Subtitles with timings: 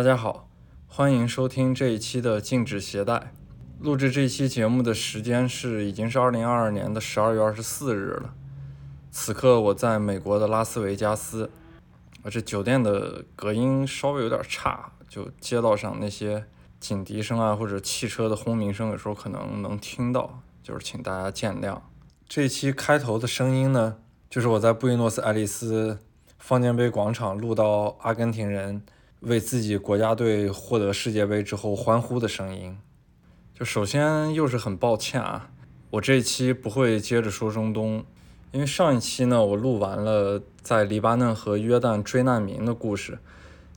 [0.00, 0.48] 大家好，
[0.88, 3.34] 欢迎收听这一期的禁止携带。
[3.80, 8.32] 录制这期节目的时间是已经是二零二二年的十二月二十四日了。
[9.10, 11.50] 此刻我在美国的拉斯维加斯，
[12.22, 16.46] 啊，这酒店的隔音稍微有点差，就街道上那些
[16.80, 21.78] 警笛声啊或者汽车的轰鸣声，有时候可能能听到，就是请大家见谅。
[22.26, 23.98] 这期开头的声音呢，
[24.30, 25.98] 就是我在布宜诺斯艾利斯
[26.38, 28.82] 方尖碑广场录到阿根廷人。
[29.20, 32.78] 为自己国家队获得世界杯之后欢呼的声音，
[33.52, 35.50] 就首先又是很抱歉啊，
[35.90, 38.02] 我这一期不会接着说中东，
[38.52, 43.18] 因为上一期呢我录完了在黎巴嫩和约旦追难民的故事，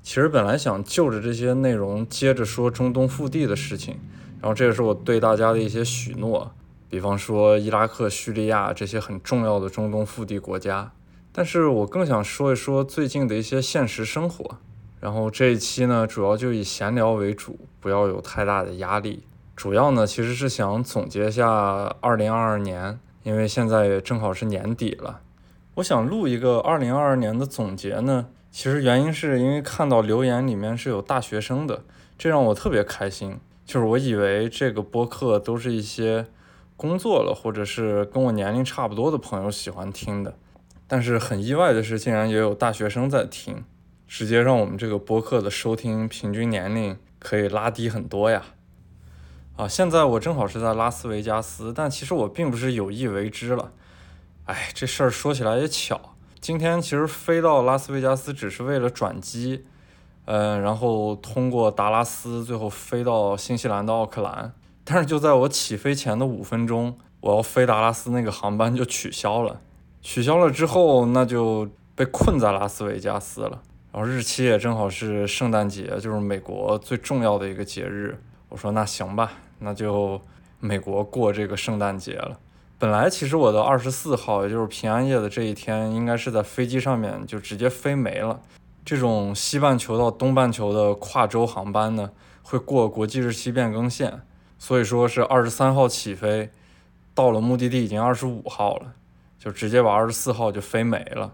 [0.01, 3.99] 其实本来想就着这些内容接着说中东腹地的事情，
[4.39, 6.53] 然后这也是我对大家的一些许诺，
[6.89, 10.93] 比方说伊拉克、叙利亚这些很重要的中东腹地国家，
[11.33, 14.57] 但是我更想说一说最近的一些现实生活。
[15.03, 19.25] 然后这一期呢，主要就以闲聊为主，不要有太大的压力。
[19.53, 25.19] 主要呢，其实是想总结一下2022年，因为现在也正好是年底了。
[25.73, 31.83] 我想录一个2022年的总结呢，其实原因是因为看到留言里面是有大学生的，
[32.17, 33.37] 这让我特别开心。
[33.65, 36.27] 就是我以为这个播客都是一些
[36.77, 40.33] 工作了或者是跟我年龄差不多的朋友喜欢听的，
[40.87, 43.65] 但是很意外的是，竟然也有大学生在听。
[44.15, 48.43] 直接让我们这个播客的收听平均年龄可以拉低很多呀！
[49.55, 53.71] 啊，现在我正好是在拉斯维加斯，但其实我并不是有意为之了。
[54.45, 55.99] 哎，这事儿说起来也巧，
[56.39, 59.65] 今天其实飞到拉斯维加斯只是为了转机，
[60.25, 64.53] 嗯，然后通过达拉斯，最后飞到新西兰的奥克兰。
[64.83, 69.59] 但是就在我起飞前的五分钟，我要飞达拉斯那个航班就取消了。
[70.03, 73.63] 取消了之后，那就被困在拉斯维加斯了。
[73.93, 78.19] 然后日期也正好是圣诞节，就是美国最重要的一个节日。
[78.49, 80.19] 我说那行吧，那就
[80.59, 82.39] 美国过这个圣诞节了。
[82.79, 88.41] 本来其实我的二十四号，也就是平安夜的这一天，应该是在飞机上面就直接飞没了。
[88.83, 92.09] 这种西半球到东半球的跨洲航班呢，
[92.41, 94.21] 会过国际日期变更线，
[94.57, 96.49] 所以说是二十三号起飞，
[97.13, 98.93] 到了目的地已经二十五号了，
[99.37, 101.31] 就直接把二十四号就飞没了。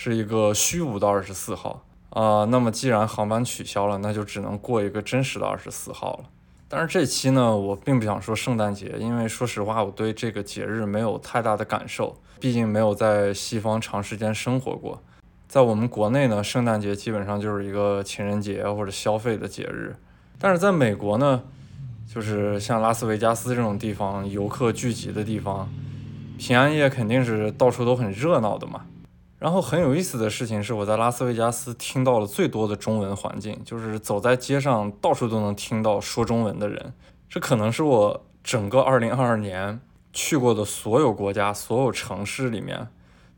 [0.00, 6.26] 是一个虚无的二十四号啊，那么既然航班取消了，那就只能过一个真实的二十四号了。
[6.68, 15.02] 但是这期呢，我并不想说圣诞节，因为说实话，我对这个节日没有太大的感受，毕竟没有在西方长时间生活过。
[15.48, 19.96] 在我们国内呢，圣诞节基本上就是一个情人节或者消费的节日，
[20.38, 21.42] 但是在美国呢，
[22.06, 25.68] 就是像拉斯维加斯这种地方，游客聚集的地方，
[26.38, 28.82] 平安夜肯定是到处都很热闹的嘛。
[29.38, 36.92] 然后很有意思的事情是，我在拉斯维加斯听到了最多的中文环境，就是走在街上，到处都能听到说中文的人。
[37.28, 39.80] 这可能是我整个2022年
[40.12, 42.88] 去过的所有国家、所有城市里面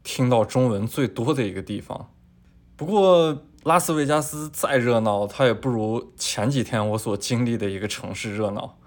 [0.02, 2.08] 听到中文最多的一个地方。
[2.76, 8.78] 不过，拉斯维加斯再热闹，它也不如前几天我所经历的一个城市热闹。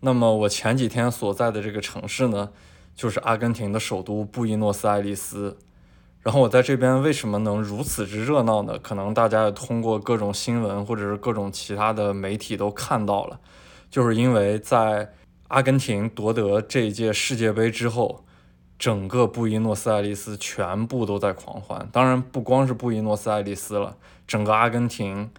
[0.00, 2.50] 那么，我前几天所在的这个城市呢，
[2.96, 5.58] 就是阿根廷的首都布宜诺斯艾利斯。
[6.26, 8.76] 然后我在这边为什么能如此之热闹呢？
[8.80, 13.38] 可能大家也通过各种新闻或者是各种其他的媒体都看到了，
[13.88, 15.12] 就是因为在
[15.46, 18.24] 阿根廷夺得这一届世界杯之后，
[18.76, 21.88] 整个布宜诺斯艾利斯全部都在狂欢。
[21.92, 25.30] 当然不光是布宜诺斯艾利斯了，整个阿根廷，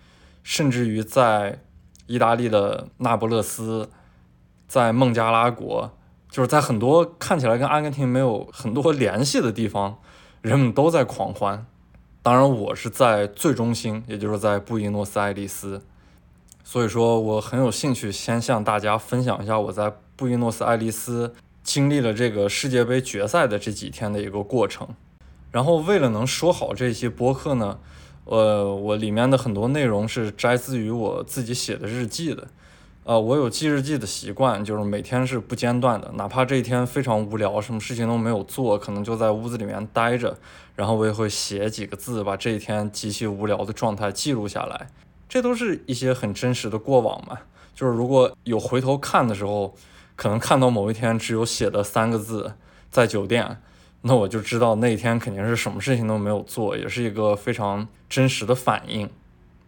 [0.42, 1.60] 甚至于在
[2.06, 3.90] 意大利的那不勒斯，
[4.70, 5.92] 在孟加拉国，
[6.32, 10.00] 就是在很多看起来跟阿根廷没有很多联系的地方。
[10.42, 11.66] 人们都在狂欢，
[12.22, 15.82] 当然我是在最中心，也就是在布宜诺斯艾利斯，
[16.64, 24.88] 所以说我很有兴趣先向大家分享一下我在布宜诺斯艾利斯经历了这个世界杯决赛的这几天的一个过程。
[25.52, 27.80] 然后为了能说好这些播客呢，
[28.26, 32.48] 呃，我里面的很多内容是摘自于我自己写的日记的。
[33.08, 40.38] 呃，我有记日记的习惯，就是每天是不间断的，哪怕这一天非常无聊，什么事情都没有做，可能就在屋子里面待着，
[40.76, 44.90] 然后我也会写几个字，把这一天极其无聊的状态记录下来。
[45.30, 47.38] 这都是一些很真实的过往嘛。
[47.74, 49.74] 就是如果有回头看的时候，
[50.18, 52.56] 可能看到某一天只有写的三个字，
[52.92, 53.62] 在酒店，
[54.02, 59.10] 那我就知道那一天肯定是什么事情都没有做，也是一个非常真实的反应。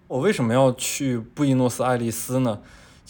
[0.10, 2.60] 我为什么要去布宜诺斯艾利斯呢？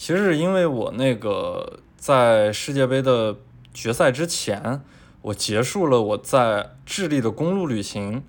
[0.00, 3.36] 其实是因为我那个在世界杯的
[3.74, 4.80] 决赛之前，
[5.20, 8.22] 我结束了我在智利的公路旅行，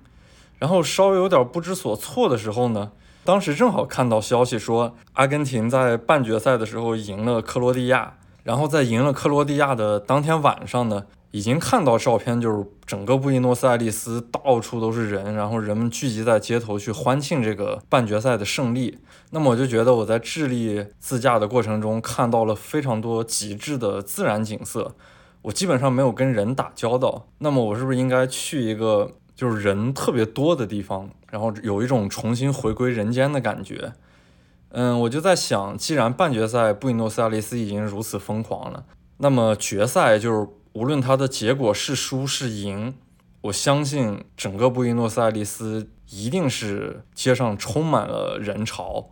[0.58, 2.92] 然后稍微有点不知所措的时候呢，
[3.24, 18.98] 当时正好看到消息说，阿根廷在半决赛的时候赢了克罗地亚，然后在赢了克罗地亚的当天晚上呢，已经看到照片，就是整个布宜诺斯艾利斯到处都是人，然后人们聚集在街头去欢庆这个半决赛的胜利。
[19.34, 24.94] 那么我就觉得我在智利自驾的过程中看到了非常多极致的自然景色，
[25.42, 27.26] 我基本上没有跟人打交道。
[27.38, 29.10] 那么我是不是应该去一个？
[29.34, 33.94] 就是人特别多的地方，然后有一种重新回归人间的感觉。
[34.68, 38.84] 嗯，我就在想，既然半决赛布宜诺斯艾利斯已经如此疯狂了，
[39.16, 42.94] 那么决赛就是无论它的结果是输是赢，
[43.40, 49.08] 我相信整个布宜诺斯艾利斯一定是街上充满了人潮。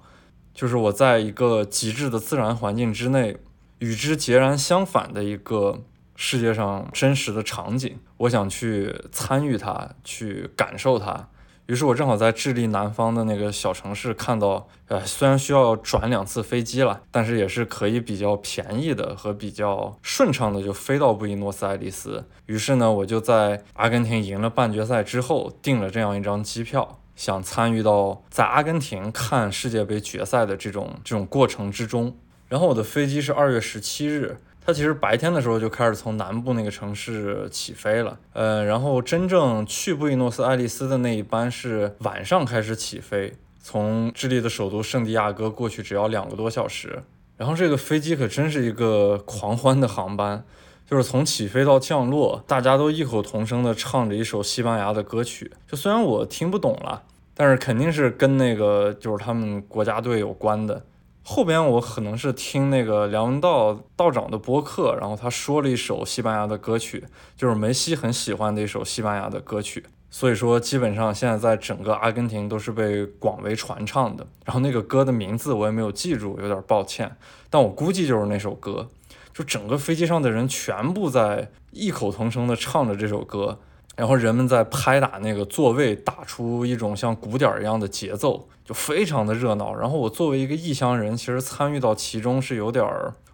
[0.60, 3.38] 就是我在一个极致的自然环境之内，
[3.78, 5.80] 与之截然相反的一个。
[6.22, 11.30] 世界上真实的场景，我想去参与它，去感受它。
[11.64, 22.26] 于是我正好在智利南方的那个小城市看到，呃，虽然需要转两次飞机了，但是也是可以比较便宜的和比较顺畅的就飞到布宜诺斯艾利斯。
[22.44, 32.16] 于是呢，我就在阿根廷赢了半决赛之后订了这样一张机票，想参与到在阿根廷看世界杯决赛的这种这种过程之中。
[32.48, 34.38] 然后我的飞机是二月十七日。
[34.64, 47.02] 它其实白天的时候就开始从南部那个城市起飞了，呃，然后真正去布宜诺斯艾利斯的那一班是晚上开始起飞，从智利的首都圣地亚哥过去只要两个多小时。
[47.36, 50.44] 然后这个飞机可真是一个狂欢的航班，
[50.88, 55.50] 就是从起飞到降落，大家都异口同声地唱着一首西班牙的歌曲。
[55.66, 57.02] 就虽然我听不懂了，
[57.40, 60.84] 但是肯定是跟那个就是他们国家队有关的。
[61.22, 67.02] 后边我可能是听那个梁文道道长的播客，然后他说了一首西班牙的歌曲，
[67.38, 69.82] 就是梅西很喜欢的一首西班牙的歌曲。
[70.10, 74.26] 所以说，基本上现在在整个阿根廷都是被广为传唱的。
[74.44, 77.10] 然后那个歌的名字我也没有记住，有点抱歉。
[77.48, 78.86] 但我估计就是那首歌，
[79.32, 83.58] 就整个飞机上的人全部在异口同声的唱着这首歌。
[83.96, 89.74] 然后人们在拍打那个座位，打出一种像鼓点一样的节奏，就非常的热闹。
[89.74, 92.86] 然后我作为一个异乡人，其实参与到其中是有点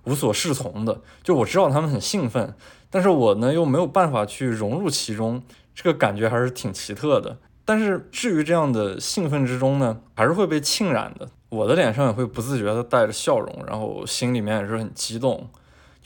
[0.05, 1.01] 无所适从的。
[1.23, 2.55] 就我知道他们很兴奋，
[2.91, 5.43] 但是我呢又没有办法去融入其中，
[5.75, 7.37] 这个感觉还是挺奇特的。
[7.65, 11.29] 但是至于这样的兴奋之中呢，还是会被浸染的。
[11.49, 15.49] 我的脸上也会不自觉的带着笑容，然后心里面也是很激动。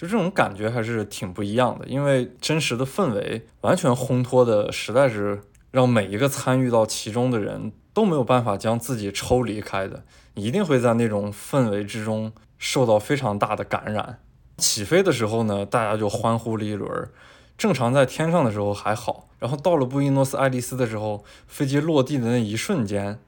[0.00, 10.02] 就这种感觉还是挺不一样的，因为真实的氛围完全烘托的，实在是让每一个参与到其中的人都没有办法将自己抽离开的，
[10.32, 14.20] 一定会在那种氛围之中受到非常大的感染。
[14.56, 17.11] 起飞的时候呢，大家就欢呼了一轮，
[17.58, 23.19] 正常在天上的时候还好，然后到了布宜诺斯艾利斯的时候，飞机落地的那一瞬间，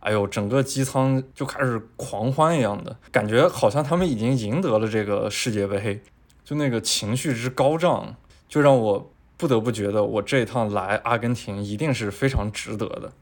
[0.00, 6.02] 哎呦，整个机舱就开始狂欢一样的感觉，好像他们已经赢得了这个世界杯。
[6.48, 8.16] 就那个情绪之高涨，
[8.48, 13.12] 就让我不得不觉得我这一趟来阿根廷一定是非常值得的。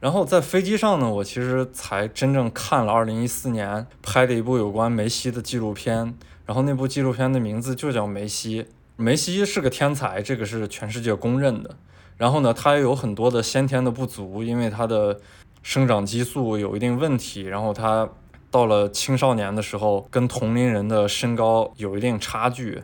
[0.00, 6.14] 然后在飞机上呢，我其实才真正看了2014年拍的一部有关梅西的纪录片。
[6.44, 8.62] 然后那部纪录片的名字就叫《梅西》。
[8.96, 11.74] 梅西是个天才，这个是全世界公认的。
[12.18, 15.18] 然后呢，他也有很多的先天的不足，因为他的
[15.62, 17.44] 生长激素有一定问题。
[17.44, 18.06] 然后他。
[18.50, 22.82] 到了青少年的时候，跟同龄人的身高有一定差距，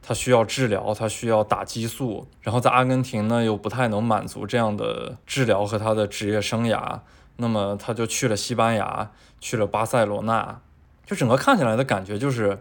[0.00, 2.26] 他需要治疗，他需要打激素。
[2.40, 7.00] 然后在阿根廷呢，又不太能满足这样的治疗和他的职业生涯，
[7.36, 10.60] 那么他就去了西班牙，去了巴塞罗那。
[11.04, 12.58] 就整个看起来的感觉就是，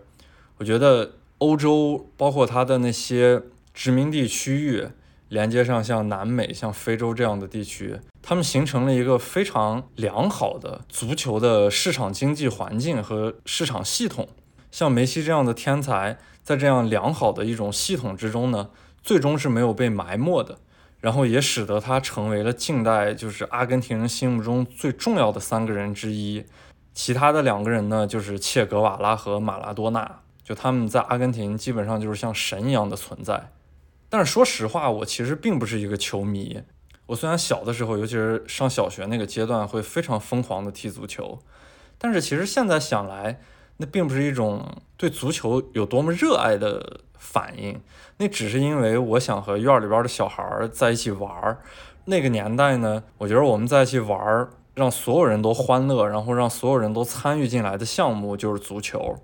[0.57, 3.41] 我觉得欧洲包括他的那些
[3.73, 4.89] 殖民地区域，
[5.31, 7.97] 连接上像南美、像非洲这样的地区。
[8.21, 14.27] 他们形成了一个非常良好的足球的市场经济环境和市场系统。
[14.71, 18.71] 像梅西这样的天才，在这样良好的一种系统之中呢，
[19.01, 20.57] 最终是没有被埋没的。
[20.99, 26.45] 然后也使得他成为了近代就是阿根廷人心目中最重要的三个人之一。
[26.93, 30.19] 其他的两个人呢，就是切格瓦拉和马拉多纳。
[30.43, 33.49] 就他们在阿根廷基本上就是像神一样的存在。
[34.11, 36.61] 但是说实话，我其实并不是一个球迷。
[37.05, 41.39] 我虽然小的时候，尤其是上小学那个阶段，会非常疯狂的踢足球，
[41.97, 43.39] 但是其实现在想来，
[43.77, 47.81] 那并不是一种对足球有多么热爱的反应，
[48.17, 51.59] 那只是因为我想和院里边的小孩在一起玩儿。
[52.03, 59.17] 那个年代呢，我觉得我们在一起玩儿，让所有人都欢乐，然后让所有人都参与进来的项目就是足球。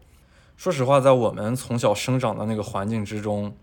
[0.56, 3.56] 说实话，在我们从小生长的那个环境之中，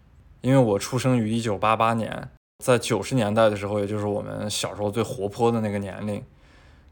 [0.44, 2.28] 因为我出生于一九八八年。
[2.62, 6.22] 在九十年代的时候，也就是我们小时候最活泼的那个年龄，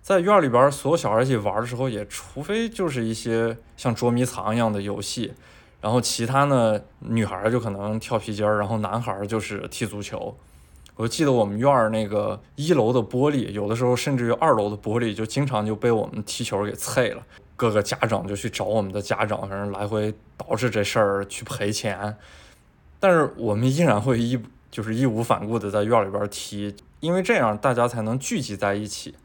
[0.00, 5.34] 在院里边所有小孩一起玩的时候，也除非就是一些像捉迷藏一样的游戏，
[5.82, 10.34] 然后其他呢，女孩就可能跳皮筋儿，然后男孩就是踢足球。
[10.96, 17.22] 我记得我们院儿那个一楼的玻璃，有的时候甚至于二楼的玻璃就经常就被我们踢球给碎了。
[17.54, 22.16] 各个家长就去找我们的家长，反正来回捯饬这事儿去赔钱。
[23.02, 24.38] 但是我们依然会义
[24.70, 29.16] 就是义无反顾的在院里边踢，因为这样大家才能聚集在一起。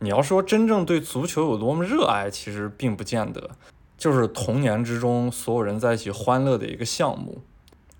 [0.00, 3.50] 你要说真正对足球有多么热爱，其实并不见得，
[3.96, 7.40] 就是童年之中所有人在一起欢乐的一个项目。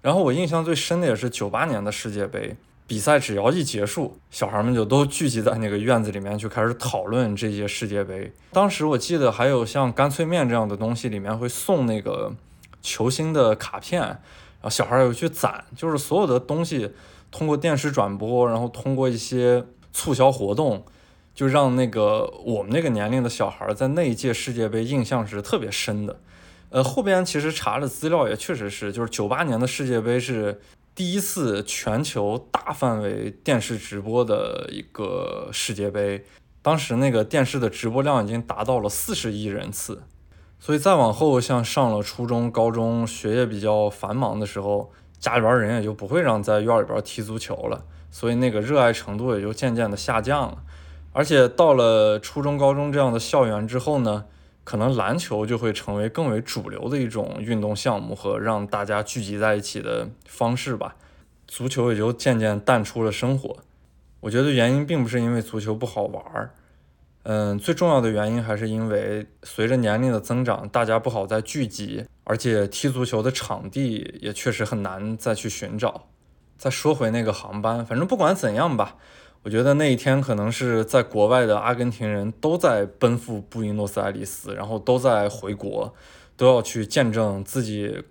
[0.01, 2.57] 然后我印象最深的也是九八年的世界杯
[2.89, 8.33] 比赛，只要一结束，小孩们就都聚集在那个院子里面，就开始讨论这些世界杯。
[8.51, 12.33] 当时我记得还有像干脆面这样的东西，里面会送那个
[12.83, 14.21] 球星的卡片，
[14.63, 16.93] 然后小孩有去攒，就是所有的东西
[17.31, 20.85] 通过电视转播，然后通过一些促销活动。
[21.35, 26.21] 就让那个我们那个年龄的小孩在那一届世界杯印象是特别深的，
[26.69, 30.61] 呃，后边其实查了资料也确实是，就是九八年的世界杯是
[30.95, 36.23] 第一次全球大范围电视直播的一个世界杯，
[36.61, 40.03] 当时那个电视的直播量已经达到了四十亿人次，
[40.65, 50.59] 所以再往后像上了初中、高中，学业比较繁忙的时候，家里边人也就不会让在院里边踢足球了，所以那个热爱程度也就渐渐的下降了。
[51.13, 54.27] 而且到了初中、高中这样的校园之后呢，
[54.63, 60.95] 可能篮球就会成为更为主流的一种运动项目和让大家聚集在一起的方式吧。
[61.49, 63.57] 足球也就渐渐淡出了生活。
[64.21, 66.55] 我觉得原因并不是因为足球不好玩儿，
[67.25, 76.09] 嗯，最重要的原因还是因为随着年龄的增长，大家不好再聚集，而且踢足球的场地也确实很难再去寻找。
[76.59, 78.97] 再说回那个航班，反正不管怎样吧。
[79.45, 85.93] 我觉得那一天可能是在国外的阿根廷人都在奔赴布宜诺斯艾利斯，然后都在回国，
[86.37, 88.05] 都要去见证自己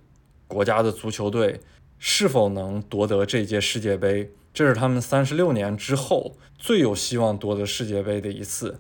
[0.48, 1.62] 国家的足球队
[1.98, 4.32] 是否能夺得这届世界杯。
[4.54, 8.80] 这是他们三十六年之后最有希望夺得世界杯的一次。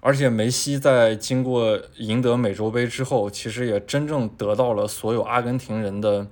[0.00, 6.28] 而且梅西在经过赢得美洲杯之后，其实也真正得到了所有阿根廷人的，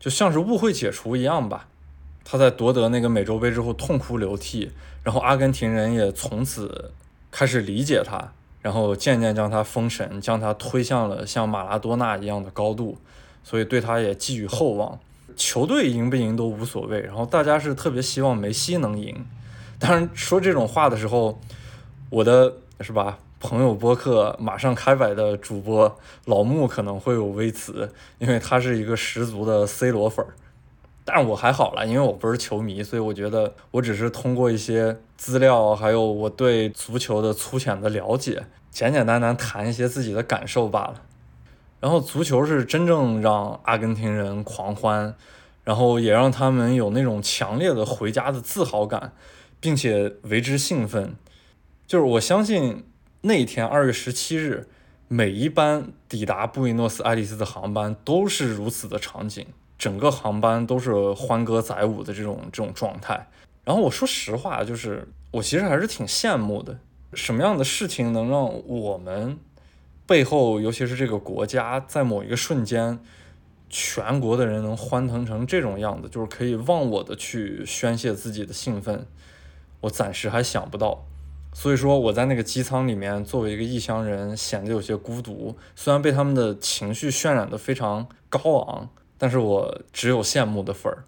[0.00, 1.68] 就像是误会解除一样吧。
[2.24, 4.70] 他在夺得那个美洲杯之后痛哭流涕，
[5.02, 6.92] 然后阿根廷人也从此
[7.30, 12.96] 开始理解他，然后渐渐将他封神，将他推向了像马拉多纳一样的高度，
[13.42, 14.98] 所以对他也寄予厚望。
[15.36, 19.26] 球队赢不赢都无所谓，然后大家是特别希望梅西能赢。
[19.78, 21.40] 当然说这种话的时候，
[22.08, 30.34] 我的是吧朋友播客马上开摆的主播老穆可能会有微词，因为他是一个十足的 C 罗粉儿。
[31.04, 41.02] 但我还好了，因为我不是球迷，所以我觉得我只是通过一些资料，还有我对足球的粗浅的了解，简简单单谈一些自己的感受罢了。
[41.80, 45.16] 然后足球是真正让阿根廷人狂欢，
[45.64, 49.12] 然后也让他们有那种强烈的回家的自豪感，
[49.58, 51.16] 并且为之兴奋。
[51.92, 52.84] 就是我相信
[53.20, 54.66] 那一天二月十七日，
[55.08, 59.46] 每一班抵达布宜诺斯艾利斯的航班都是如此的场景。
[59.76, 63.28] 整个航班都是欢歌载舞的这种这种状态，
[63.64, 66.78] 然后我说实话，就是我其实还是挺羡慕的。
[67.12, 69.38] 什么样的事情能让我们
[70.06, 72.98] 背后，尤其是这个国家，在某一个瞬间，
[73.68, 79.06] 全国的人能欢腾成这种样子，就是可以忘我的去宣泄自己的兴奋，
[79.82, 81.04] 我暂时还想不到。
[81.52, 85.56] 所以说，我在那个机舱里面，作为一个异乡人，显得有些孤独。
[85.74, 88.88] 虽然被他们的情绪渲染得非常高昂。
[89.18, 91.04] 但是我只有羡慕的份儿。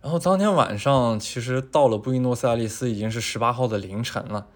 [0.00, 4.46] 然后当天晚上，其实到了布宜诺斯艾利斯已经是十八号的凌晨了。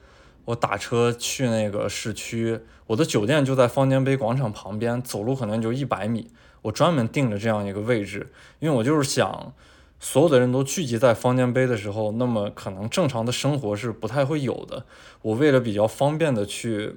[0.46, 6.30] 我打车去那个市区，我的酒店就在方尖碑广场旁边，走路可能就一百米。
[6.62, 9.52] 我专门定了这样一个位置，因为我就是想，
[10.04, 14.84] 所有的人都聚集在方尖碑的时候，那么可能正常的生活是不太会有的。
[15.22, 16.96] 我为了比较方便的去。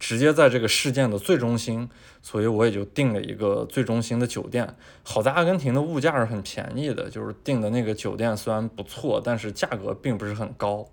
[0.00, 1.86] 直接在这个事件的最中心，
[2.22, 4.74] 所以我也就订了一个最中心的酒店。
[5.02, 10.88] 好在阿根廷的物价是很便宜的，就是订的那个酒店虽然不错，但是价格并不是很高。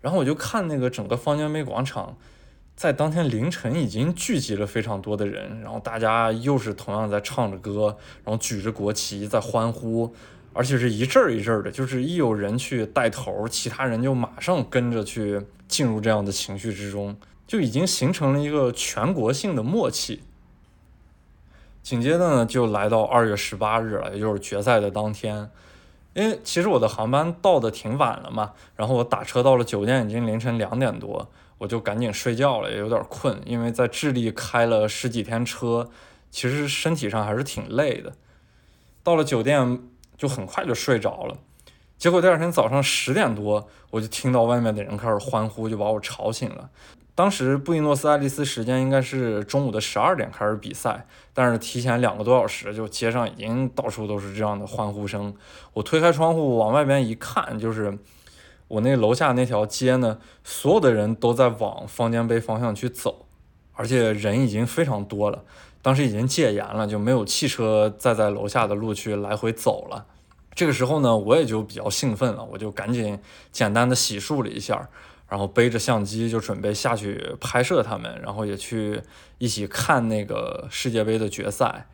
[0.00, 2.16] 然后我就看那个整个方尖碑广场，
[2.74, 10.14] 在当天凌晨已经聚集了非常多的人，然后大家又是同样在唱着歌，然后举着国旗在欢呼，
[10.52, 17.16] 而且是一阵儿一阵儿的，就是一有人去带头，其他人就马上跟着去进入这样的情绪之中。
[17.44, 20.22] 就已经形成了一个全国性的默契。
[21.82, 25.50] 紧接着呢，就来到二月十八日了，也就是决赛的当天。
[26.14, 35.90] 因为其实我的航班到的挺晚了嘛，然后我打车到了酒店已经凌晨两点多，我就赶紧睡觉了，也有点困，因为在智利开了十几天车，
[36.30, 38.12] 其实身体上还是挺累的。
[39.02, 39.78] 到了酒店
[40.22, 41.36] 就很快就睡着了，
[41.98, 46.70] 结果第二天早上十点多，我就听到外面的人开始欢呼，就把我吵醒了。
[47.12, 55.34] 当时布宜诺斯艾利斯时间应该是中午的十二点开始比赛，但是提前两个多小时，就街上已经到处都是这样的欢呼声。
[55.72, 57.98] 我推开窗户往外边一看，就是
[58.68, 63.26] 我那楼下那条街呢，所有的人都在往方尖碑方向去走，
[63.72, 65.42] 而且人已经非常多了。
[65.82, 70.06] 当时已经戒严了，就没有汽车再在楼下的路去来回走了。
[70.54, 73.18] 这个时候呢，我也就比较兴奋了，我就赶紧
[73.50, 74.88] 简单的洗漱了一下。
[75.28, 79.00] 然后背着相机就准备下去拍摄他们，然后也去
[79.38, 81.86] 一起看那个世界杯的决赛。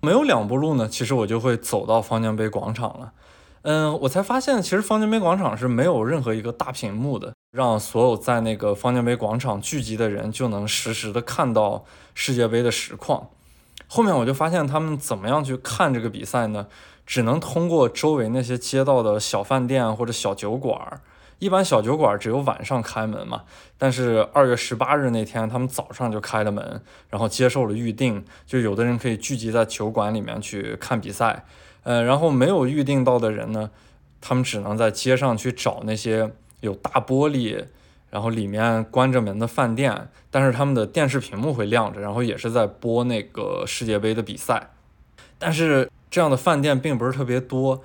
[0.00, 3.12] 没有两步路呢，其实我就会走到方尖碑广场了。
[3.62, 13.30] 嗯，我才发现其实方尖碑广场是没有任何一个大屏幕的，让所有在那个方尖碑广场聚集的人就能实时的看到世界杯的实况。
[13.88, 16.68] 后面我就发现他们怎么样去看这个比赛呢？
[17.08, 21.00] 只能通过周围那些街道的小饭店或者小酒馆。
[21.38, 23.44] 一般小酒馆只有晚上开门嘛，
[23.78, 31.44] 但是二月十八日那天，他们早上就开了门，然后接受了预定，就有的人可以聚集在酒馆里面去看比赛，
[31.84, 33.70] 呃，然后没有预定到的人呢，
[34.20, 37.64] 他们只能在街上去找那些有大玻璃，
[38.10, 44.70] 然后里面关着门的饭店，但是他们的电视屏幕会亮着，然后也是在播那个世界杯的比赛，
[45.38, 47.82] 但是这样的饭店并不是特别多，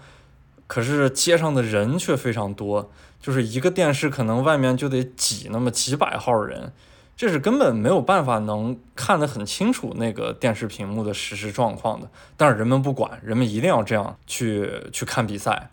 [0.67, 2.91] 可是街上的人却非常多。
[3.21, 6.73] 就是一个电视，可能外面就得挤那么几百号人，
[7.15, 12.09] 这是根本没有办法能看得很清楚那个电视屏幕的实时状况的。
[12.35, 15.69] 但是人们不管，人们一定要这样去去看比赛，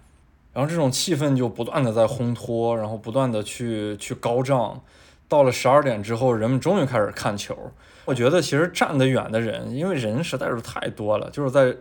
[0.52, 4.80] 然后这种气氛就不断的在烘托，然后不断的去去高涨。
[5.26, 7.56] 到了十二点之后，人们终于开始看球。
[8.04, 11.76] 我觉得其实站得远的人，因为人实在是太多了，就是在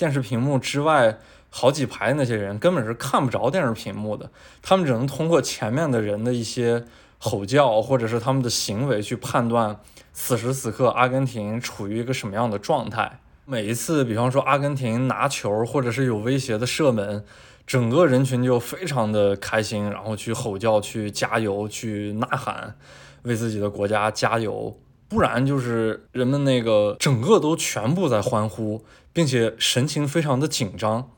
[0.00, 1.18] 电视屏幕之外。
[1.52, 4.30] 好几排那些人根本是看不着电视屏幕的，
[4.62, 6.84] 他们只能通过前面的人的一些
[7.18, 9.80] 吼叫或者是他们的行为去判断
[10.12, 13.18] 此时此刻阿根廷处于一个什么样的状态。
[13.46, 17.24] 每一次，比方说阿根廷拿球或者是有威胁的射门，
[17.66, 22.76] 整个人群就非常的开心，然后去吼叫、去加油、去呐喊，
[23.24, 24.78] 为自己的国家加油。
[25.10, 31.10] 不然就是人们那个整个都全部在欢呼，并且神情非常的紧张。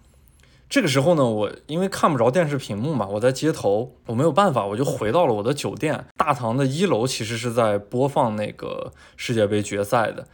[0.70, 6.06] 这个时候呢，我因为看不着电视屏幕嘛，我在街头，我没有办法，我就回到了我的酒店。
[6.16, 10.26] 大堂的一楼其实是在播放那个世界杯决赛的，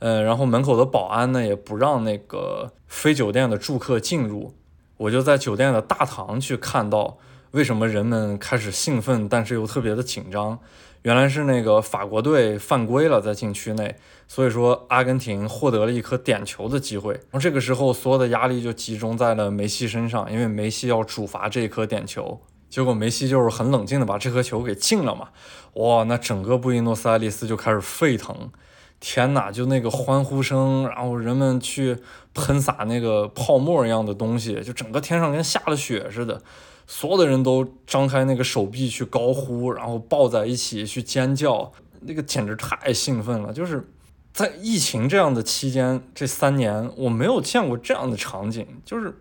[0.00, 4.52] 呃，然后门口的保安呢也不让那个非酒店的住客进入，
[4.98, 7.16] 我就在酒店的大堂去看到
[7.52, 10.58] 为什么人们开始兴奋，但是又特别的紧张。
[11.06, 13.94] 原来是那个法国队犯规了，在禁区内，
[14.26, 17.12] 所以说阿根廷获得了一颗点球的机会。
[17.12, 22.40] 然后这个时候，所有的压力就集中在了梅西身上，因为梅西要主罚这颗点球。
[22.68, 25.28] 结果梅西就是很冷静的把这颗球给进了嘛。
[25.74, 28.50] 哇，那整个布宜诺斯艾利斯就开始沸腾，
[28.98, 31.98] 天哪，就那个欢呼声，然后人们去
[32.34, 36.42] 喷洒那个泡沫一样的东西，就整个天上跟下了雪似的。
[36.86, 43.52] 所有的人都张开那个手臂去高呼，然后抱在一起去尖叫，那个简直太兴奋了！
[43.52, 43.88] 就是
[44.32, 49.12] 在疫情这样的期间，这三年我没有见过这样的场景，就是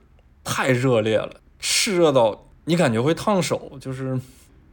[0.44, 4.20] 太热烈了，炽热到你感觉会烫手，就是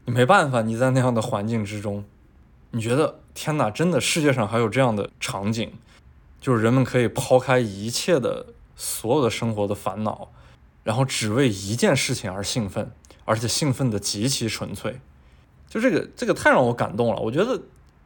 [0.05, 2.05] 你没办法，你在那样的环境之中，
[2.73, 5.73] 你觉得天哪，真的世界上还有这样的场景，
[6.41, 10.29] 就是人们可以抛开一切的所有的生活的烦恼。
[10.85, 12.91] 然后只为一件事情而兴奋，
[13.25, 15.01] 而且兴奋的极其纯粹，
[15.69, 17.21] 就这个这个太让我感动了。
[17.21, 17.61] 我觉得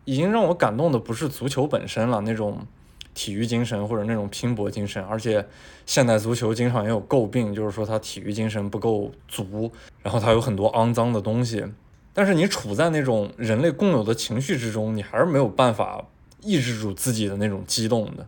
[0.05, 2.67] 已经让我感动的不是足球本身了，那种
[3.15, 5.03] 体育精神或者那种拼搏精神。
[5.05, 5.47] 而且
[5.87, 11.65] 现代足球经常也有诟病，就是说它体育精神不够足，然后它有很多肮脏的东西。
[12.12, 16.05] 但是你处在那种人类共有的情绪之中，你还是没有办法
[16.41, 18.27] 抑制住自己的那种激动的。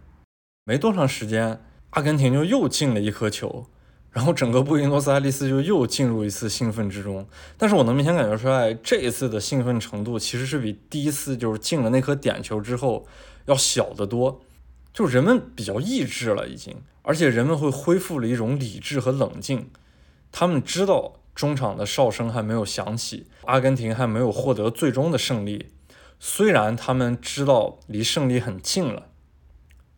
[0.65, 3.67] 没多长时间，阿根廷就又进了一颗球。
[4.11, 13.07] 然后整个布宜诺斯艾利斯就又进入一次兴奋之中，但是我能明显感觉出来，这一次的兴奋程度其实是比第一次就是进了那颗点球之后
[13.45, 14.41] 要小得多，
[14.93, 19.71] 就人们比较抑制了已经，而且人们会恢复了一种理智和冷静，
[20.33, 25.67] 他们知道中场的哨声还没有响起，阿根廷还没有获得最终的胜利，
[26.19, 29.08] 虽然他们知道离胜利很近了。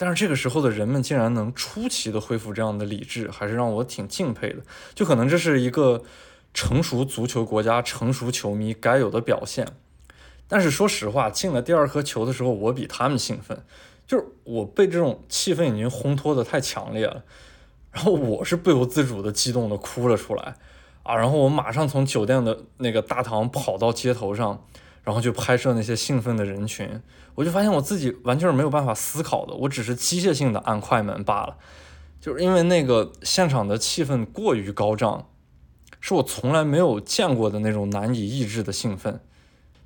[0.02, 4.62] 但是这个时候的人们竟然能出奇的恢复这样的理智，还是让我挺敬佩的。
[4.94, 6.02] 就可能这是一个
[6.54, 9.68] 成熟足球国家、成熟球迷该有的表现。
[10.48, 13.62] 但是说实话，进了第二颗球的时候，我比他们兴奋，
[14.06, 17.22] 就是我被这种气氛已经烘托的太强烈了，
[17.92, 20.56] 然后我是不由自主的激动的哭了出来
[21.02, 21.14] 啊！
[21.14, 24.64] 然后我马上从酒店的那个大堂跑到街头上，
[25.10, 26.88] 然后就拍摄那些兴奋的人群，
[27.34, 31.56] 我就发现我自己完全是没有办法思考的，我只是机械性的按快门罢了，
[32.20, 35.26] 就是因为那个现场的气氛过于高涨。
[36.00, 39.20] 是我从来没有见过的那种难以抑制的兴奋，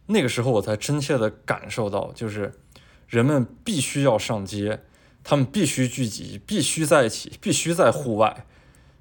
[0.09, 2.53] 那个时候我才真切的感受到，就是
[3.09, 4.83] 人们必须要上街，
[5.25, 8.45] 他们必须聚集，必须在一起，必须在户外，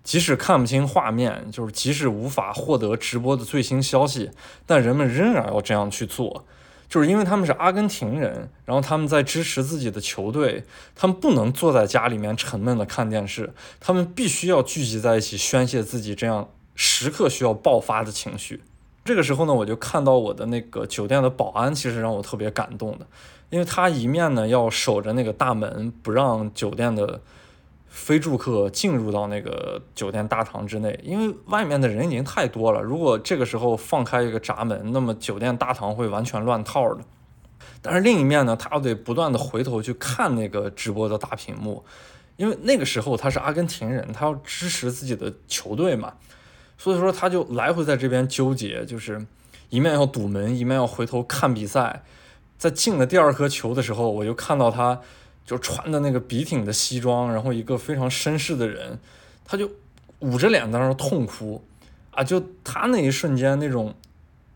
[0.04, 4.32] 即使看不清画面，就是即使无法获得直播的最新消息，
[4.66, 6.46] 但人们仍然要这样去做，
[6.90, 16.50] 就是因为他们是阿根廷人，然后他们在支持自己的球队，他们不能坐在家里面沉闷的看电视，他们必须要聚集在一起宣泄自己这样。
[16.76, 18.64] 时刻需要爆发的情绪，
[19.06, 23.06] 这个时候呢，我就看到我的那个酒店的保安，其实让我特别感动的，
[23.52, 27.22] 因为他一面呢要守着那个大门，不让酒店的
[27.96, 32.82] 非住客进入到那个酒店大堂之内，因为外面的人已经太多了。
[32.82, 37.02] 如果这个时候放开一个闸门，那么酒店大堂会完全乱套的。
[37.84, 41.86] 但是另一面呢，他要得不断的回头去看那个直播的大屏幕，
[42.36, 46.14] 因为那个时候他是阿根廷人，他要支持自己的球队嘛。
[46.80, 49.24] 所以说，他就来回在这边纠结，就是
[49.70, 52.04] 一面要堵门，一面要回头看比赛。
[52.58, 55.00] 在进了第二颗球的时候，我就看到他，
[55.46, 59.00] 就穿的那个笔挺的西装，然后一个非常绅士的人，
[59.44, 59.70] 他就
[60.20, 61.64] 捂着脸在那痛哭，
[62.12, 63.94] 啊，就他那一瞬间那种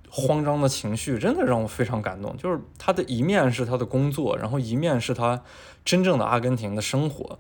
[0.10, 2.36] 慌张的情绪，真的让我非常感动。
[2.38, 5.43] 就是他的一面是他的工作，然后一面是他
[5.84, 7.38] 真正的阿根廷的生活。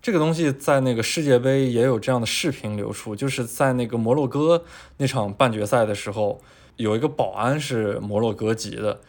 [0.00, 4.64] 这个东西在那个世界杯也有这样的视频流出，就是在那个摩洛哥
[4.98, 6.42] 那场半决赛的时候，
[6.76, 9.00] 有一个保安是摩洛哥籍的，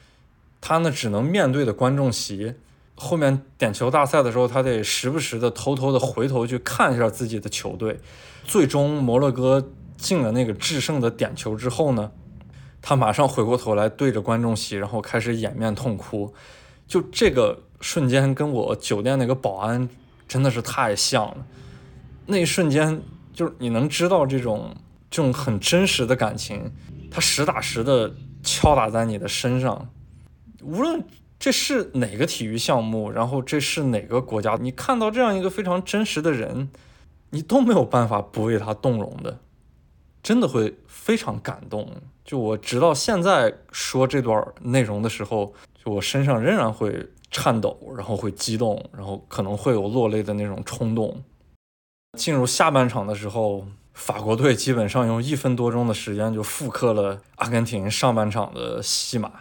[0.61, 2.53] 他呢只能面对的观众席，
[2.95, 7.99] 后面点球大赛的时候，他得时不时的偷偷的回头去看一下自己的球队。
[8.43, 12.11] 最终摩洛哥进了那个制胜的点球之后呢，
[12.81, 16.33] 他马上回过头来对着观众席，然后开始掩面痛哭。
[16.87, 19.89] 就这个瞬间，跟我酒店那个保安。
[20.27, 21.45] 真的是太像了，
[22.25, 22.99] 那一瞬间
[23.31, 24.75] 就是你能知道这种
[25.11, 26.73] 这种很真实的感情，
[27.11, 29.87] 它实打实的敲打在你的身上。
[30.63, 30.99] 无论
[31.45, 36.71] 这是哪个体育项目，然后这是哪个国家，你看到这样一个非常真实的人，
[37.29, 39.37] 你都没有办法不为他动容的，
[40.23, 41.87] 真的会非常感动。
[42.23, 47.11] 就我直到现在说这段内容的时候，就我身上仍然会。
[47.29, 51.21] 颤抖，然后会激动，然后可能会有落泪的那种冲动。
[52.17, 59.31] 进入下半场的时候，法国队基本上用一分多钟的时间就复刻了阿根廷上半场的戏码，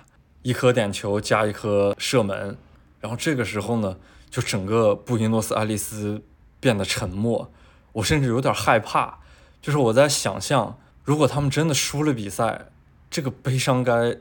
[0.44, 2.56] 一颗点球加一颗射门。
[3.00, 3.96] 然后这个时候呢，
[4.30, 6.22] 就整个布宜诺斯艾利斯
[6.60, 7.50] 变得沉默，
[7.94, 9.18] 我甚至有点害怕，
[9.60, 12.66] 就是我在想象，如果他们真的输了比赛，
[13.10, 14.16] 这个悲伤该。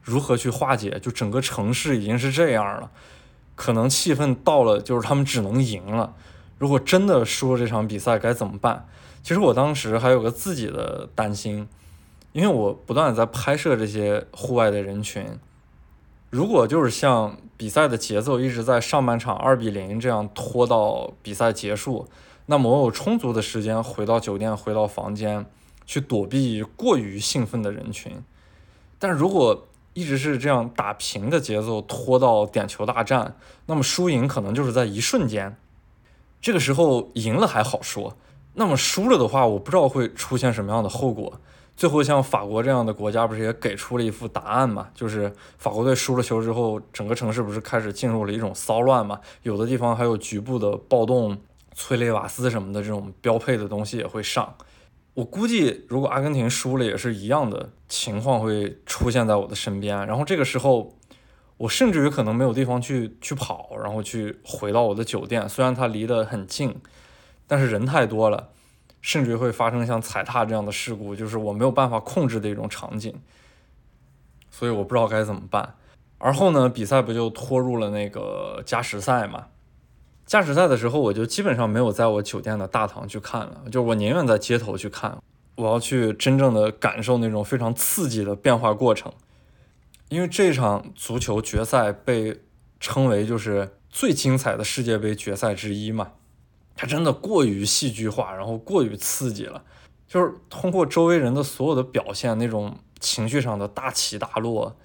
[0.00, 0.98] 如何去化解？
[1.02, 2.90] 就整个城市已经是这样了，
[3.54, 6.14] 可能气氛到了，就是他们只能赢了。
[6.56, 8.88] 如果真的输了这场比赛，该怎么办？
[9.22, 11.68] 其实我当时还有个自己的担心，
[12.32, 15.26] 因为我不断的在拍摄这些户外的人群。
[16.30, 22.06] 如果就是像比赛的节奏一直在上半场二比零这样拖到比赛结束，
[22.46, 25.46] 那么我有充足的时间回到酒店，回到房间
[25.86, 28.12] 去躲避过于兴奋的人群。
[28.98, 33.36] 但如果一直是这样打平的节奏拖到点球大战，
[33.66, 35.56] 那么输赢可能就是在一瞬间。
[36.40, 38.16] 这个时候赢了还好说，
[38.54, 41.40] 那么输了的话，我不知道会出现什么样的后果。
[41.78, 44.88] 最后像法国这样的国家不是也给出了一副答案嘛？
[44.96, 49.20] 就是法国队输了球之后，整个城市不是开始进入了一种骚乱嘛？
[49.44, 51.38] 有的地方还有局部的暴动、
[51.76, 54.56] 催泪瓦斯什么的这种标配的东西也会上。
[55.14, 60.04] 我估计，如果阿根廷输了，也是一样的情况会出现在我的身边。
[60.04, 60.96] 然后这个时候，
[61.58, 65.48] 我甚至于可能没有地方去去跑，然后去回到我的酒店。
[65.48, 66.74] 虽然它离得很近，
[67.46, 68.48] 但是人太多了，
[69.00, 73.14] 甚至会发生像踩踏这样的事故，就是我没有办法控制的一种场景。
[74.50, 75.74] 所以我不知道该怎么办。
[76.18, 79.46] 而后呢，比赛不就拖入了那个加时赛嘛？
[80.26, 85.16] 加时赛的时候，我就基本上没有在我酒店的大堂去看了，就我宁愿在街头去看，
[85.54, 89.12] 我要去真正的感受那种非常刺激的变化过程。
[90.08, 92.40] 因为这场足球决赛被
[92.80, 96.12] 称为就是最精彩的世界杯决赛之一嘛，
[96.80, 99.64] 它真的过于戏剧化，然后过于刺激了，
[100.06, 104.76] 就是通过周围人的所有的表现，那种情绪上的大起大落，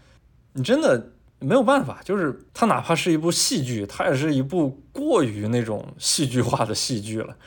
[0.53, 7.37] 你真的没有办法，就是它哪怕是一部戏剧，它也是一部过于那种戏剧化的戏剧了。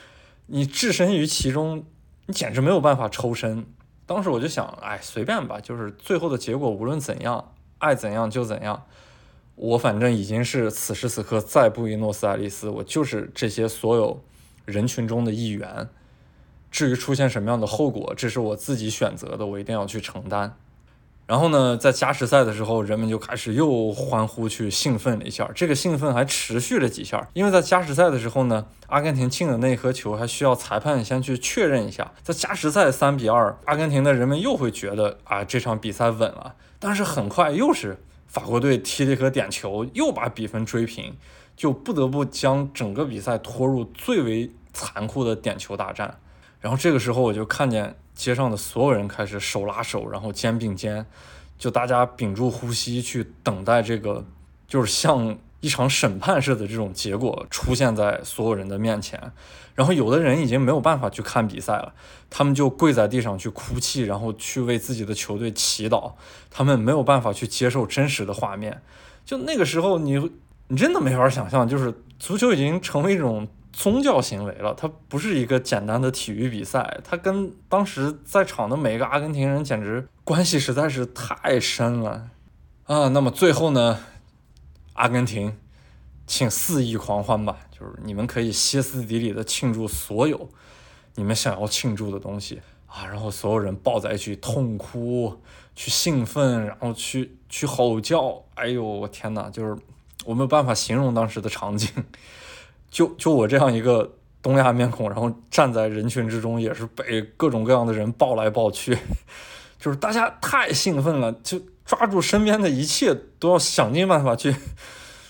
[0.47, 1.85] 你置身于其中，
[2.27, 3.67] 你简直没有办法抽身。
[4.07, 8.85] 当时我就想，哎，随便吧，就是最后的结果无论怎样，爱怎样就怎样。
[9.57, 14.23] 我反正已经是此时此刻在布宜诺斯艾利斯，我就是这些所有
[14.67, 15.89] 人群中的一员。
[16.71, 20.55] 至于出现什么样的后果，这是我自己选择的，我一定要去承担。
[21.27, 25.51] 然后呢，在加时赛的时候，人们就开始又欢呼去兴奋了一下。
[25.55, 32.13] 这个兴奋还持续了几下，因为在加时赛的时候呢，阿根廷进的那颗球还需要裁判先去确认一下。
[32.23, 36.55] 在加时赛三比二，阿根廷的人们又会觉得啊这场比赛稳了。
[36.79, 37.99] 但是很快又是
[38.29, 41.17] 法国队踢了一颗点球，又把比分追平，
[41.57, 46.19] 就不得不将整个比赛拖入最为残酷的点球大战。
[46.61, 47.97] 然后这个时候我就看见。
[48.17, 51.05] 街上的所有人开始手拉手，然后肩并肩，
[51.59, 54.25] 就大家屏住呼吸去等待这个，
[54.67, 59.21] 就是像一场审判似的这种结果出现在所有人的面前。
[59.75, 61.93] 然后有的人已经没有办法去看比赛了，
[62.31, 66.13] 他们就跪在地上去哭泣，然后去为自己的球队祈祷。
[66.49, 68.81] 他们没有办法去接受真实的画面。
[69.27, 70.31] 就那个时候，你
[70.69, 73.47] 你真的没法想象，就是足球已经成为一种。
[73.73, 82.31] 宗教行为了，它不是一个简单的体育比赛，它跟当时在场的每一个阿根廷人简直关系实在是太深了
[82.85, 83.09] 啊！
[83.09, 84.01] 那么最后呢，
[84.95, 85.59] 阿根廷，
[86.27, 90.49] 请肆意狂欢吧，就是你们可以歇斯底里的庆祝所有
[91.17, 93.05] 你们想要庆祝的东西啊！
[93.05, 95.43] 然后所有人抱在一起痛哭，
[95.75, 99.77] 去兴奋，然后去去吼叫，哎呦我天哪，就是
[100.27, 101.89] 我没有办法形容当时的场景。
[102.91, 108.97] 就就我这样一个东亚面孔，然后站在人群之中，也是被各种各样的人抱来抱去，
[109.79, 114.55] 就是大家太兴奋了，就抓住身边的一切，都要想尽办法去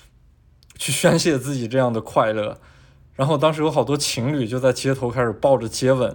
[0.77, 2.59] 去宣泄自己这样的快乐。
[3.15, 6.15] 然后当时有好多情侣就在街头开始抱着接吻，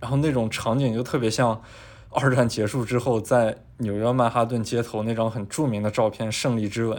[0.00, 1.62] 然后那种场景就特别像
[2.10, 6.98] 二战结束之后在纽约曼哈顿街头那张很著名的照片《胜利之吻》，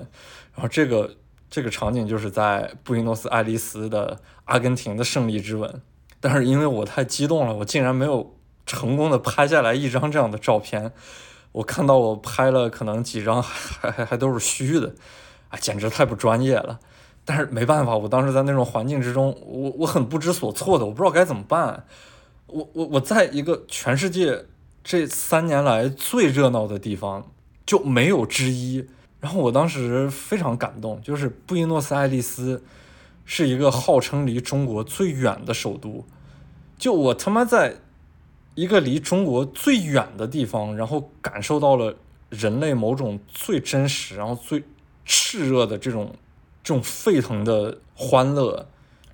[0.58, 1.16] 然后这个。
[1.50, 5.82] 这个场景就是在布宜诺斯艾利斯的阿根廷的胜利之吻，
[6.20, 10.92] 但是因为我太激动了，我竟然没有成功的拍下来一张这样的照片。
[11.54, 14.94] 我看到我拍了可能几张还还还都是虚的，
[15.48, 16.82] 啊，简直太不专业了。
[17.24, 21.86] 但是没办法，我当时在那种环境之中，我我很不知所措的，我不知道该怎么办。
[22.48, 24.44] 我我我在一个全世界
[24.84, 27.32] 这三年来最热闹的地方
[27.66, 28.90] 就没有之一。
[29.20, 32.64] 然后我当时非常感动，就是布宜诺斯艾利斯
[33.26, 36.06] 是一个号称离中国最远的首都，
[36.78, 37.78] 就我他妈在
[38.54, 41.96] 一个离中国最远的地方，然后感受到了
[42.30, 44.64] 人类某种最真实，然后最
[45.06, 46.14] 炽热的这种
[46.64, 48.68] 这种沸腾的欢乐，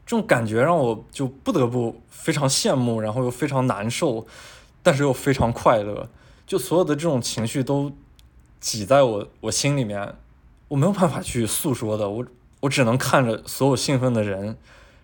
[0.05, 4.27] 这种感觉让我就不得不非常羡慕，然后又非常难受，
[4.81, 6.09] 但是又非常快乐，
[6.45, 7.93] 就所有的这种情绪都。
[8.63, 10.15] 挤在我我心里面，
[10.69, 12.25] 我没有办法去诉说的，我
[12.61, 14.57] 我只能看着所有兴奋的人，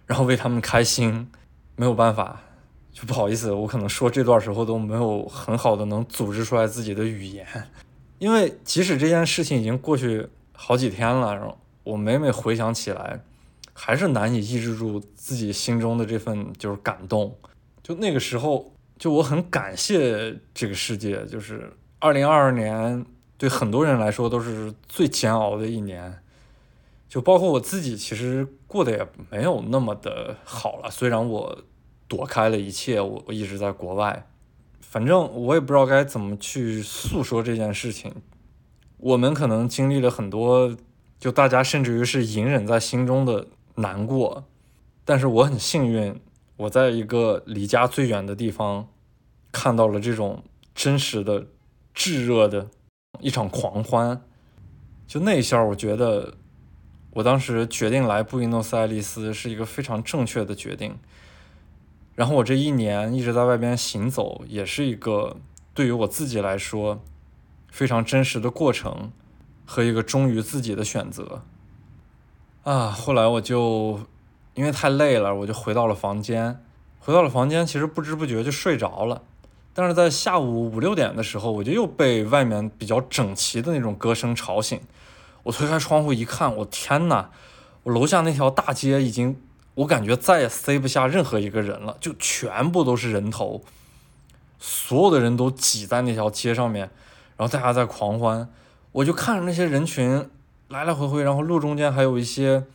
[0.06, 1.30] 然后为他们开心，
[1.76, 2.41] 没有办法，
[2.93, 7.45] 就不好意思，我可能说这段时候都没有很好的能组织出来自己的语言，
[8.19, 13.19] 因为即使这件事情已经过去好几天了，然后我每每回想起来，
[13.74, 17.36] 还是难以抑制住自己心中的这份就是感动，
[17.84, 23.06] 就那个时候，就我很感谢这个世界，就是二零二二年。
[23.39, 26.21] 对很多人来说都是最煎熬的一年，
[27.08, 30.91] 就包括我自己，其实过得也没有那么的好了。
[30.91, 31.58] 虽然我
[32.10, 34.28] 躲开了一切，我我一直在国外，
[34.82, 38.13] 反正我也不知道该怎么去诉说这件事情。
[38.97, 40.75] 我们可能经历了很多，
[41.17, 44.43] 就大家甚至于是隐忍在心中的难过，
[45.06, 46.19] 但是我很幸运，
[46.58, 48.89] 我在一个离家最远的地方，
[49.54, 50.43] 看到了这种
[50.75, 51.47] 真实的、
[51.93, 52.67] 炙热的。
[53.19, 54.22] 一场狂欢，
[55.08, 56.36] 就那一下，我觉得
[57.12, 60.98] 我当时决定来布宜诺斯艾利斯是一个非常正确的决定。
[62.15, 65.38] 然后我这一年一直在外边行走，也是一个
[65.74, 67.02] 对于我自己来说
[67.69, 69.12] 非常真实的过程
[69.65, 71.43] 和一个忠于自己的选择。
[72.63, 74.02] 啊，后来我就
[74.54, 76.63] 因为太累了，我就回到了房间。
[77.00, 79.24] 回到了房间，其实不知不觉就睡着了。
[79.73, 84.79] 但是在下午五六点的时候，我就又被外面比较整齐的那种歌声吵醒。
[85.43, 87.29] 我推开窗户一看，我天呐，
[87.84, 89.39] 我楼下那条大街已经，
[89.75, 93.63] 我感觉再也塞不下任何一个人了，就全部都是人头，
[94.60, 96.89] 所有的人都挤在那条街上面，
[97.38, 98.49] 然后大家在狂欢。
[98.91, 100.29] 我就看着那些人群
[100.67, 102.65] 来来回回，然后路中间还有一些，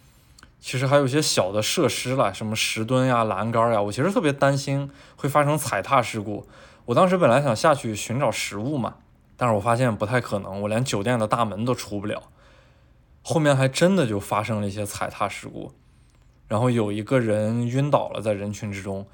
[0.59, 6.47] 其实还有一些小的设施了，什么石墩呀、栏杆呀，我其实特别担心会发生踩踏事故。
[6.87, 8.97] 我当时本来想下去寻找食物嘛，
[9.37, 12.23] 但是我发现不太可能，我连酒店的大门都出不了。
[13.23, 15.73] 后面还真的就发生了一些踩踏事故，
[16.47, 19.07] 然后有一个人晕倒了在人群之中。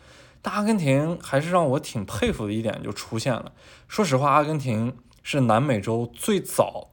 [0.42, 3.52] 但阿根廷还是让我挺佩服的一点就出现了。
[3.86, 6.88] 说实话，阿根廷是南美洲最早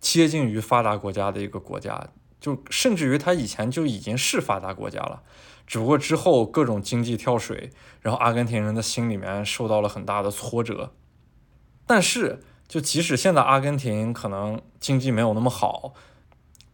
[0.00, 2.08] 接近于发达国家的一个国家，
[2.40, 5.22] 就甚至于它以前就已经是发达国家了，
[5.66, 7.70] 只不过之后各种经济跳水，
[8.00, 10.92] 然后阿根廷人的心里面受到了很大的挫折。
[11.86, 15.94] 但是，就即使现在阿根廷可能经济没有那么好。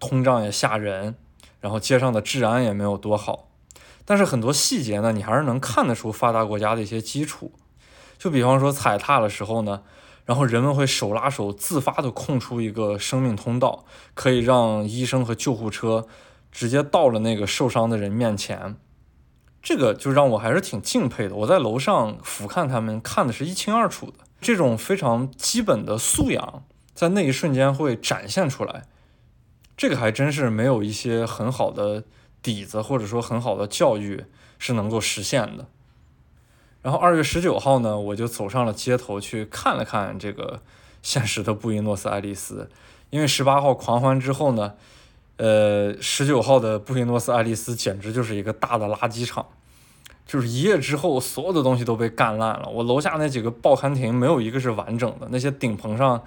[0.00, 1.16] 通胀也吓人，
[1.58, 3.48] 然后街上的治安也没有多好，
[4.04, 7.50] 但是很多细节呢，你还是能看得出发达国家的一些基础。
[8.16, 9.82] 就比方说踩踏的时候呢，
[10.24, 16.06] 然后人们会手拉手自发的空出一个生命通道，可以让医生和救护车
[16.58, 18.74] 直接到了那个受伤的人面前。
[19.62, 21.36] 这个就让我还是挺敬佩的。
[21.36, 24.14] 我在楼上俯瞰他们，看的是一清二楚的。
[24.40, 28.88] 这种非常基本的素养，在那一瞬间会展现出来。
[29.76, 32.02] 这个还真是没有一些很好的
[32.42, 34.24] 底子，或者说很好的教育
[34.58, 35.68] 是能够实现的。
[36.82, 40.60] 然后二月十九号呢，我就走上了街头去看了看这个
[41.02, 42.68] 现实的布宜诺斯艾利斯。
[43.10, 44.74] 因为十八号狂欢之后呢，
[45.38, 49.46] 呃，十九号的布宜诺斯艾利斯简直就是一个大的垃圾场，
[50.26, 52.68] 就是一夜之后所有的东西都被干烂了。
[52.68, 56.22] 我楼下那几个报刊亭没有一个是完整的，那些顶棚上。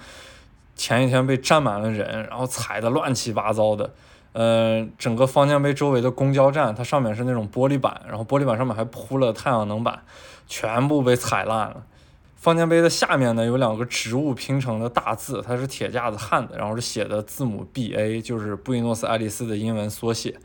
[0.74, 3.94] 前一天被站满了人，然后踩的乱七八糟的，
[4.32, 10.02] 呃，整个方尖碑周围的公交站，它上面是那种玻璃板，然后玻璃板上面还铺了太阳能板，
[10.48, 11.84] 全部被踩烂了。
[12.42, 20.36] 方尖碑的下面呢，有两个植物拼成的大字，它是铁架子焊的，然后是写的字母 B A，就是布宜诺斯艾利斯的英文缩写。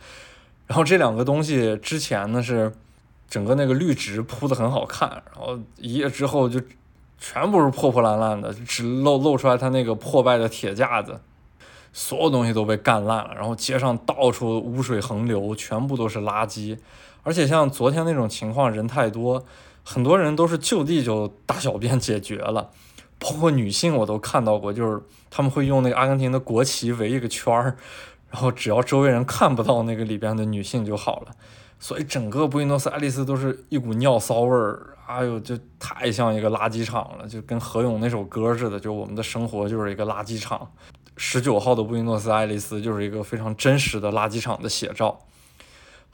[0.68, 2.70] 然后这两个东西之前呢是
[3.28, 6.60] 整个那个绿植铺的很好看，然后一夜之后就。
[7.18, 11.18] 全部是破破烂烂的，只露露出来它那个破败的铁架子，
[11.90, 13.32] 所有东西都被干烂了。
[13.34, 16.76] 然后街上到处污水横流，全部都是垃圾。
[17.22, 19.42] 而且像昨天那种情况，人太多，
[19.88, 22.70] 很多人都是就地就大小便解决了。
[23.20, 27.76] 包括女性我都看到过，就是他们会用那个阿根廷的国旗围一个圈儿，
[28.30, 31.28] 然后只要周围人看不到那个里边的女性就好了。
[31.78, 34.94] 所以整个布宜诺斯艾利斯都是一股尿骚味儿。
[35.06, 40.68] 哎呦，就太像一个垃圾场了，就跟何勇那首歌似的，就我们的生活就是一个垃圾场。
[41.16, 45.16] 十九号的布宜诺斯艾利斯就是一个非常真实的垃圾场的写照。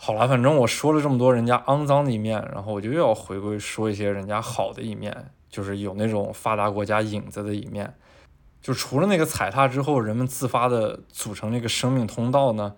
[0.04, 7.94] 好了，反正我说了这么多人家肮脏的一面，然后我就又要回归说一些人家好的一面，就是有那种发达国家影子的一面。
[8.60, 12.74] 就除了那个踩踏之后，人们自发的组成那个生命通道呢？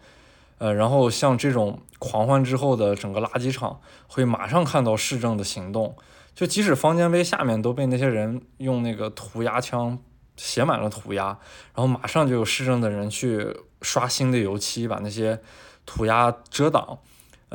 [0.59, 5.97] 呃，然后像这种狂欢之后的整个垃圾场，会马上看到市政的行动。
[6.35, 9.99] 就即使方尖碑下面都被那些人用那个涂鸦枪
[10.37, 11.39] 写满了涂鸦，
[11.75, 15.41] 然后马上就有市政的人去刷新的油漆，把那些
[15.87, 16.99] 涂鸦遮挡。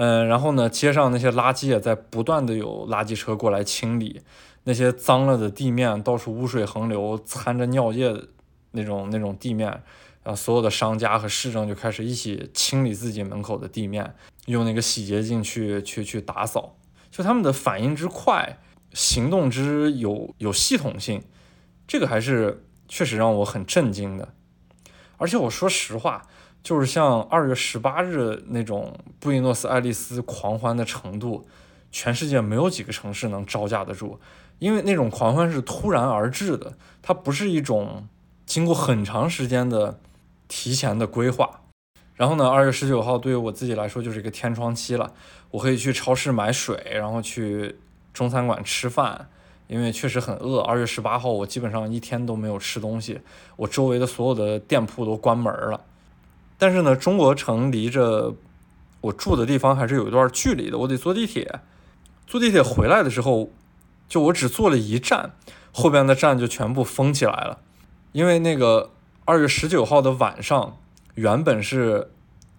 [0.02, 4.22] 嗯，然后呢，街上那些垃圾也在不断的有垃圾车过来清理
[4.64, 8.30] 那些脏了的地面，到处污水横流，掺着尿液的
[8.72, 9.68] 那种那种地面。
[10.24, 16.78] 然后所有的商家和市政就开始一起清理自己门口的地面，用那个洗洁精去去去打扫。
[17.12, 18.58] 就他们的反应之快，
[18.94, 21.22] 行动之有有系统性，
[21.86, 24.30] 这个还是确实让我很震惊的。
[25.18, 26.26] 而且我说实话，
[26.62, 31.48] 就是像二月十八日那种布宜诺斯艾利斯狂欢的程度，
[31.92, 34.20] 全世界没有几个城市能招架得住，
[34.60, 38.08] 因为那种狂欢是突然而至的，它不是一种
[38.46, 40.00] 经过很长时间的。
[40.52, 41.62] 提前的规划，
[42.16, 45.14] 然后呢，二月十九号对于我自己来说就是一个天窗期了，
[45.52, 47.76] 我可以去超市买水，然后去
[48.16, 49.30] 中餐馆吃饭，
[49.68, 50.60] 因为确实很饿。
[50.62, 53.22] 二月十八号我基本上一天都没有吃东西，
[53.58, 55.80] 我周围的所有的店铺都关门了。
[56.60, 58.36] 但是呢，中国城离着
[59.02, 61.62] 我住的地方还是有一段距离的，我得坐地铁。
[62.28, 63.50] 坐地铁回来的时候，
[64.08, 65.32] 就我只坐了一站，
[65.72, 67.58] 后边的站就全部封起来了，
[68.12, 68.92] 因为那个。
[69.26, 70.80] 二月十九号的晚上，
[71.14, 72.10] 原本是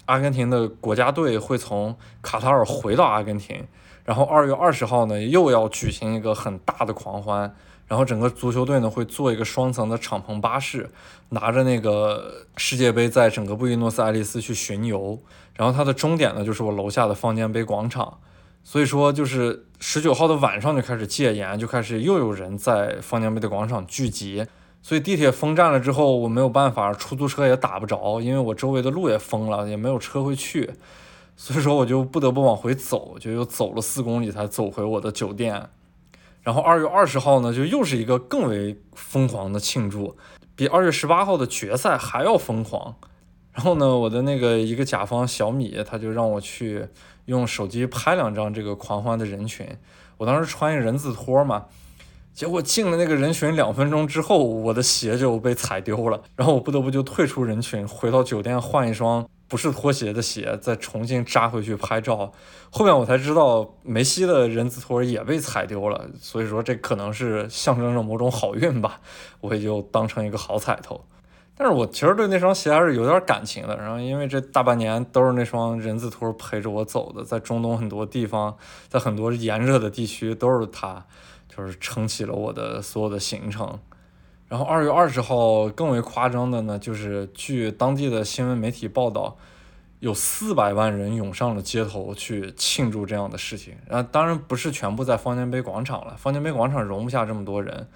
[0.04, 3.66] 阿根廷的国家队会从卡塔尔回到阿根廷，
[4.04, 7.56] 然后二月二十号呢又要举行一个很大的狂欢，
[7.90, 10.88] 然后整个足球队呢会坐一个双层的敞篷巴士，
[11.30, 15.18] 拿着那个世界杯在整个布宜诺斯艾利斯去巡游，
[15.54, 18.18] 然后它的终点呢就是我楼下的方尖碑广场，
[18.62, 24.46] 所以说就是十九号的晚上就开始戒严，就开始又有人在方尖碑的广场聚集。
[24.80, 30.70] 所以地铁封站了之后，我没有办法，出租车也打不着，因为我周围的路也封了，也没有车会去，
[31.36, 35.68] 所以说我就不得不往回走，就又走了四公里才走回我的酒店。
[36.42, 40.16] 然后二月二十号呢，就又是一个更为疯狂的庆祝，
[40.56, 42.96] 比二月十八号的决赛还要疯狂。
[43.52, 46.86] 然后呢，我的那个一个甲方小米，他就让我去
[47.26, 49.66] 用手机拍两张这个狂欢的人群。
[50.16, 51.66] 我当时穿一人字拖嘛。
[52.32, 62.32] 结果进了那个人群两分钟之后，我的鞋就被踩丢了，然后我不得不就退出人群，回到酒店换一双不是拖鞋的鞋，再重新扎回去拍照。
[62.70, 69.00] 后面我才知道梅西的人字拖也被踩丢了，所以说这可能是象征着某种好运吧，
[69.40, 71.04] 我也就当成一个好彩头。
[71.54, 78.56] 但是我其实对那双鞋还是有点感情的，然后因为这大半年都是那双人字拖陪着我走的，在中东很多地方，
[78.88, 81.04] 在很多炎热的地区都是它。
[81.54, 83.76] 就是撑起了我的所有的行程，
[84.50, 89.36] 然后二月二十号更为夸张的呢，就是据当地的新闻媒体报道，
[90.00, 93.74] 有四百万人涌上了街头去庆祝这样的事情。
[93.86, 97.86] 然后当然不是全部在方尖碑广场了，方尖碑广场容不下这么多人，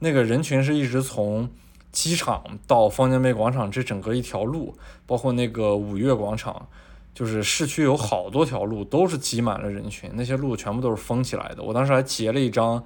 [0.00, 1.48] 那个人群是一直从
[1.92, 4.76] 机场到方尖碑广场这整个一条路，
[5.06, 6.66] 包括那个五月广场。
[7.14, 11.62] 就是市区有好多条路都是挤满了人群，那些路全部都是封起来的。
[11.62, 12.82] 我当时还截了一张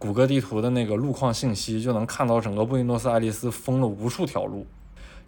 [0.00, 4.66] 谷歌地图的那个路况信息，就能看到整个布宜诺斯艾利斯封了无数条路。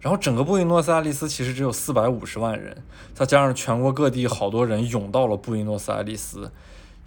[0.01, 6.51] 然后整个布宜诺斯艾利斯其实只有四百五十万人，再加上全国各地好多人涌到了布宜诺斯艾利斯，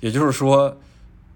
[0.01, 0.79] 也就是说。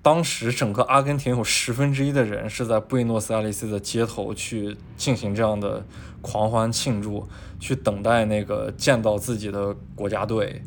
[0.03, 5.85] 当时整个阿根廷有十分之一的人是在布宜诺斯艾利斯的街头去进行这样的
[6.23, 7.29] 狂欢庆祝，
[7.59, 10.63] 去等待那个见到自己的国家队。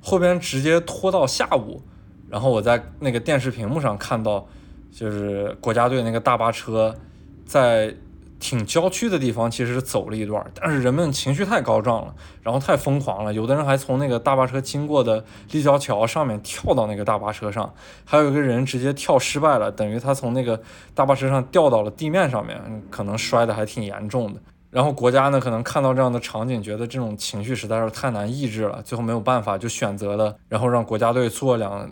[0.00, 1.80] 后边直接拖到下午，
[2.28, 4.48] 然后我在那个电视屏幕上看到，
[4.96, 6.96] 就是国家队那个大巴车
[7.44, 7.94] 在。
[8.38, 17.72] 挺郊区的地方，其实走了一段，但是人们情绪太高涨了，然后太疯狂了，有的人还从那个大巴车经过的立交桥上面跳到那个大巴车上，
[18.04, 20.60] 还有一个人直接跳失败了，等于他从那个
[20.94, 24.40] 大巴车上掉到了地面上面，可能摔得还挺严重的。
[24.70, 31.90] 然后国家呢，可能看到这样的场景，觉得这种情绪实在是太难抑制了，最后没有办法，就选择了，然后让国家队坐两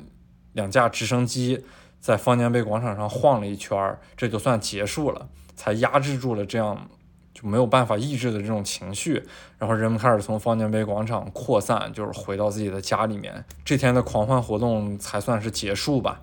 [0.52, 1.64] 两架直升机
[2.04, 5.26] 在方尖碑广场上晃了一圈，这就算结束了。
[5.56, 6.86] 才压制住了这样
[7.32, 9.22] 就没有办法抑制的这种情绪，
[9.58, 13.42] 然后人们开始从方尖碑广场扩散，就是回到自己的家里面。
[13.64, 16.20] 这天的狂欢活动才算是结束吧。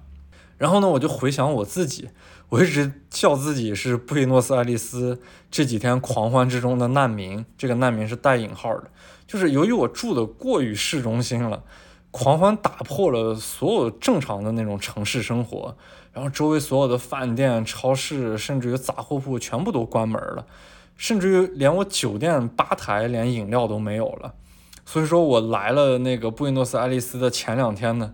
[0.60, 2.10] 然后呢，我就回想我自己，
[2.50, 5.20] 我一直笑自己是布宜诺斯艾利斯
[5.50, 8.92] 这几天狂欢之中的难民，这个难民是带引号的，
[9.26, 11.64] 就是由于我住的过于市中心了，
[12.12, 15.76] 狂欢打破了所有正常的那种城市生活。
[16.14, 20.46] 然后周围所有的饭店、超市，甚至于杂货铺全部都关门了，
[20.98, 24.34] 甚至于连我酒店吧台连饮料都没有了。
[24.86, 28.14] 所以说我来了那个布宜诺斯艾利斯的前两天呢，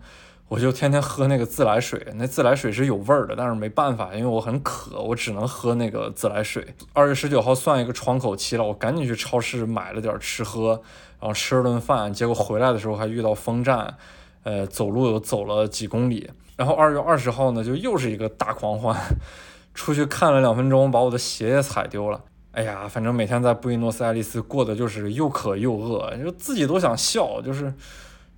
[0.50, 2.06] 我就天天喝那个自来水。
[2.18, 6.76] 那自来水是有味儿的，但是没办法，因为我很渴，我只能喝那个自来水。
[6.94, 10.84] 二月十九号算一个窗口期了，我赶紧去超市买了点吃喝，
[11.20, 12.12] 然后吃了顿饭。
[12.14, 13.96] 结果回来的时候还遇到风站，
[14.44, 16.30] 呃，走路又走了几公里。
[16.56, 19.00] 然后二月二十号呢，就又是一个大狂欢，
[19.76, 22.22] 出去看了两分钟，把我的鞋也踩丢了。
[22.52, 27.40] 哎呀，反正每天在布宜诺斯艾利斯过的就是又渴又饿，就自己都想笑。
[27.40, 27.72] 就是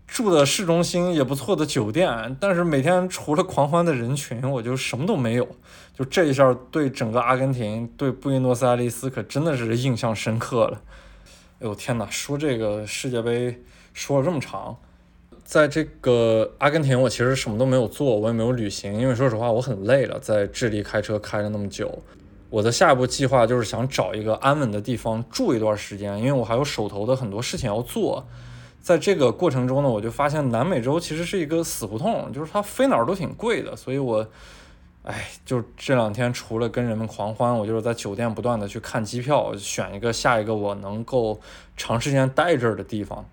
[0.06, 5.48] 住的市中心也不错的酒店，但是每天除了狂欢的人群，我就什么都没有。
[5.98, 10.82] 就这一下，对整个阿根廷，对布宜诺斯艾利斯可真的是印象深刻了。
[11.62, 13.62] 哎呦天哪，说这个世界杯
[13.94, 14.78] 说了这么长。
[15.44, 22.02] 在这个阿根廷，我其实什么都没有做，我也没有旅行，因为说实话我很累了，在智利开车开了那么久。
[22.50, 28.26] 我的下一步计划就是想找一个安稳的地方住一段时间，因为我还有手头的很多事情要做。
[28.80, 34.26] 在这个过程中呢，我就发现南美洲其实是一个死胡同，就是它飞哪儿都挺贵的，所以我，
[35.04, 41.40] 哎，就这两天除了跟人们狂欢，我就是在酒店不断的去看机票，选一个下一个我能够
[41.78, 43.26] 长时间待这儿的地方。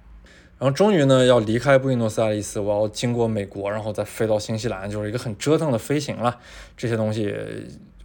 [0.59, 6.39] 然后终于呢，要离开布宜诺斯艾利斯，我要经过美国，然后再飞到新西兰，就是一个很折腾的飞行了。
[6.77, 7.35] 这些东西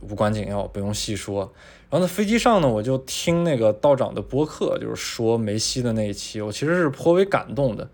[0.01, 1.53] 无关紧要，不用细说。
[1.89, 7.89] 然后在飞机上呢，我就听那个道长的播客，就是说梅西的那一期，我其实是颇为感动的，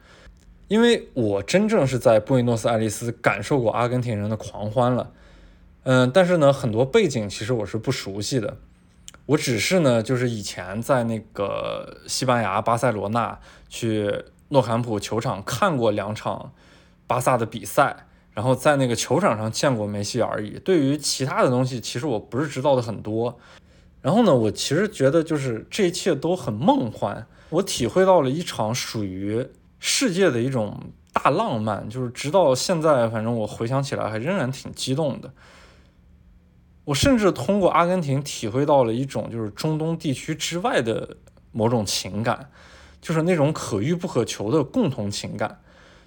[0.70, 5.12] 因为我真正是在布宜诺斯艾利斯感受过阿根廷人的狂欢了。
[5.90, 8.58] 嗯，但是呢，很多背景其实我是不熟悉的，
[9.28, 14.26] 我只是呢，就是以前在那个西班牙巴塞罗那去。
[14.50, 16.54] 诺坎普球场看过两场
[17.06, 20.58] 巴萨的比赛，然后在那个球场上见过梅西而已。
[20.60, 23.38] 对于其他的东西，其实我不是知道的很多。
[24.02, 29.46] 然后呢，我其实觉得就是这一切都很梦幻，我体会到了一场属于
[29.80, 30.80] 世界的一种
[31.12, 35.30] 大浪漫，就是直到现在，反正我回想起来还仍然挺激动的。
[36.88, 41.18] 我甚至通过阿根廷体会到了一种就是中东地区之外的
[41.52, 42.50] 某种情感，
[43.02, 45.60] 就是那种可遇不可求的共同情感。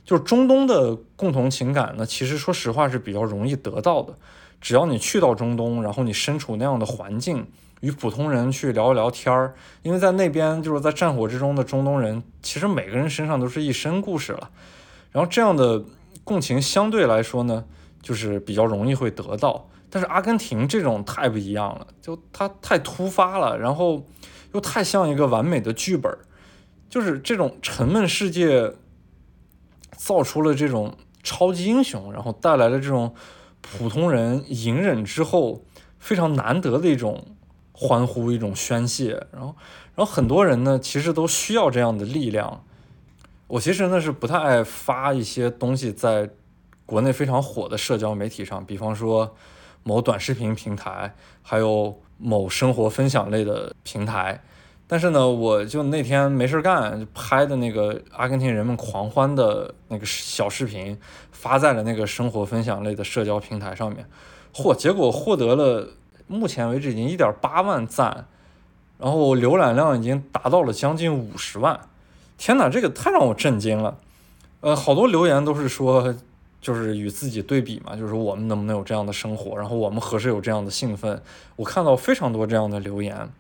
[0.07, 4.15] 就是中东的共同情感呢，其实说实话是比较容易得到的。
[4.59, 7.47] 只要你去到中东，然后你身处那样的环境，
[7.81, 14.49] 与普通人去聊一聊天儿，因为在那边就是在战火之中的中东人，其实每个人身上都是一身故事了。
[15.13, 15.85] 然后这样的
[16.25, 17.67] 共情相对来说呢，
[18.01, 19.69] 就是比较容易会得到。
[19.93, 24.07] 但是阿根廷这种太不一样了，就它太突发了，然后
[24.55, 26.17] 又太像一个完美的剧本，
[26.89, 28.73] 就是这种沉闷世界
[29.97, 33.13] 造出了这种超级英雄，然后带来了这种
[33.61, 35.65] 普通人隐忍之后
[35.99, 37.27] 非常难得的一种
[37.73, 39.27] 欢呼、一种宣泄。
[39.33, 39.57] 然后，
[39.97, 42.65] 然后很多人呢，其实都需要这样的力量。
[43.49, 46.31] 我其实呢是不太爱发一些东西在
[46.87, 49.35] 国内非常火的社交媒体上，比方说。
[49.83, 54.43] 某短视频平台，还有某生活分享类的平台，
[54.87, 60.99] 但是呢，我就那天没事干，拍的那个阿根廷人们狂欢的那个小视频，
[61.33, 64.07] 发在了那个生活分享类的社交平台上面，
[64.53, 65.89] 嚯，结果获得了
[66.27, 68.27] 目前为止已经一点八万赞，
[68.99, 71.81] 然后浏览量已经达到了将近五十万，
[72.37, 73.99] 天哪，这个太让我震惊了，
[74.61, 76.15] 呃，好多留言都是说。
[76.61, 81.23] 就是与自己对比嘛，就是我们能不能有这样的生活，然后我们何时有这样的兴奋？
[81.57, 83.31] 我看到非常多这样的留言。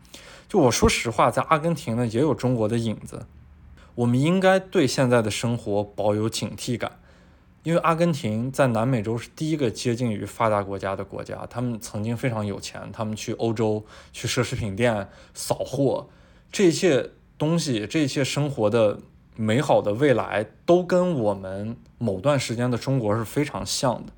[0.49, 3.27] 就我说实话，在阿根廷呢也有中国的影子。
[3.95, 6.93] 我们应该对现在的生活保有警惕感，
[7.63, 16.09] 因为阿根廷在南美洲是第一个接近于发达国家的国家，他们曾经非常有钱，他们去欧洲去奢侈品店扫货，
[16.51, 18.99] 这一切东西，这一切生活的。
[19.41, 24.13] 美好的未来都跟我们某段时间的中国是非常像的，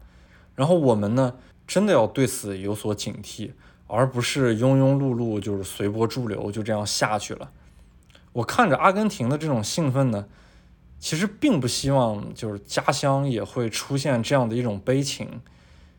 [0.57, 3.53] 然后我们呢，真的要对此有所警惕，
[3.87, 7.53] 而不是庸庸碌碌，就是随波逐流就这样下去了。
[8.33, 10.27] 我看着阿根廷的这种兴奋呢，
[10.99, 15.41] 其实并不希望就是家乡也会出现这样的一种悲情。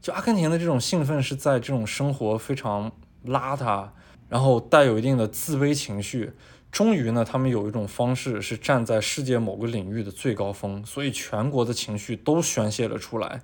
[0.02, 2.92] 就阿根廷的这种兴奋是在这种生活非常
[3.26, 3.88] 邋遢，
[4.28, 6.34] 然后带有一定的自卑情绪。
[6.74, 13.44] 终于呢，他们有一种方式是站在世界某个领域的最高峰，所以全国的情绪都宣泄了出来。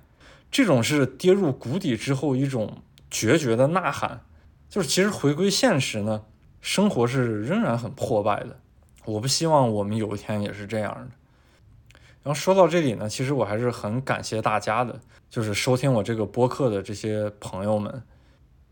[0.50, 4.22] 这种是跌入谷底之后一种决绝的呐喊，
[4.68, 6.22] 就是其实回归现实呢，
[6.60, 8.58] 生活是仍然很破败的。
[9.04, 11.08] 我不希望我们有一天也是这样的。
[12.24, 14.98] 然后说到这里呢，其实我还是很感谢大家的，
[15.30, 18.02] 就是收听我这个播客的这些朋友们。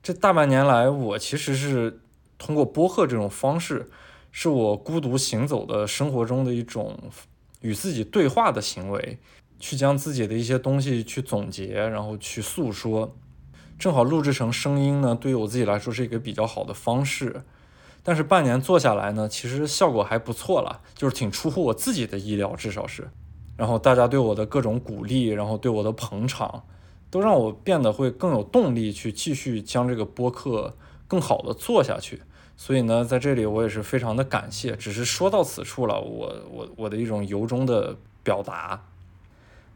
[0.02, 2.00] 这大半年来，我其实是
[2.36, 3.88] 通过播客这种方式。
[4.30, 6.98] 是我孤独行走的生活中的一种
[7.60, 9.18] 与自己对话的行为，
[9.58, 13.16] 去将自己的一些东西去总结，然后去诉说。
[13.78, 17.42] 正好录制成声音呢，对于我自己来说是一个比较好的方式。
[18.02, 23.08] 但是半年做下来呢，其实效果还不错了，就是挺出乎我自己的意料，至少是。
[23.56, 26.64] 然后大家对我的各种鼓励，然后对我的捧场，
[27.10, 30.76] 都让我变得会更有动力去继续将这个播客
[31.06, 32.22] 更好的做下去。
[32.60, 34.74] 所以呢，在这里我也是非常的感谢。
[34.74, 38.82] 只是说到此处了，我我我的一种由衷的表达。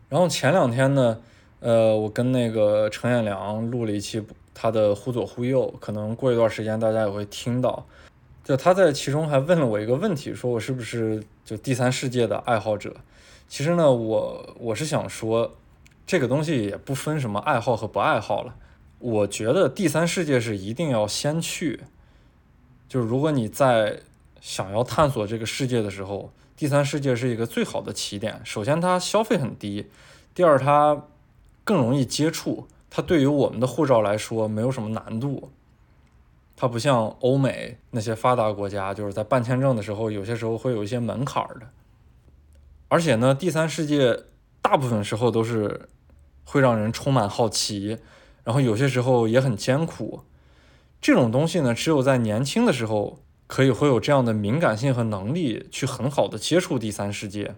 [0.08, 1.20] 然后前两天呢，
[1.60, 4.20] 呃，我跟那个程彦良录了一期
[4.52, 7.86] 他的忽左忽右，可能过一段时间大家也会听到。
[8.42, 12.96] 就他在其中还问了我一个问题，说我是不是就第三世界的爱好者？
[13.48, 15.54] 其实呢，我我是想说，
[16.04, 18.56] 这个东西也不分什么爱好和不爱好了。
[18.98, 21.82] 我觉得第三世界是一定要先去。
[22.92, 24.00] 就是如果你在
[24.42, 28.38] 想要探索这个世界的时候，第三世界是一个最好的起点。
[28.44, 29.86] 首先，它消费很低；
[30.34, 31.04] 第二，它
[31.64, 32.68] 更容易接触。
[32.90, 35.50] 它对于我们的护照来说没有什么难度。
[36.54, 41.66] 它不像欧美那些发达国家，就是在办签证的时候，有些时候会有一些门槛的。
[42.88, 44.24] 而且呢，第三世界
[44.60, 45.88] 大部分时候都是
[46.44, 47.96] 会让人充满好奇，
[48.44, 50.24] 然后有些时候也很艰苦。
[51.02, 57.56] 这种东西呢，只有在年轻的时候，可以会有这样的敏感性和能力，去很好的接触第三世界。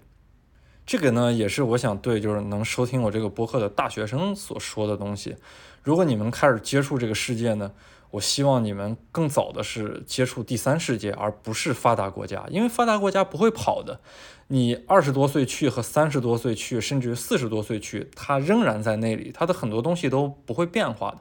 [0.87, 5.37] 这个呢，也是我想对就是能收听我这个播客的大学生所说的东西。
[5.83, 7.73] 如果你们开始接触这个世界呢，
[8.13, 14.01] 我希望你们更早的是接触第三世界，而不是发达国家，因为发达国家不会跑的。
[14.49, 21.19] 你二十多岁去和三十多岁去，甚至于四十多岁去，它仍然在那里，它的很多东西都不会变化的。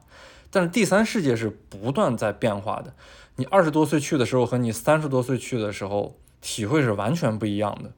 [0.53, 2.93] 但是第三世界是不断在变化的。
[3.37, 7.91] 你二十多岁去的时候和你三十多岁去的时候体会是完全不一样的。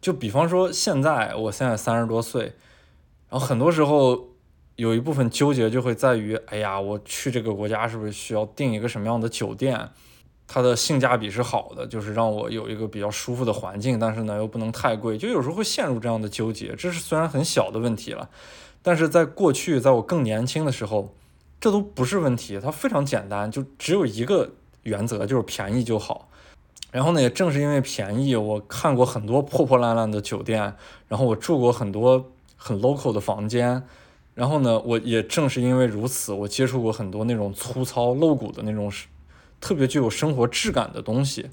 [0.00, 2.54] 就比方说现在，我现在三十多岁，
[3.28, 4.30] 然后很多时候
[4.76, 9.90] 有一部分纠结就会在于，哎呀，我去这个国家是不是需要订一个什么样的酒店？
[10.48, 16.74] 它的性价比是好的，就是让我有一个比较舒服的环境，但是呢又不能太贵，就有时候会陷入这样的纠结。
[16.76, 18.30] 这是虽然很小的问题了，
[18.80, 21.14] 但是在过去，在我更年轻的时候，
[21.66, 24.52] 这都不是问题，它非常简单，就只有一个
[24.84, 26.28] 原则，就是便宜就好。
[26.92, 30.76] 然后呢，也正是因为便宜，我看过很多破破烂烂的酒店，
[31.08, 33.82] 然后我住过很多很 local 的房间，
[34.36, 38.92] 然后呢，我也正是因为如此，我接触过很多那种粗糙露骨的那种。
[39.58, 41.50] 特别具有生活质感的东西，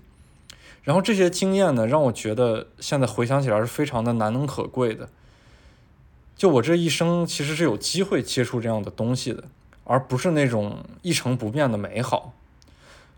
[0.84, 5.10] 然后这些经验呢，让我觉得现在回想起来是非常的难能可贵的。
[6.36, 9.46] 就我这一生其实是有机会接触这样的东西的，
[9.84, 12.34] 而不是那种一成不变的美好。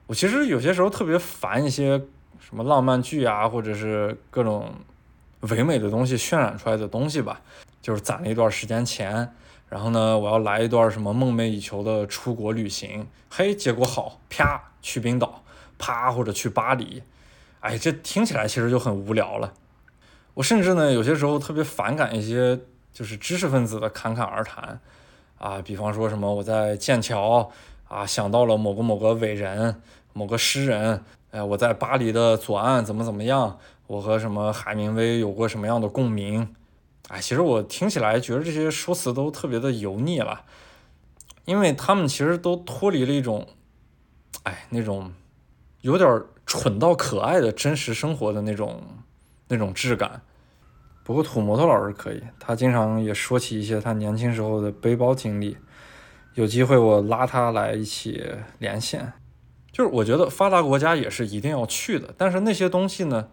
[0.07, 2.01] 我其实有些时候特别烦一些
[2.39, 4.71] 什么浪漫剧啊，或者是各种
[5.41, 7.41] 唯美的东西渲染出来的东西吧，
[7.81, 9.31] 就是攒了一段时间钱。
[9.67, 15.43] 然后呢，我要来一段什么梦寐以求的出国旅行，嘿，结果好，啪，去冰岛，
[15.79, 17.01] 啪，或者去巴黎，
[17.61, 19.53] 哎，这听起来其实就很无聊了。
[20.35, 22.59] 我甚至呢，有些时候特别反感一些
[22.93, 24.79] 就是知识分子的侃侃而谈，
[25.37, 27.51] 啊，比方说什么我在剑桥
[27.87, 29.81] 啊想到了某个某个伟人、
[30.13, 36.55] 某个诗人，哎，我在巴黎的左岸怎么怎么样，我和什么海明威有过什么样的共鸣。
[37.09, 40.41] 哎，其实我听起来觉得这些说辞都特别的油腻了，
[41.45, 43.47] 因为他们其实都脱离了一种，
[44.43, 45.11] 哎，那种
[45.81, 48.81] 有点蠢到可爱的真实生活的那种
[49.49, 50.21] 那种质感。
[51.05, 55.55] 不过土摩托老师可以，他经常也说起一些他年轻时候的背包经历，
[56.33, 58.25] 有机会我拉他来一起
[58.57, 59.13] 连线。
[59.71, 63.27] 就是我觉得发达国家也是一定要去的，但是那些东西呢？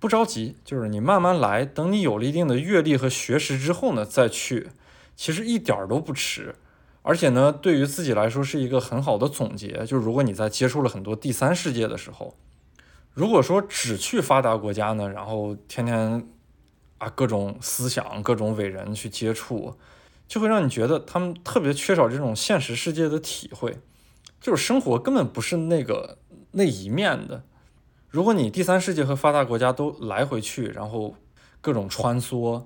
[0.00, 1.66] 不着急，就是你慢慢来。
[1.66, 4.68] 等你有了一定的阅历和学识之后呢，再去，
[5.14, 6.54] 其实一点都不迟。
[7.02, 9.84] 而且呢，对于自己来说是一个很好的总结。
[9.84, 12.34] 就是如果你在接触了很多第三世界的时候，
[13.12, 16.26] 如果说只去发达国家呢，然后天天
[17.04, 19.76] 啊各种思想、各种伟人去接触，
[20.26, 23.76] 就会让你觉得他们特别缺少这种现实世界的体会，
[24.40, 26.16] 就是生活根本不是那个
[26.52, 27.44] 那一面的。
[28.08, 31.14] 如果你第三世界和发达国家都来回去，然后
[31.60, 32.64] 各种穿梭，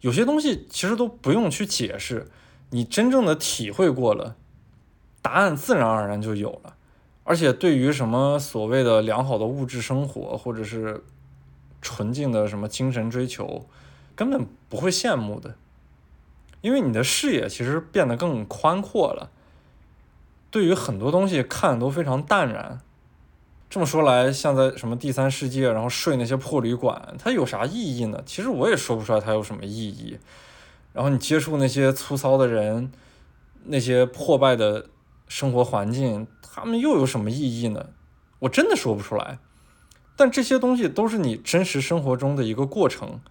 [0.00, 2.28] 有些东西其实都不用去解释，
[2.70, 4.36] 你真正的体会过了，
[5.22, 6.76] 答案自然而然就有了。
[7.24, 11.04] 而且对于什么所谓的良好的物质生活，或者是
[11.80, 13.66] 纯净的什么精神追求，
[14.14, 15.56] 根本不会羡慕的，
[16.60, 19.30] 因为你的视野其实变得更宽阔了，
[20.50, 22.80] 对于很多东西看都非常淡然。
[23.68, 28.20] 这么说来，像在什么第三世界，然后睡那些破旅馆，它有啥意义呢？
[28.26, 30.18] 其实我也说不出来它有什么意义。
[30.92, 32.90] 然后你接触那些粗糙的人，
[33.66, 34.86] 那些破败的
[35.28, 37.90] 生活环境，他们又有什么意义呢？
[38.40, 39.38] 我真的说不出来。
[40.20, 43.22] 但这些东西都是你真实生活中的一个过程，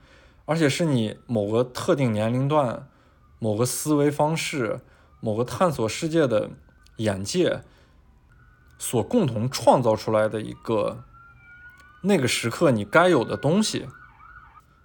[0.45, 2.89] 而且是你某个特定年龄段、
[3.37, 4.79] 某个思维方式、
[5.19, 6.49] 某个探索世界的
[6.97, 7.61] 眼界。
[8.79, 11.03] 所共同创造出来的一个
[12.01, 13.87] 那个时刻你该有的东西，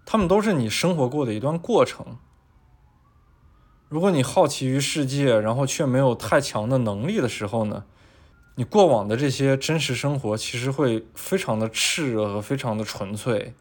[0.05, 2.19] 他们都是你生活过的一段过程。
[3.89, 7.87] 如果你好奇于世界，然后却没有太强的能力的时候呢，
[8.57, 13.53] 你过往的这些真实生活其实会非常的炽热和非常的纯粹，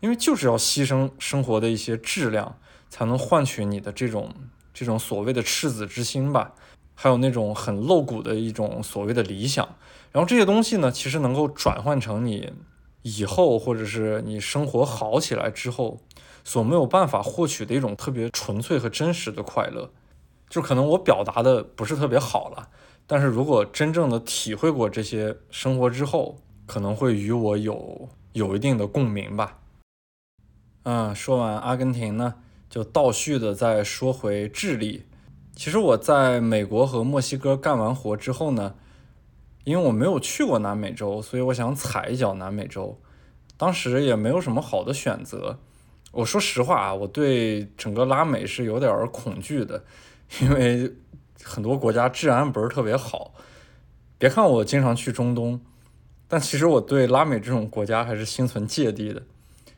[0.00, 2.58] 因为就是要牺牲生活的一些质量，
[2.90, 4.34] 才能换取你的这种
[4.72, 6.52] 这种所谓的赤子之心吧。
[6.96, 9.66] 还有那种很露骨的一种所谓的理想，
[10.12, 12.52] 然后这些东西呢，其实能够转换成你
[13.02, 16.00] 以后或者是你生活好起来之后
[16.44, 19.90] 所没有办法获取的一种特别纯粹和真实的快乐。
[20.48, 22.68] 就可能我表达的不是特别好了，
[23.06, 29.58] 但是如果真正的体会过这些生活之后，可能会与我有有一定的共鸣吧。
[30.84, 32.34] 嗯，说完阿根廷呢，
[32.68, 35.04] 就倒叙的再说回智利。
[35.54, 38.74] 其实我在美国和墨西哥干完活之后呢，
[39.64, 43.00] 因为我没有去过南美洲，所以我想踩一脚南美洲。
[43.56, 45.58] 当时也没有什么好的选择。
[46.10, 49.84] 我说实话啊，我对整个拉美是有点恐惧的，
[50.40, 50.92] 因为
[51.44, 53.34] 很多国家治安不是特别好。
[54.18, 55.60] 别看我经常去中东，
[56.26, 59.22] 但其实我对拉美这种国家还是心存芥蒂的。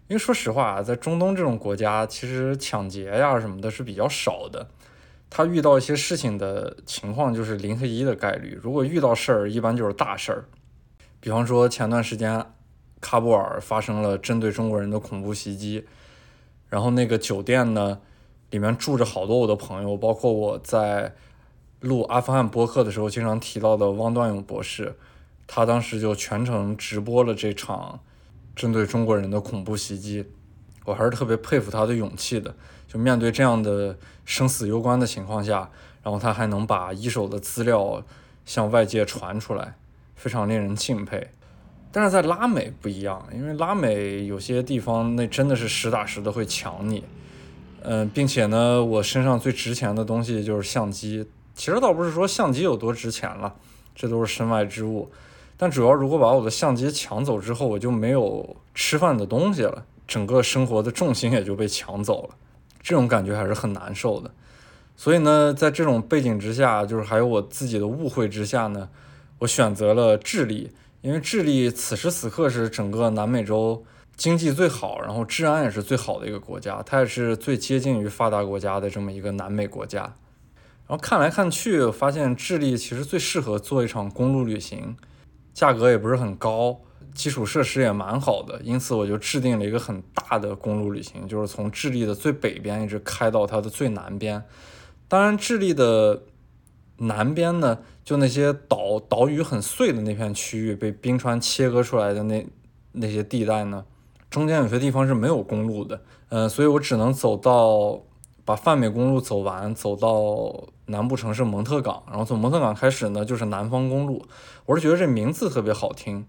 [0.08, 4.68] 因为说实话啊，在中东这种国家，其实抢劫呀什么的是比较少的。
[5.28, 8.56] 他遇到一些事情的情况就是零和一的概率。
[8.62, 10.44] 如果遇到事儿，一般就是大事儿。
[11.18, 12.46] 比方说前段时间，
[13.00, 15.84] 喀布尔发生了针对中国人的恐怖袭击，
[16.68, 17.98] 然后那个酒店呢，
[18.50, 21.12] 里面住着好多我的朋友，包括我在
[21.80, 24.94] 录阿富汗播客的时候经常提到的汪段勇博士，
[25.46, 28.00] 他当时就全程直播了这场
[28.54, 30.26] 针对中国人的恐怖袭击。
[30.84, 32.54] 我还是特别佩服他的勇气的，
[32.86, 35.68] 就面对这样的生死攸关的情况下，
[36.02, 38.02] 然后他还能把一手的资料
[38.44, 39.74] 向外界传出来，
[40.14, 41.28] 非常令人敬佩。
[41.90, 47.02] 但是在拉美不一样，因为拉美有些地方那真的是实打实的会抢你，
[47.82, 51.26] 嗯，并且呢，我身上最值钱的东西就是相机。
[51.56, 53.52] 其实倒不是说相机有多值钱了，
[53.94, 55.10] 这都是身外之物。
[55.56, 59.84] 但主要如果把我的相机抢走之后，我就没有吃饭的东西了。
[60.06, 62.36] 整个生活的重心也就被抢走了，
[62.80, 64.30] 这种感觉还是很难受的。
[64.96, 68.88] 所以呢，在这种背景之下，就是还有我自己的误会之下呢，
[69.40, 73.82] 我选择了智利，因为智利此时此刻是整个南美洲
[74.14, 80.14] 经济最好，然后治安也是最好的一个国家，它也是最接近于发达国家的这么一个南美国家。
[80.88, 84.96] 然后看来看去，发现智利其实最适合做一场公路旅行，
[85.52, 86.80] 价格也不是很高。
[87.14, 94.44] 基础设施也蛮好的，因此我就制定了一个很大的公路旅行，就是从智利的最北边一直开到它的最南边。
[95.08, 96.24] 当然，智利的
[96.98, 102.46] 南边呢，就那些岛岛屿很碎的那片区域，被冰川切割出来的那
[102.92, 103.86] 那些地带呢，
[104.28, 107.98] 中间有些地方是没有公路的，呃，所以我只能走到
[108.46, 114.24] 把泛美公路走完，走到南部城市蒙特港，然后从蒙特港开始呢，就是南方公路。
[114.64, 116.24] 我是觉得这名字特别好听。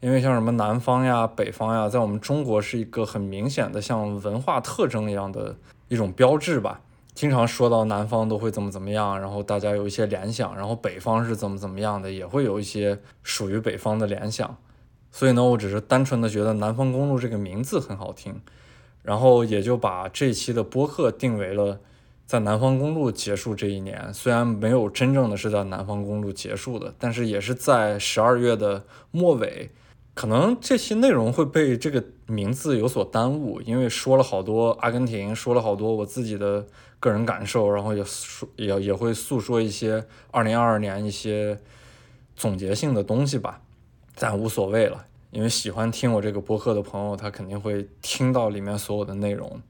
[0.00, 5.56] 因为像什么南方呀、北方呀，在我们中国是一个很明显的像文化特征一样的
[5.86, 6.80] 一种标志吧。
[7.14, 14.56] 经常说到南方都会怎么怎么样，然后大家有一些联想，然后北方是怎么怎么样的，也会有一些属于北方的联想。
[15.12, 18.40] 所以呢，我只是单纯的觉得南方公路这个名字很好听，
[19.02, 21.80] 然后也就把这期的播客定为了
[22.24, 24.12] 在南方公路结束这一年。
[24.14, 29.70] 虽然没有真正的是在南方公路结束的，但是也是在十二月的末尾。
[30.14, 36.66] 可能这期内容会被这个名字有所耽误，因为说了好多阿根廷，说了好多我自己的
[37.00, 41.58] 个人感受，然后也说也也会诉说一些二零二二年一些
[42.36, 43.62] 总结性的东西吧，
[44.16, 49.60] 但无所谓了，因为喜欢听我这个播客的朋友，他肯定会听到里面所有的内容。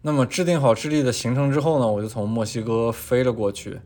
[0.00, 3.80] 那么制定好智利的行程之后呢，我就从墨西哥飞了过去。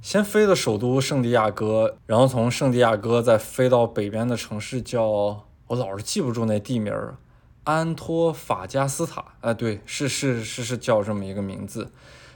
[0.00, 5.02] 先飞的首都圣地亚哥，然后从圣地亚哥再飞到北边的城市，叫
[5.66, 7.16] 我老是记不住那地名儿，
[7.64, 9.24] 安托法加斯塔。
[9.40, 11.90] 哎，对，是是是是叫这么一个名字。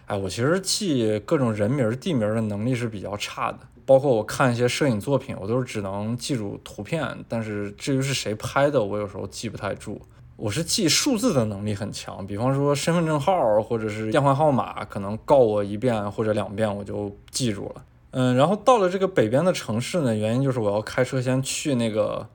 [0.07, 10.01] 哎，我其实记各种人名地名的能力是比较差的，包括我看一些摄影作品，我都是只能记住图片，但是至于是谁拍的，我有时候记不太住。
[10.37, 17.85] 我是记数字的能力很强，比方说身份证号或者是电话号码，可能告我一遍或者两遍我就记住了。
[18.11, 22.29] 嗯，然后到了这个北边的城市呢，原因就是我要开车先去那个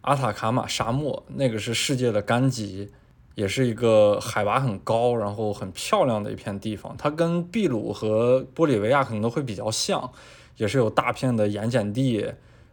[0.00, 2.90] 阿塔卡马沙漠，那个是世界的干极，
[3.34, 6.94] 也是一个海拔很高，然后很漂亮的一片地方。
[6.96, 10.10] 它跟秘鲁和玻利维亚可能都会比较像，
[10.56, 12.32] 也是有大片的盐碱地，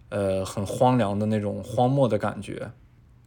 [0.10, 2.72] 呃，很荒凉的那种荒漠的感觉。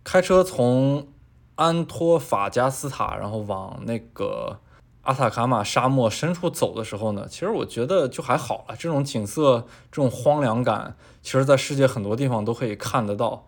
[0.04, 1.08] 开车从
[1.56, 4.58] 安托法加斯塔，然后往那个
[5.02, 8.76] 阿塔卡马沙漠深处走的时候呢，其实我觉得就还好了。
[8.76, 13.46] 这种景色，这种荒凉感，其实在世界很多地方都可以看得到。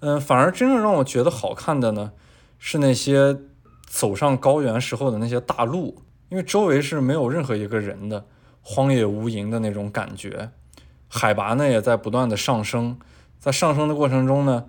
[0.00, 2.12] 嗯，反而真正让我觉得好看的呢，
[2.60, 3.36] 是那些
[3.88, 8.24] 走上高原时候的那些大路，因为周围是没有任何一个人的，
[8.60, 10.50] 荒野无垠的那种感觉。
[11.08, 12.96] 海拔呢也在不断的上升，
[13.40, 14.66] 在上升的过程中呢。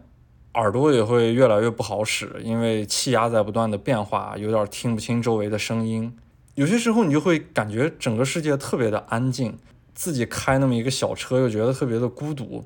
[0.53, 6.13] 耳朵也会越来越不好使，因为气压在不断的变化，有点听不清周围的声音。
[6.55, 9.57] 有些时候你就会感觉整个世界特别的安静，
[9.95, 12.65] 自己开那么一个小车又觉得特别的孤独。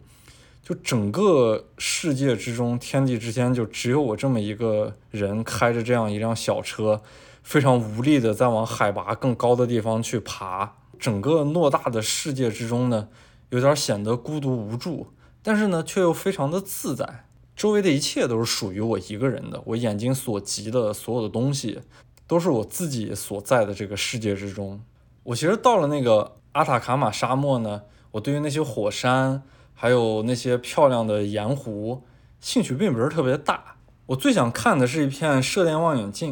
[0.65, 7.03] 就整个世界之中，天地之间就只有我这么一个人开着这样一辆小车，
[7.43, 10.77] 非常无力的在往海拔更高的地方去爬。
[10.97, 13.09] 整个偌大的世界之中呢，
[13.51, 15.13] 有点显得孤独无助，
[15.43, 17.25] 但是呢，却又非常的自在。
[17.55, 21.79] 周围的一切都是属于我一个人的，我眼睛所及的所有的东西，
[22.25, 24.81] 都是我自己所在的这个世界之中。
[25.21, 29.43] 我其实到了那个阿塔卡马沙漠呢，我对于那些火山，
[29.75, 32.01] 还有那些漂亮的盐湖，
[32.39, 33.75] 兴趣并不是特别大。
[34.07, 36.31] 我最想看的是一片射电望远镜，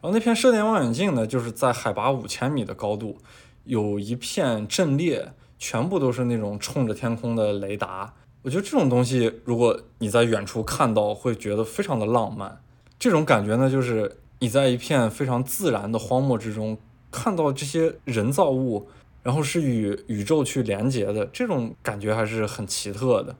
[0.00, 3.16] 然后那片射电望远镜呢，就是在海拔五千米的高度，
[3.64, 8.12] 有一片阵列，全部都是那种冲着天空的雷达。
[8.42, 12.60] 我觉得这种东西，如果你在远处看到，会觉得非常的浪漫。
[12.98, 16.76] 这种感觉呢，就是你在一片非常自然的荒漠之中，
[17.10, 18.88] 看到这些人造物，
[19.22, 23.34] 然后是与宇宙去连接的，这种感觉还是很奇特的。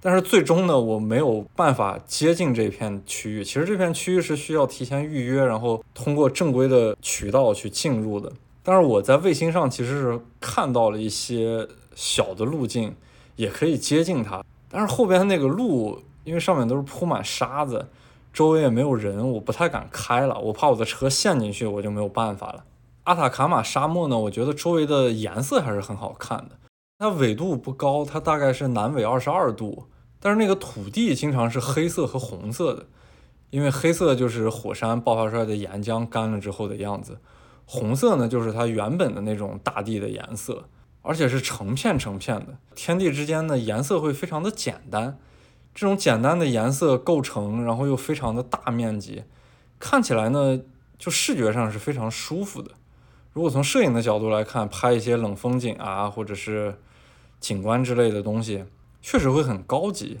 [0.00, 3.44] 但是最终呢，我没有办法接近这片区域。
[3.44, 8.32] 其实这片区域是需要提前预约，然后通过正规的渠道去进入的。
[8.62, 12.94] 但是我在卫星上其实是看到了一些小的路径。
[13.36, 17.86] 也可以接近它，但是后边那个路，因为上面都是铺满沙子，
[18.34, 22.62] 周围也没有人，我不太敢开了，我怕我的车陷进去，我就没有办法了。
[23.10, 26.50] 阿塔卡马沙漠呢，我觉得周围的颜色还是很好看的。
[27.00, 29.88] 它纬度不高，它大概是南纬二十二度，
[30.20, 32.86] 但是那个土地经常是黑色和红色的，
[33.50, 37.18] 因为黑色就是火山爆发出来的岩浆干了之后的样子，
[37.64, 40.68] 红色呢就是它原本的那种大地的颜色。
[41.02, 45.18] 而且是成片成片的，天地之间的颜色会非常的简单，
[45.74, 49.24] 这种简单的颜色构成，然后又非常的大面积，
[49.80, 50.60] 看起来呢，
[50.96, 52.72] 就视觉上是非常舒服的。
[53.32, 56.76] 如果从摄影的角度来看，拍一些冷风景啊，或者是
[57.38, 58.64] 景观之类的东西，
[59.00, 60.18] 确实会很高级，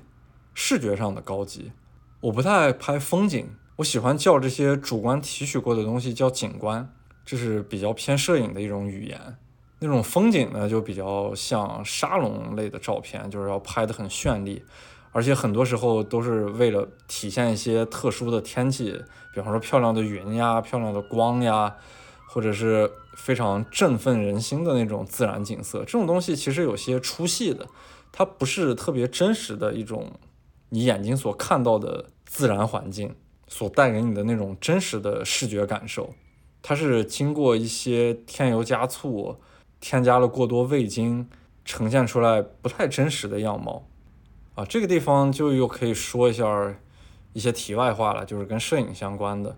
[0.54, 1.72] 视觉上的高级。
[2.20, 6.92] 我不太爱拍风景，我喜欢叫这些主观提取过的东西叫景观，
[7.24, 9.36] 这是比较偏摄影的一种语言。
[9.80, 14.62] 那种风景呢，就比较像沙龙类的照片，就是要拍的很绚丽，
[15.10, 19.02] 而且很多时候都是为了体现一些特殊的天气，
[19.34, 21.74] 比方说漂亮的云呀、漂亮的光呀，
[22.28, 25.80] 或者是非常振奋人心的那种自然景色。
[25.80, 27.66] 这种东西其实有些出戏的，
[28.10, 30.12] 它不是特别真实的一种
[30.70, 33.14] 你眼睛所看到的自然环境
[33.48, 36.14] 所带给你的那种真实的视觉感受，
[36.62, 39.38] 它是经过一些添油加醋。
[39.82, 41.26] 添加了过多味精，
[41.64, 43.86] 呈现出来不太真实的样貌，
[44.54, 46.74] 啊，这个地方就又可以说一下
[47.32, 49.56] 一些题外话了，就是跟摄影相关的。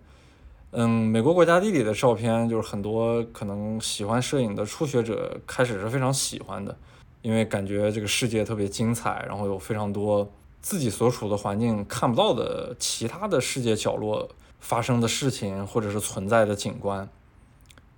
[0.75, 6.75] 嗯，美国国家地理的照片，就是很多可能喜欢摄影的初学者开始是非常喜欢的，
[7.20, 10.27] 因为感觉这个世界特别精彩，然后有非常多
[10.62, 14.27] 自己所处的环境看不到的其他的世界角落
[14.61, 17.07] 发生的事情，或者是存在的景观。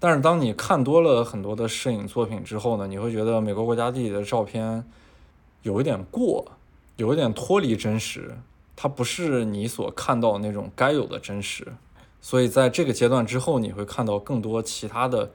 [0.01, 4.85] 但是当你看多了很多的摄影作品之后呢，你会觉得美国国家地理的照片
[5.63, 6.45] 有一点过，
[6.97, 8.37] 有一点脱离真实，
[8.75, 11.69] 它不是你所看到那种该有的真实。
[12.25, 15.31] 所以在这个阶段之后，你会看到更多其他的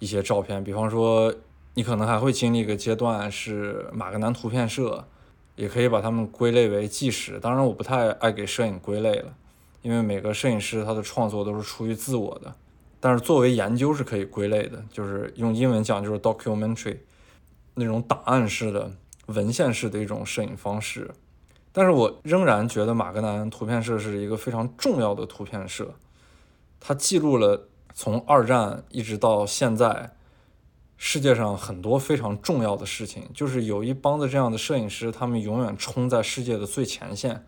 [0.00, 1.32] 一些照片，比方说
[1.74, 5.06] 你可能还会经历一个阶段是马格南图片社，
[5.54, 7.38] 也可以把它们归类为纪实。
[7.38, 9.32] 当然，我不太爱给摄影归类了，
[9.82, 12.52] 因为每个摄影师他的创作都是出于自我的。
[12.98, 16.96] 但是作为研究是可以归类的，就是用英文讲就是 documentary，
[17.74, 18.90] 那种档案式的、
[19.26, 21.08] 文献式的一种摄影方式。
[21.70, 25.94] 但是我仍然觉得马格南图片社是一个非常重要的图片社，
[26.80, 30.14] 它记录了从二战一直到现在
[30.96, 33.28] 世界上很多非常重要的事情。
[33.34, 37.44] 就是有一帮的这样的摄影师，他们永远冲在世界的最前线，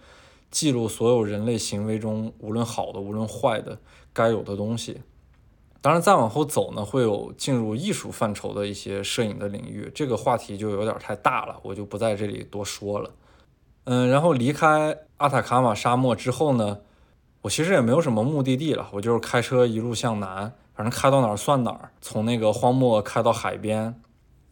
[0.51, 3.79] 记录所有人类行为中无论好的无论坏的
[4.13, 5.03] 该有的东西。
[5.83, 13.11] 当然，再往后走呢，会有进入艺术范畴的一些摄影的领域，这个话题就有点太大了，我就不在这里多说了。
[13.85, 16.81] 嗯，然后离开阿塔卡马沙漠之后呢，
[17.47, 24.01] 我其实也没有什么目的地了，我就是开车一路向南，反正开到哪儿算哪儿，从那个荒漠开到海边，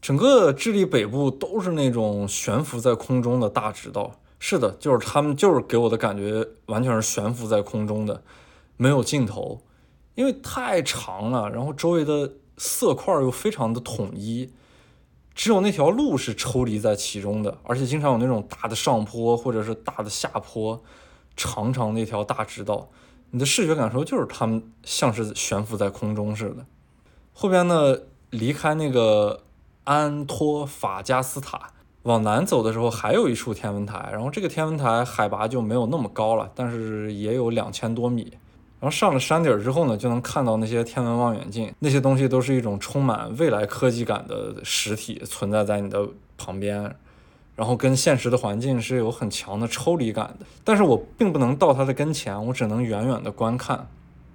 [0.01, 4.13] 整个智利北部都是那种悬浮在空中的大直道。
[4.39, 8.23] 是的，就是他们就是给我的感觉完全是悬浮在空中的，
[8.77, 9.61] 没有尽头。
[10.15, 14.53] 因为太长了，然后周围的色块又非常的统一，
[15.35, 20.81] 只有那条路是抽离在其中的，而且经常有那种大的上坡或者是大的下坡，
[21.37, 22.89] 长长的一条大直道，
[23.31, 26.65] 你的视觉感受就是它们像是悬浮在空中似的。
[27.33, 27.97] 后边呢，
[28.31, 29.43] 离开那个
[29.85, 31.71] 安托法加斯塔，
[32.05, 38.33] 往南走的时候还有一处天文台，然后这个天文台海拔就没有那么高了，但是也有两千多米。
[38.81, 46.07] 然后上了山顶之后呢，就能看到那些天文望远镜，那些东西都是一种充满未来科技感的实体存在在你的
[46.37, 46.95] 旁边，
[47.57, 50.47] 然后跟现实的环境是有很强的抽离感的。
[50.63, 53.89] 但是我并不能到它的跟前，我只能远远的观看。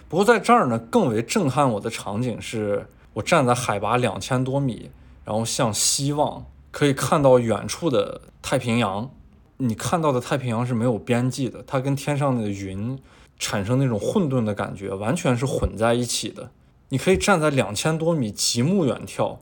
[0.07, 4.91] 不过在这儿呢，更为震撼我的场景是，我站在海拔两千多米，
[5.24, 9.09] 然后向西望，可以看到远处的太平洋。
[9.57, 12.99] 你看到的太平洋是没有边际的，它跟天上的云。
[13.41, 16.51] 产生那种混沌的感觉，完全是混在一起的。
[16.89, 19.38] 你可以站在两千多米极目远眺，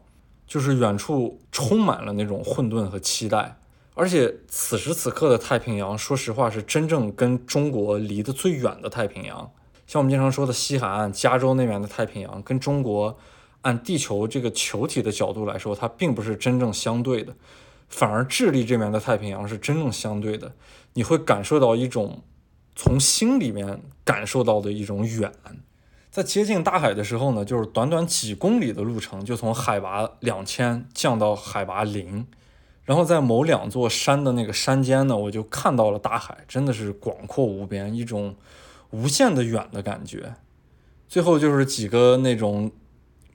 [0.46, 3.58] 就是远处充满了那种混沌和期待。
[3.98, 9.52] 而且此时此刻的太平洋，说实话是真正跟中国离得最远的太平洋。
[9.88, 13.18] 像我们经常说的西海岸，加州那边的太平洋，跟中国
[13.64, 17.36] 按地球这个球体的角度来说，它并不是真正相对的，
[17.90, 20.54] 反而智利这边的太平洋是真正相对的。
[20.94, 22.22] 你会感受到一种
[22.76, 25.34] 从心里面感受到的一种远。
[26.12, 32.28] 在接近大海的时候呢，就是短短几公里的路程，就从海拔两千降到海拔零。
[32.88, 38.34] 然后在某两座山的那个山间呢，我就看到了大海，真的是广阔无边，一种
[38.92, 40.36] 无限的远的感觉。
[41.10, 42.72] 最后就是几个那种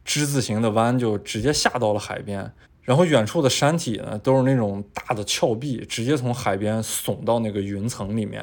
[0.07, 2.51] 之字形的弯，就直接下到了海边。
[2.81, 8.41] 然后远处的山体呢，都是那种大的峭壁，直接从海边耸到那个云层里面。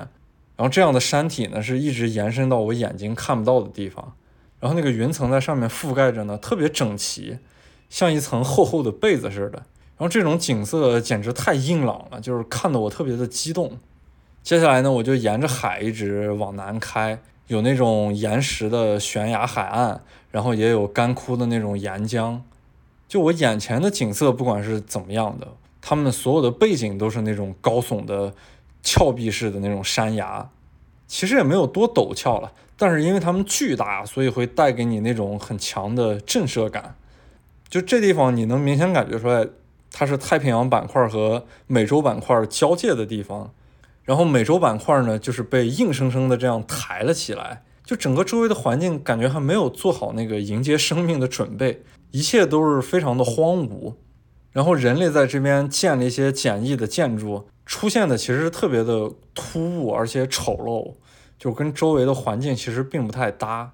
[0.55, 4.13] 然后这样的山体呢，是一直延伸到我眼睛看不到的地方。
[4.59, 7.39] 然后那个云层在上面覆盖着呢，特别整齐，
[7.89, 9.63] 像一层厚厚的被子似的。
[9.99, 13.77] 然后这种景色简直太硬朗了，就是看得我特别的激动。
[14.41, 22.39] 接下来呢，我就沿着海一直往南开，有那种岩石的悬崖海岸，然后也有干枯的那种岩浆。
[23.09, 25.45] 就我眼前的景色，不管是怎么样的，
[25.81, 28.33] 他们所有的背景都是那种高耸的
[28.81, 30.49] 峭壁式的那种山崖，
[31.07, 36.95] 其实也没有多陡峭了，但是因为它们巨大，所以会带给你那种很强的震慑感。
[37.67, 39.45] 就这地方，你能明显感觉出来。
[39.99, 43.53] 它是太平洋板块和美洲板块交界的地方，
[44.03, 53.95] 然后美洲板块呢，就是被硬生生的这样抬了起来，就整个周围的环境感觉还没有做好那个迎接生命的准备，一切都是非常的荒芜。
[54.53, 60.93] 然后人类在这边建了一些简易的建筑，出现的其实特别的突兀而且丑陋，
[61.37, 63.73] 就跟周围的环境其实并不太搭。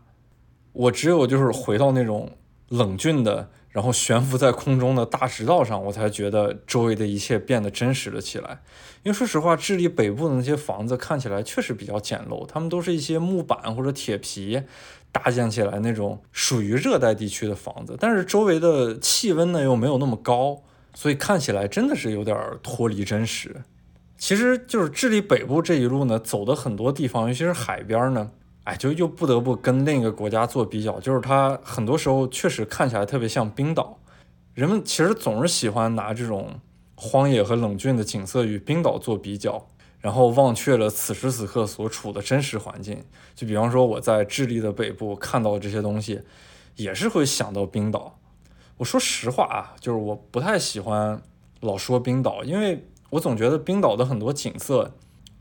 [0.73, 2.32] 我只有就是回到那种
[2.69, 3.51] 冷峻的。
[3.76, 8.61] 然后悬浮在空中的大直道上，我才觉得周围的一切变得真实了起来。
[9.03, 14.63] 因为说实话，智利北部的那些房子看起来确实比较简陋，他们都是一些木板或者铁皮
[15.11, 17.97] 搭建起来那种属于热带地区的房子。
[17.99, 20.61] 但是周围的气温呢又没有那么高，
[20.93, 23.63] 所以看起来真的是有点脱离真实。
[24.17, 28.32] 其实就是智利北部这一路呢，走的很多地方，尤其是海边呢。
[28.66, 33.99] 哎，就又不得不跟另一个国家做比较，就是它很多时候确实看起来特别像冰岛。
[34.55, 36.59] 人们其实总是喜欢拿这种
[36.95, 39.68] 荒野和冷峻的景色与冰岛做比较，
[39.99, 43.03] 然后忘却了此时此刻所处的真实环境。
[43.36, 46.22] 就比方说我在智利的北部看到这些东西，
[46.76, 48.18] 也是会想到冰岛。
[48.78, 51.22] 我说实话啊，就是我不太喜欢
[51.59, 54.91] 老说冰岛，因为我总觉得冰岛的很多景色。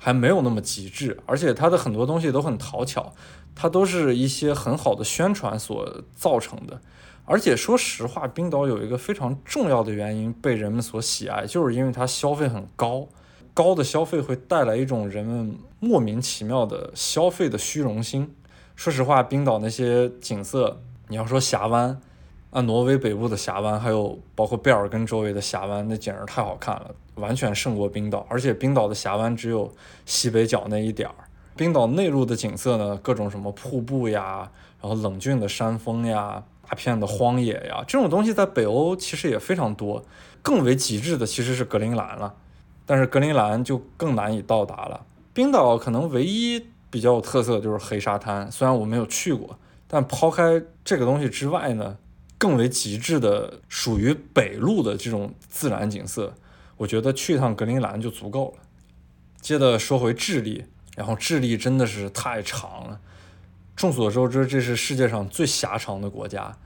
[0.05, 3.15] 还没有那么极致，而且它的很多东西都很讨巧，
[3.55, 6.79] 它都是一些很好的宣传所造成的。
[7.25, 13.09] 而且说实话，冰岛有一个非常重要的原因被人们所喜爱，就是因为它消费很高，
[13.55, 18.31] 高的消费会带来一种人们莫名其妙的消费的虚荣心。
[18.77, 21.99] 说实话，冰岛那些景色，你要说峡湾。
[22.51, 28.27] 啊，挪威北部的峡湾，还有包括贝尔根周围的峡湾，那简直太好看了，完全胜过冰岛。
[28.29, 29.73] 而且冰岛的峡湾只有
[30.07, 31.15] 西北角那一点儿，
[31.57, 34.51] 冰岛内陆的景色呢，各种什么瀑布呀，
[34.81, 40.05] 然后冷峻的山峰呀，大片的荒野呀，这种东西在北欧其实也非常多。
[40.43, 42.35] 更为极致的其实是格陵兰了，
[42.85, 45.07] 但是格陵兰就更难以到达了。
[45.33, 51.97] 冰岛可能唯一比较有特色就是黑沙滩，虽然我没有去过，但抛开这个东西之外呢？
[52.37, 56.35] 更为极致的属于北陆的这种自然景色，
[56.85, 58.63] 我觉得去一趟格陵兰就足够了。
[59.41, 60.65] 接着说回智利，
[60.95, 63.01] 然后智利真的是太长了，
[63.75, 66.59] 众所周知这是世界上最狭长的国家。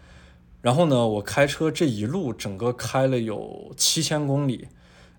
[0.60, 4.66] 然后呢，我开车这一路整个开了有七千公里，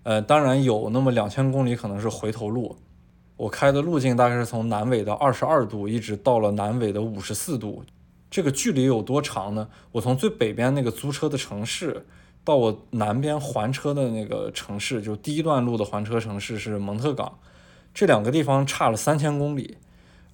[0.02, 2.76] 呃，当然有那么两千公里可能是回头路。
[3.38, 7.82] 我开的路径大概是从南纬的二十二度一直到了南纬的五十四度。
[8.30, 9.66] 这个距离有多长呢？
[9.92, 12.06] 我从最北边那个租车的城市，
[12.44, 17.38] 到我南边还车的那个城市，就第一段路的还车城市是蒙特港，
[17.92, 19.76] 这两个地方差了三千公里。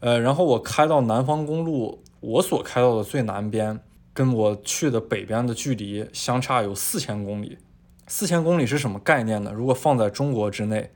[0.01, 3.81] 呃，然后我开到南方公路，我所开到的最南边，
[4.13, 7.59] 跟我去的北边的距离相差有四千公里。
[8.07, 9.53] 四千公里是什么概念呢？
[9.53, 10.91] 如果放在中国之内，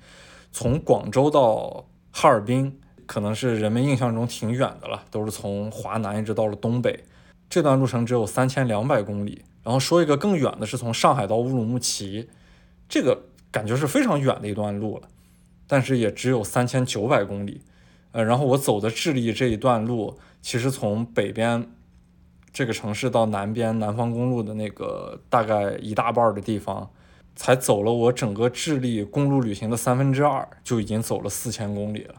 [0.52, 2.78] 从广州到哈尔滨。
[3.06, 7.02] 可能是人们印象中挺远的了，都是从华南一直到了东北，
[7.48, 9.42] 这段路程只有三千两百公里。
[9.62, 12.28] 然后说一个更远的，是从上海到乌鲁木齐，
[12.88, 15.08] 这个感觉是非常远的一段路了，
[15.66, 17.60] 但是也只有三千九百公里。
[18.12, 21.70] 呃，然后我走的智利这一段路，其实从北边
[22.52, 26.90] 这个城市到南边南方公路的那个大概一大半的地方，
[27.36, 32.16] 才走了我整个智利公路旅行的三分之二，就已经走了四千公里了。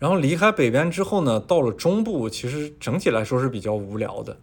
[0.00, 4.38] 然后离开北边之后呢，到了中部，其实整体来说是比较无聊的。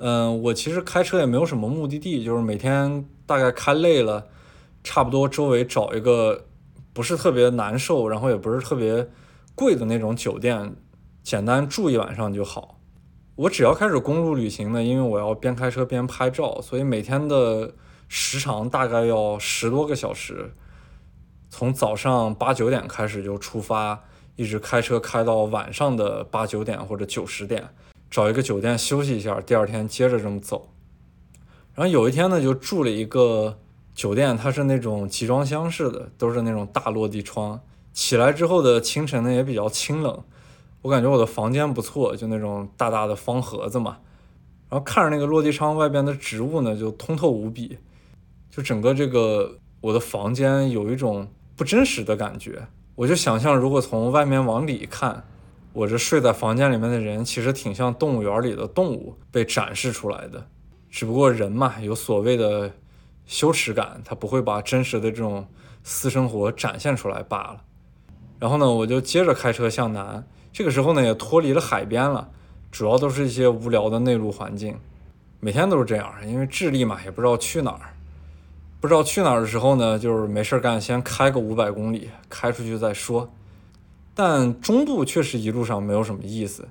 [0.00, 4.26] 嗯，我其实开车也没有什么目的地，就是每天大概开累了，
[4.82, 6.46] 差不多周围找一个
[6.94, 9.06] 不是特别难受，然后也不是特别
[9.54, 10.74] 贵的那种酒店，
[11.22, 12.78] 简单住一晚上就好。
[13.36, 17.74] 我只要开始公路旅行呢，因为我要边开车边拍照，所以每天的
[18.08, 20.54] 时长大概要十多个小时，
[21.50, 24.04] 从早上八九点开始就出发。
[24.36, 27.68] 一直开车开到晚上的八九点或者九十点，
[28.10, 30.68] 找一个酒店休息一下，第二天接着这么走。
[31.74, 33.58] 然后有一天呢，就住了一个
[33.94, 37.60] 酒店，它是那种集装箱式的，都是那种大落地窗。
[37.92, 40.22] 起来之后的清晨呢，也比较清冷。
[40.82, 43.98] 我感觉我的房间不错，就那种大大的方盒子嘛。
[44.68, 47.78] 然后看着那个落地窗外边的植物呢，就通透无比，
[48.50, 52.66] 就整个这个我的房间有一种不真实的感觉。
[52.94, 55.24] 我就想象，如果从外面往里看，
[55.72, 60.46] 我这睡在房间里面的人，其实挺像动物园里的动物被展示出来的。
[60.90, 62.72] 只不过人嘛，有所谓的
[63.24, 65.46] 羞耻感，他不会把真实的这种
[65.84, 67.62] 私生活展现出来罢了。
[68.40, 70.26] 然后呢，我就接着开车向南。
[70.52, 72.28] 这个时候呢，也脱离了海边了，
[72.72, 74.76] 主要都是一些无聊的内陆环境。
[75.38, 77.94] 每天都是这样，因为智利嘛，也不知道去哪儿。
[78.80, 83.30] 不知道去哪儿的时候呢，就是没事干，先开个五百公里，开出去再说。
[84.22, 86.68] 但中部确实一路上没有什么意思，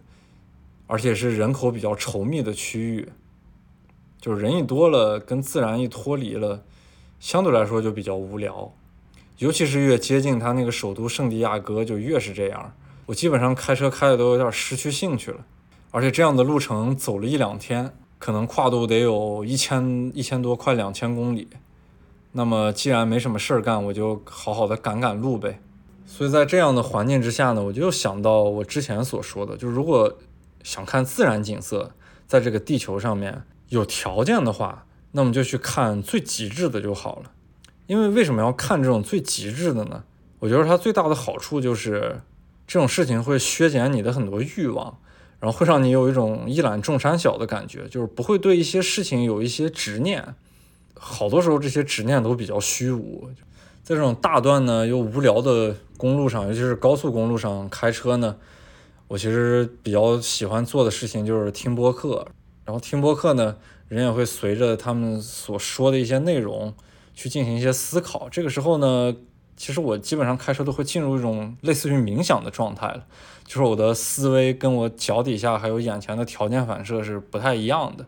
[0.86, 3.10] 而且是人口比较稠密的区域，
[4.22, 6.64] 就是人一多了，跟自然一脱离了，
[7.20, 8.72] 相对来说就比较无聊。
[9.40, 12.72] 尤其是越接近它那个首都圣地亚哥，就越是这样。
[13.08, 15.44] 我基本上开车开的都有点失去兴趣了，
[15.90, 21.48] 而且这样的路程走了一两天，可能跨度得有一千一千多，快两千公里。
[22.34, 25.60] 那么既然没什么事儿干，我就好好的赶赶路呗。
[26.12, 30.18] 所以在这样的环境之下呢，我就想到我之前所说的，就是如果
[30.64, 31.92] 想看自然景色，
[32.28, 37.32] 在这个地球上面有条件的话，那么就去看最极致的就好了。
[37.86, 40.04] 因为为什么要看这种最极致的呢？
[40.40, 42.20] 我觉得它最大的好处就是
[42.66, 44.98] 这种事情会削减你的很多欲望，
[45.40, 50.36] 然后会让你有一种一览众山小的感觉，就是不会对一些事情有一些执念。
[50.96, 53.30] 好多时候这些执念都比较虚无，
[53.90, 58.36] 在这种大段呢又无聊的公路上，尤其是高速公路上开车呢，
[59.08, 62.28] 我其实比较喜欢做的事情就是听播客。
[62.66, 63.56] 然后听播客呢，
[63.88, 66.72] 人也会随着他们所说的一些内容
[67.16, 68.30] 去进行一些思考。
[68.30, 69.16] 这个时候呢，
[69.58, 73.04] 其实我基本上开车都会进入一种类似于冥想的状态了，
[73.44, 78.06] 就是我的思维跟我脚底下还有眼前的条件反射是不太一样的。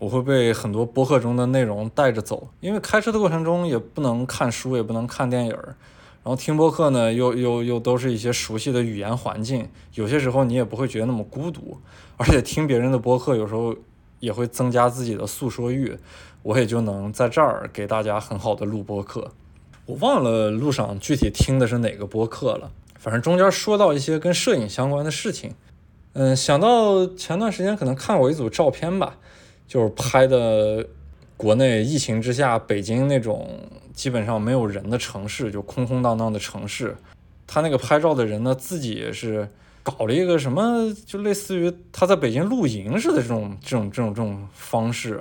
[0.00, 5.76] 我会被很多播客中的内容带着走，因为开车的过程中也不能看书，也不能看电影儿，
[6.24, 11.76] 然后听播客呢，又又又都是一些熟悉的语言环境，有些时候你也不会觉得那么孤独，
[12.16, 13.76] 而且听别人的播客有时候
[14.20, 15.94] 也会增加自己的诉说欲，
[16.42, 19.32] 我也就能在这儿给大家很好的录播客。
[19.84, 25.52] 我忘了路上具体听的是哪个播客了，反正中间说到一些跟摄影相关的事情，
[26.14, 29.18] 嗯，想到前段时间可能看过一组照片吧。
[29.70, 30.84] 就是拍的
[31.36, 33.48] 国内疫情之下，北京那种
[33.94, 36.96] 基本上没有人的城市，就空空荡荡的城市。
[37.46, 39.48] 他那个拍照的人呢，自己也是
[39.84, 45.20] 搞了一个什么，就类似于他在北京露营似的这种这种这种这种方式，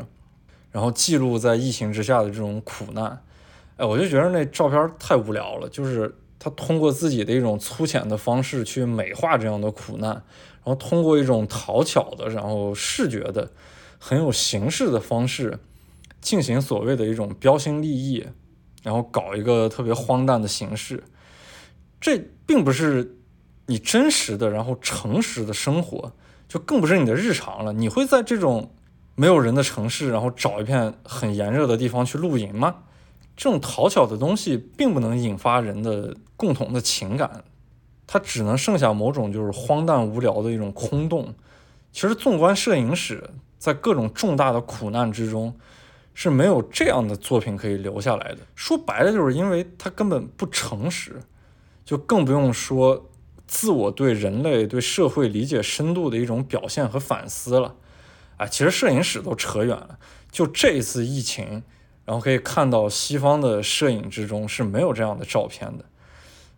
[0.71, 3.21] 然后记录在疫情之下的这种苦难。
[3.77, 13.47] 哎，我就觉得那照片太无聊了，就是他通过自己的一种粗浅的方式去美化这样的苦难，然后通过一种讨巧的，然后视觉的。
[13.99, 15.59] 很有形式的方式
[16.21, 18.25] 进行所谓的一种标新立异，
[18.81, 21.03] 然后搞一个特别荒诞的形式，
[21.99, 23.17] 这并不是
[23.67, 26.13] 你真实的，然后诚实的生活，
[26.47, 27.73] 就更不是你的日常了。
[27.73, 28.73] 你会在这种
[29.15, 32.83] 没有人的城市，然后找一片很炎热的地方去露营吗？
[33.35, 37.43] 这种讨巧的东西并不能引发人的共同的情感，
[38.07, 41.33] 它只能剩下某种就是荒诞无聊的一种空洞。
[41.91, 43.29] 其实纵观摄影史。
[43.59, 45.53] 在各种重大的苦难之中，
[46.13, 48.37] 是没有这样的作品可以留下来的。
[48.55, 51.21] 说白了，就是因为他根本不诚实，
[51.83, 53.09] 就更不用说
[53.45, 57.75] 自我对人类、对社会理解深度的一种表现和反思了。
[58.37, 59.99] 哎，其实摄影史都扯远了。
[60.31, 61.61] 就这一次疫情，
[62.05, 65.83] 然后可以看到西方的摄影之中是没有这样的照片的。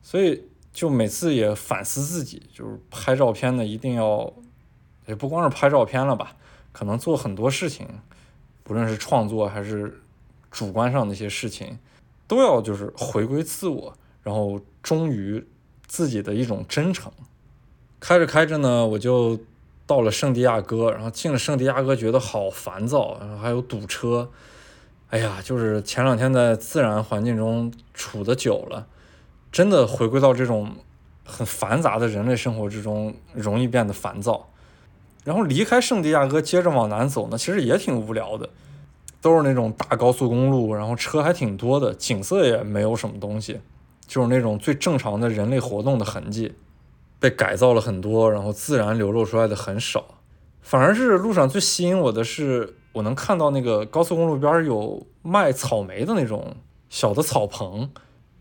[0.03, 4.31] 所以，就每次也反思自己，就是拍照片呢，一定要。
[5.07, 6.35] 也不光是拍照片了吧，
[6.71, 7.87] 可能做很多事情，
[8.63, 10.01] 不论是创作还是
[10.49, 11.77] 主观上的一些事情，
[12.27, 13.93] 都要就是回归自我，
[14.23, 15.45] 然后忠于
[15.87, 17.11] 自己的一种真诚。
[17.99, 19.39] 开着开着呢，我就
[19.85, 24.31] 到了圣地亚哥，然后进了圣地亚哥，觉得好烦躁，然后还有堵车。
[25.09, 28.87] 哎呀，就是前两天在自然环境中处的久了，
[29.51, 30.73] 真的回归到这种
[31.25, 34.47] 很繁杂的人类生活之中，容易变得烦躁。
[35.23, 38.49] 然后离开圣地亚哥，接着往南走呢，其实也挺无聊的，
[39.21, 43.59] 都是那种大高速公路，然后车还挺多的，景色也没有什么东西，
[44.07, 46.55] 就是那种最正常的人类活动的痕迹，
[47.19, 50.03] 被改造了很多，然后自然流露出来的很少，
[50.61, 56.55] 反而是路上最吸引我的是，我能看到那个高速公路边有卖草莓的那种
[56.89, 57.91] 小的草棚，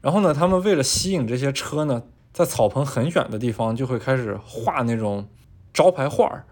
[0.00, 5.28] 然后呢，他们为了吸引这些车呢，在草棚很远的地方就会开始画那种
[5.74, 6.46] 招牌画儿。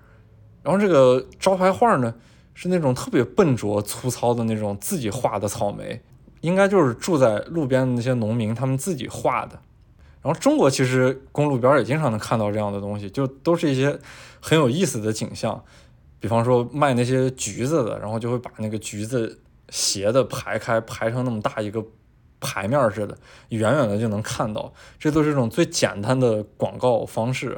[0.68, 2.14] 然后这个招牌画呢，
[2.52, 5.98] 是那种特别笨拙粗糙的那种自己画的草莓，
[6.42, 9.58] 应该就是住在路边的那些农民他们自己画的。
[10.20, 13.98] 然后中国其实公路边也经常能看到这样的东西，就都是一些
[14.40, 15.64] 很有意思的景象。
[16.20, 19.40] 比方说卖那些橘子的，然后就会把那个橘子
[19.70, 21.82] 斜的排开，排成那么大一个
[22.40, 23.16] 牌面似的，
[23.48, 24.70] 远远的就能看到。
[24.98, 27.56] 这都是一种最简单的广告方式。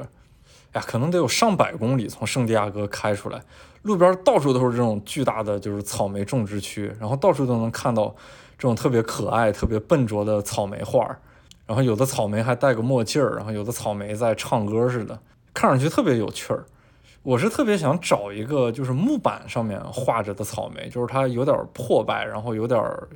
[0.73, 3.41] 呀，可能得有上百公里从圣地亚哥开出来，
[3.81, 8.15] 路边到处都是这种巨大的就是草莓种植区，然后到处都能看到
[8.57, 11.19] 这种特别可爱、特别笨拙的草莓画儿，
[11.65, 15.19] 然后有的草莓还戴个墨镜儿，然后有的草莓在唱歌似的，
[15.53, 16.65] 看上去特别有趣儿。
[17.23, 23.07] 我是特别想找一个就是木板上面画着的草莓，就是它有点破败，然后有点儿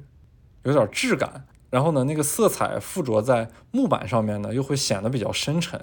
[0.64, 5.80] 有点质感，然后呢那个色彩附着在木板上面呢又会显得比较深沉。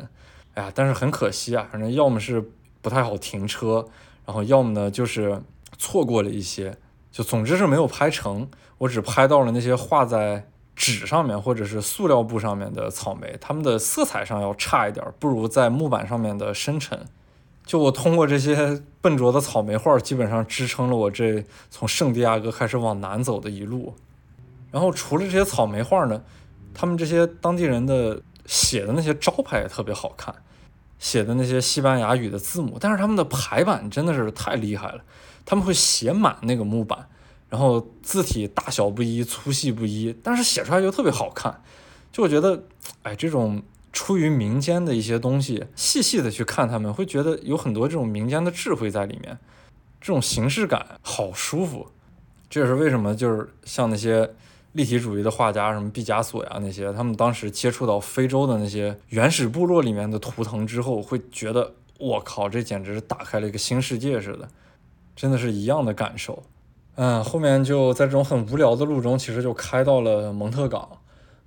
[0.55, 2.45] 哎呀，但是很可惜啊，反正要么是
[2.83, 3.87] 不太好停车，
[4.27, 5.41] 然后要么呢就是
[5.79, 6.77] 错过了一些，
[7.11, 8.47] 就总之是没有拍成。
[8.77, 10.47] 我只拍到了那些画在
[10.77, 17.07] 纸上面或者是塑料布上面的草莓，它们的色彩上要差一点，不如在木板上面的深沉。
[17.65, 23.95] 就我通过这些笨拙的草莓画，基本上支撑了我这从圣地亚哥开始往南走的一路。
[24.71, 26.23] 然后除了这些草莓画呢，
[26.75, 28.21] 他们这些当地人的。
[28.47, 30.35] 写的那些招牌也特别好看，
[30.99, 35.03] 写的那些西班牙语的字母，但是他们的排版真的是太厉害了，
[35.45, 37.09] 他们会写满那个木板，
[37.49, 41.63] 然后字体大小不一，粗细不一，但是写出来就特别好看。
[42.11, 42.63] 就我觉得，
[43.03, 43.63] 哎，这种
[43.93, 49.39] 出于民间的一些东西，细细的去看，他们会觉得有很多这种民间的智慧在里面，
[50.01, 51.89] 这种形式感好舒服。
[52.51, 54.35] 这也是为什么，就是像那些。
[54.73, 64.49] 立体主义的画家，什么毕加索呀那些，他们当时接触到非洲的那些原始部落里面的图腾之后，会觉得我靠，这简直是打开了一个新世界似的，
[65.15, 66.43] 真的是一样的感受。
[66.95, 70.89] 嗯，后面就在这种很无聊的路中，其实就开到了蒙特港。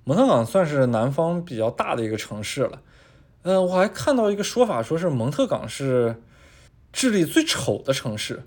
[0.04, 2.80] 蒙特港算是南方比较大的一个城市了。
[3.42, 6.22] 嗯，我还看到一个说法，说是蒙特港是
[6.92, 8.44] 智利最丑的城市，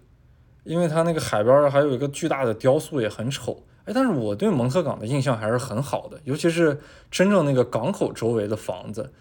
[0.64, 3.64] 因为它那个海边还有一个巨大的雕塑，也很丑。
[3.94, 6.80] 但是我对蒙特港的印象还是很好的，尤其是
[7.10, 9.11] 真正那个港口周围的房子，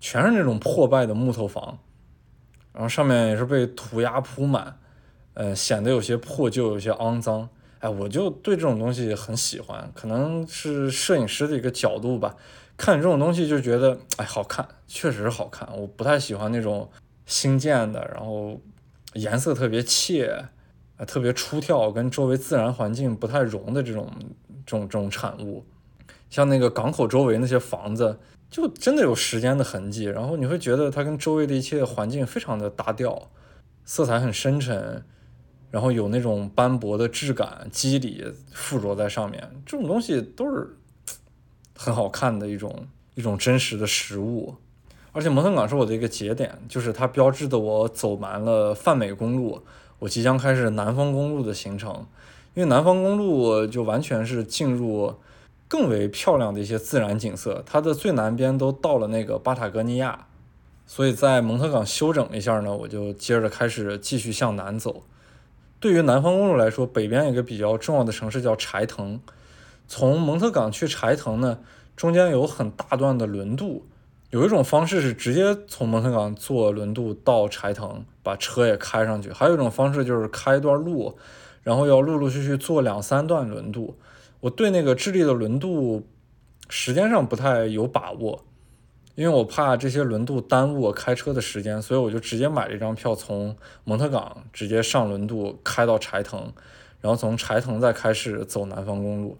[0.00, 1.78] 全是那种破败的木头房，
[2.72, 4.78] 然后上面也是被涂鸦铺满，
[5.34, 7.48] 呃，显得有些破旧，有些肮脏。
[7.80, 12.34] 哎，我就对这种东西很喜欢，可能是摄影师的一个角度吧，
[12.76, 15.68] 看这种东西就觉得哎好看，确实好看。
[15.76, 16.90] 我不太喜欢那种
[17.26, 18.60] 新建的，然后
[19.12, 20.46] 颜色特别切。
[20.96, 24.10] 啊，特别出挑，跟周围自然环境不太融的这种、
[24.64, 25.64] 这种、这种产物，
[26.30, 28.18] 像那个港口周围那些房子，
[28.48, 30.04] 就真的有时间的痕迹。
[30.04, 33.30] 然后你会觉得它跟周围的一切环境非常的搭调，
[33.84, 35.04] 色彩很深沉，
[35.70, 40.78] 然后有那种斑驳的质感、肌理附着在上面，这种东西都是
[41.76, 44.54] 很好看的一种、一种真实的实物。
[45.12, 49.62] 而且蒙特港是我的一个节点，就是它标志的我走完了泛美公路。
[50.00, 52.06] 我即将开始南方公路的行程，
[52.54, 55.14] 因为南方公路就完全是进入
[55.68, 60.26] 更为漂亮的一些自然景色，它的最南边都到了那个巴塔哥尼亚，
[60.86, 65.02] 所以在蒙特港休整一下呢，我就接着开始继续向南走。
[65.80, 69.20] 对于南方公路来说，北边有个比较重要的城市叫柴藤，
[69.88, 71.58] 从蒙特港去柴藤呢，
[71.96, 73.84] 中间有很大段的轮渡。
[74.36, 81.16] 有一种方式是直接从蒙特港坐轮渡到柴藤，把车也开上去；还有一种方式就是开一段路，
[81.62, 83.96] 然后要陆陆续续坐两三段轮渡。
[84.40, 86.06] 我对那个智利的轮渡
[86.68, 88.44] 时间上不太有把握，
[89.14, 96.52] 因为我怕这些轮渡耽误我开车的时间，所以我就直接买了一张票，从蒙特港直接上轮渡开到柴藤，
[97.00, 99.38] 然后从柴藤再开始走南方公路。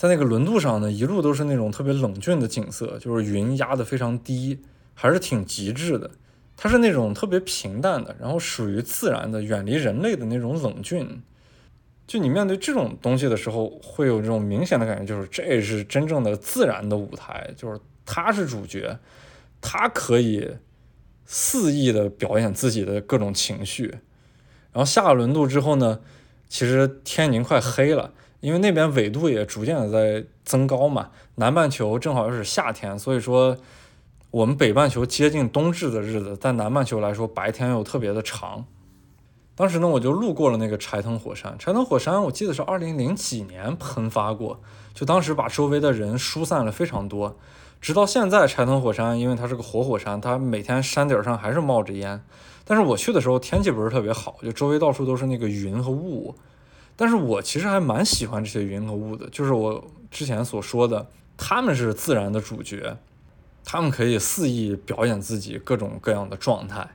[0.00, 4.58] 在那个轮渡上呢，一路都是那种特别冷峻的景色，就是云压得非常低，
[4.94, 6.10] 还是挺极致的。
[6.56, 11.20] 它是那种特别平淡的，然后属于自然的、远离人类的那种冷峻。
[12.06, 18.98] 就你面对这种东西的时候，会有这种明显的感觉，就是这是真正的自然的舞台，就是他是主角，
[19.60, 20.48] 他可以
[21.26, 23.88] 肆意的表演自己的各种情绪。
[24.72, 26.00] 然后下了轮渡之后呢，
[26.48, 31.10] 其实天已经快黑了，因为那边纬度也逐渐的在增高嘛。
[31.36, 33.56] 南半球正好又是夏天，所以说
[34.30, 38.64] 我们北半球接近冬至的日子，在南半球来说，白天又特别的长。
[39.54, 41.54] 当时呢，我就路过了那个柴藤火山。
[41.58, 44.58] 柴藤火山，我记得是二零零几年喷发过，
[44.94, 47.36] 就当时把周围的人疏散了非常多。
[47.78, 52.22] 直到现在，柴藤火山因为它是个活火山，它每天山顶上还是冒着烟。
[52.64, 56.34] 但是我去的时候天气不是特别好，就周围到处都是那个云和雾。
[57.00, 62.98] 但是我其实还蛮喜欢这些云和雾的，就是我之前所说的，他们是自然的主角，
[63.64, 66.86] 他们可以肆意表演自己各种各样的状态。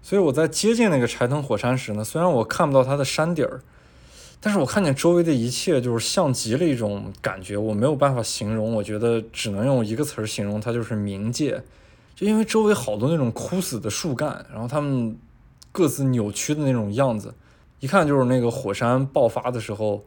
[0.00, 3.60] 所以我在接近那个柴藤火山时呢，虽然我看不到它的山底儿，
[4.40, 11.62] 但是我看见周围的一切就是像极了一种感觉，我没有办法形容，我觉得只能用一个词儿形容，它就是冥界。
[12.14, 15.14] 就因为周围好多那种枯死的树干，然后它们
[15.72, 17.34] 各自扭曲的那种样子，
[17.80, 20.04] 一看就是那个火山爆发的时候，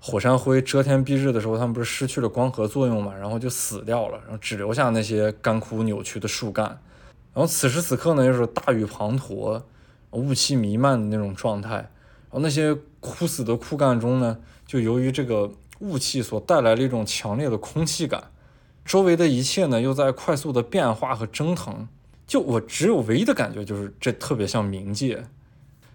[0.00, 6.66] 火山灰遮天蔽日的时候，它们不是失去了光合作用嘛，然后就死掉了，然后只留下那些干枯扭曲的树干。
[7.32, 9.62] 然后此时此刻呢，又是大雨滂沱、
[10.10, 11.76] 雾气弥漫的那种状态。
[11.76, 18.24] 然后那些枯死的枯干中呢，就由于这个雾气所带来了一种强烈的空气感，
[18.84, 21.86] 周围的一切呢又在快速的变化和蒸腾。
[22.26, 25.24] 就我只有唯一的感觉就是这特别像冥界。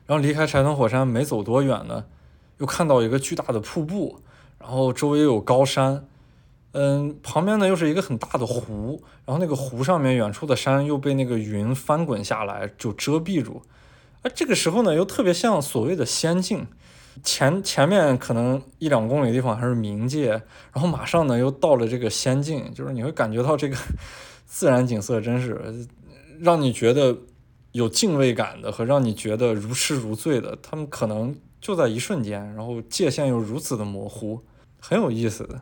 [0.07, 2.05] 然后离开柴登火山没走多远呢，
[2.57, 4.19] 又看到一个巨大的瀑布，
[4.57, 6.07] 然后周围有高山。
[6.73, 13.63] 嗯，旁边呢又是一个很大的湖，然后那个湖上面远处的山又被那个云翻滚下来就遮蔽住，
[14.21, 16.67] 而这个时候呢又特别像所谓的仙境，
[17.23, 20.29] 前前面可能一两公里的地方还是冥界，
[20.71, 23.75] 然后马上呢又到了这个仙境，就是你会感觉到这个
[24.45, 25.87] 自然景色真是
[26.39, 27.17] 让你觉得
[27.71, 34.41] 有敬畏感的和让你觉得如痴如醉的，他们可能就在一瞬间，然后界限又如此的模糊，
[34.79, 35.61] 很有意思的。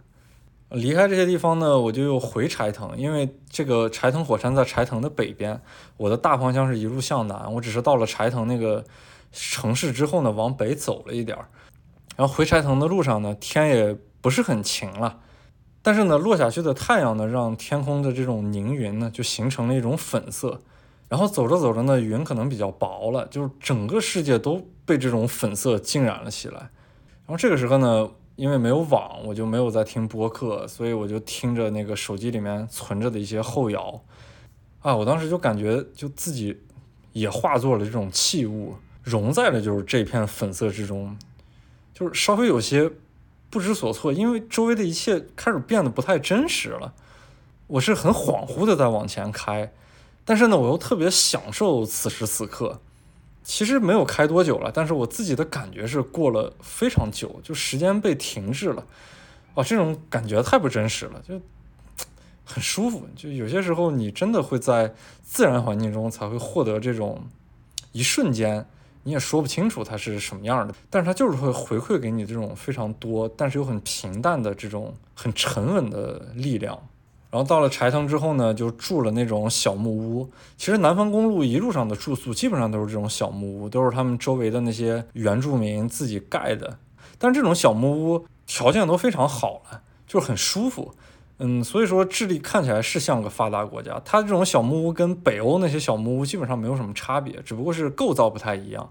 [0.69, 5.61] 离开这些地方呢，我就又回柴藤，因为这个柴藤火山在柴藤的北边。
[5.95, 8.83] 我的大方向是一路向南，我只是到了柴藤那个
[9.31, 11.47] 城市之后呢，往北走了一点儿。
[12.15, 15.19] 然后回柴藤的路上呢，天也不是很晴了，
[15.81, 20.61] 但是呢，落下去的太阳呢，让天空的这种凝云呢，就形成了一种粉色。
[21.07, 26.59] 然后走着走着呢，云可能比较薄了，就是整个世界都被这种粉色浸染了起来。
[26.59, 28.09] 然后这个时候呢。
[28.37, 34.01] 因为没有网，我就没有在听播客，所以我就听着那个手机里面存着的一些后摇，
[34.81, 36.61] 啊，我当时就感觉就自己
[37.13, 41.17] 也化作了这种器物，融在了就是这片粉色之中，
[41.93, 42.91] 就是稍微有些
[43.49, 46.93] 不知所措，因为周围的一切开始变得不太真实了。
[47.67, 49.71] 我是很恍惚的在往前开，
[50.25, 52.81] 但是呢，我又特别享受此时此刻。
[53.47, 58.83] 其实没有开多久了，但是我自己的感觉是过了非常久，就时间被停滞了，
[59.53, 61.39] 哦，这种感觉太不真实了，就
[62.43, 63.07] 很舒服。
[63.15, 64.91] 就有些时候你真的会在
[65.23, 67.21] 自然环境中才会获得这种
[67.91, 68.65] 一瞬间，
[69.03, 76.81] 你也说不清楚它是什么样的，但是它就是会回馈给你这种非常多，但是又很平淡的这种很沉稳的力量。
[77.35, 80.31] 然后到了柴藤之后呢，就住了那种小木屋。
[80.55, 86.79] 其实南方公路一路上的住宿基本上都是这种小木屋，都是他们周围的那些原住民自己盖的。
[87.17, 90.95] 但这种小木屋条件都非常好了，就是很舒服。
[91.39, 94.01] 嗯，所以说智利看起来是像个发达国家。
[94.05, 98.89] 它这种小木屋跟北欧那些小木屋基本上没有什么差别，只不过是构造不太一样。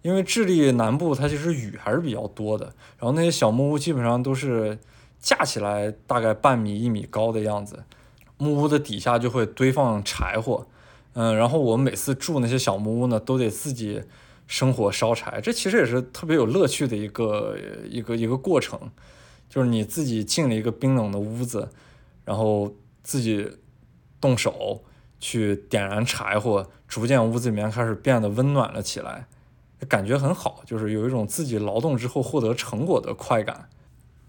[0.00, 4.78] 因为智利南部它其实雨还是比较多的，然后那些小木屋基本上都是。
[5.20, 7.84] 架起来大概半米一米高的样子，
[8.38, 10.66] 木屋的底下就会堆放柴火，
[11.12, 14.02] 嗯，然后我们每次住那些小木屋呢，都得自己
[14.46, 17.56] 生火烧柴，这其实也是特别有乐趣的一个
[17.88, 18.90] 一个一个过程，
[19.48, 21.68] 就是你自己进了一个冰冷的屋子，
[22.24, 23.58] 然后自己
[24.20, 24.82] 动手
[25.18, 29.26] 去点燃柴火，逐渐屋子里面开始变得温暖了起来，
[29.86, 33.68] 感觉很好，就是有一种自己劳动之后获得成果的快感。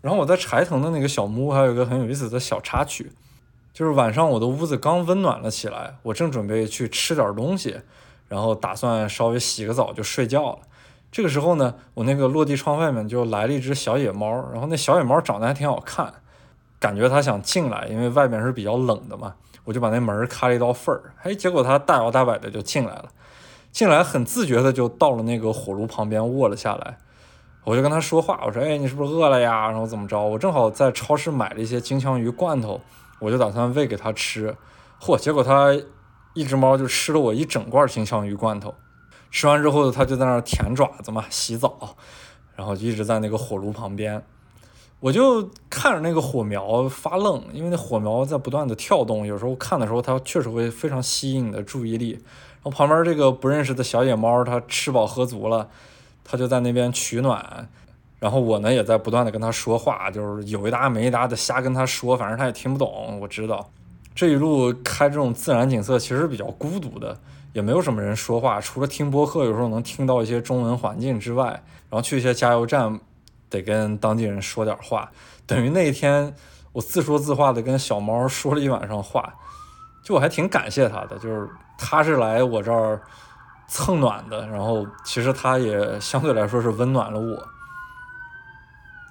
[0.02, 3.12] 然后我在柴藤的那个小木屋还有一个很有意思的小插曲，
[3.72, 7.82] 就是晚上我的屋子刚温暖了起来，我正准备去吃点东西，
[8.28, 10.60] 然后打算稍微洗个澡就睡觉了。
[11.12, 16.14] 这个时候呢，我那个落地窗外面就来了一只小野猫，然后那小野猫长得还挺好看，
[16.80, 23.10] 感觉它想进来，因为外面是比较冷的嘛，我就把那门开了一道缝儿，哎，结果它大摇大摆的就进来了，
[23.72, 26.98] 进来很自觉的就到了那个火炉旁边卧了下来，
[27.64, 29.70] 我就跟它说话，我说，哎，你是不是饿了呀？
[29.70, 30.20] 然后怎么着？
[30.20, 32.82] 我正好在超市买了一些金枪鱼罐头，
[33.20, 34.56] 我就打算喂给它吃，
[35.00, 35.70] 嚯，结果它
[36.34, 38.74] 一只猫就吃了我一整罐金枪鱼罐头。
[39.30, 41.96] 吃完之后，它就在那儿舔爪子嘛，洗澡，
[42.56, 44.24] 然后就一直在那个火炉旁边。
[45.00, 52.12] 我就看着那个火苗发愣，因为那火苗在不断的跳动，有时候看的时候，它确实会非常吸引你的注意力。
[52.12, 55.70] 然后旁边这个不认识的小野猫，它吃饱喝足了，
[56.32, 57.68] 他就在那边取暖。
[58.20, 63.20] 然后我呢，也在不断的跟他说话，就是有一搭没一搭的瞎跟他说，反正他也听不懂。
[63.20, 63.70] 我知道
[64.16, 67.18] 这一路开这种自然景色，其实比较孤独的。
[67.54, 71.48] 也没有什么人说话，除了听播客，有时候能听到一些中文环境之外，
[71.90, 72.98] 然后去一些加油站，
[73.50, 75.12] 得跟当地人说点话。
[75.46, 76.34] 等于那一天，
[76.72, 79.34] 我自说自话的跟小猫说了一晚上话，
[80.02, 83.02] 就我还挺感谢他的，就是他是来我这儿
[83.74, 87.48] 蹭暖的，然后其实它也相对来说是温暖了我。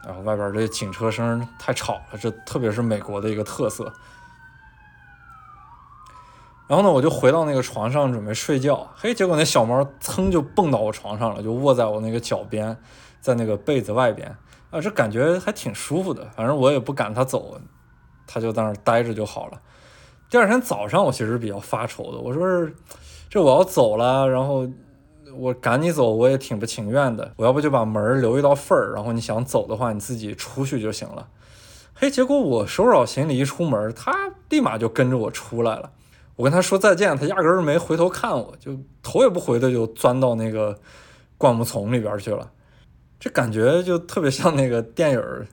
[0.04, 3.90] 然后外边这警车声太吵了，这特别是美国的一个特色。
[6.68, 12.76] 然后呢，我就回到那个床上准备睡觉，嘿，结果那小猫噌就蹦到我床上了，就卧在我那个脚边，
[13.18, 14.36] 在那个被子外边，
[14.70, 16.28] 啊，这感觉还挺舒服的。
[16.36, 17.58] 反正我也不赶它走，
[18.26, 19.60] 它就在那儿待着就好了。
[20.28, 22.74] 第二天早上，我其实比较发愁的，我说是
[23.30, 24.68] 这我要走了，然后
[25.36, 27.32] 我赶你走，我也挺不情愿的。
[27.36, 31.28] 我要不就把门留一道缝儿，然后你想走的话，你自己出去就行了。
[31.94, 35.92] 嘿，结果我收拾好行李一出门，它立马就跟着我出来了。
[36.34, 40.76] 我跟他说再见，他压根儿没回头看我，就头也不回的就钻到那个
[41.38, 42.50] 灌木丛里边去了。
[43.20, 45.20] 这感觉就特别像那个电影《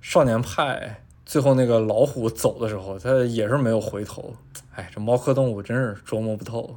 [0.00, 4.32] 少年派》，最后那个老虎走的时候，他也是没有回头。
[4.74, 6.74] 哎，这猫科动物真是捉摸不透。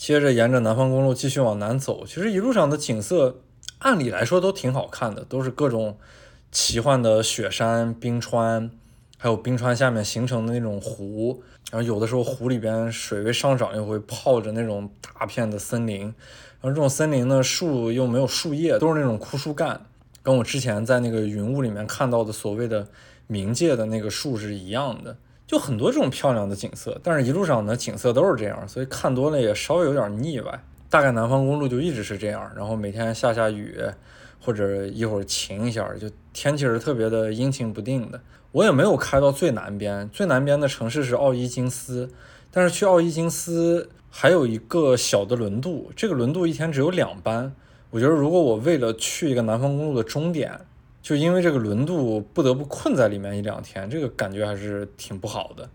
[0.00, 3.42] 接着沿着南方公路继续往南走，其实一路上的景色
[3.80, 5.98] 按理来说都挺好看的，都是各种
[6.50, 8.70] 奇幻的雪山、冰川，
[9.18, 11.42] 还有冰川下面形成的那种湖。
[11.70, 16.00] 然后有的时候湖里边水位上涨，又会泡着那种大片的森林。
[16.00, 19.84] 然后这种森林呢，树又没有树叶，都是那种枯树干，
[20.22, 22.88] 跟我之前在那个云雾里面看到的所谓的
[23.28, 25.18] 冥界的那个树是一样的。
[25.50, 30.62] 就很多这种漂亮的景色，但是一路上呢景色都是这样，所以看多了也稍微有点腻歪。
[30.88, 33.76] 大概南方公路就一直是这样，然后每天下下雨，
[34.40, 38.20] 或者一会儿晴一下，就天气是特别的阴晴不定的。
[38.52, 42.08] 我也没有开到最南边，最南边的城市是奥伊金斯，
[42.52, 47.52] 但是去奥伊金斯还有一个小的轮渡，这个轮渡一天只有两班。
[47.90, 50.60] 我觉得如果我为了去一个南方公路的终点，
[51.02, 55.68] 就因为这个轮渡不得不困在里面一两天，这个感觉还是挺不好的。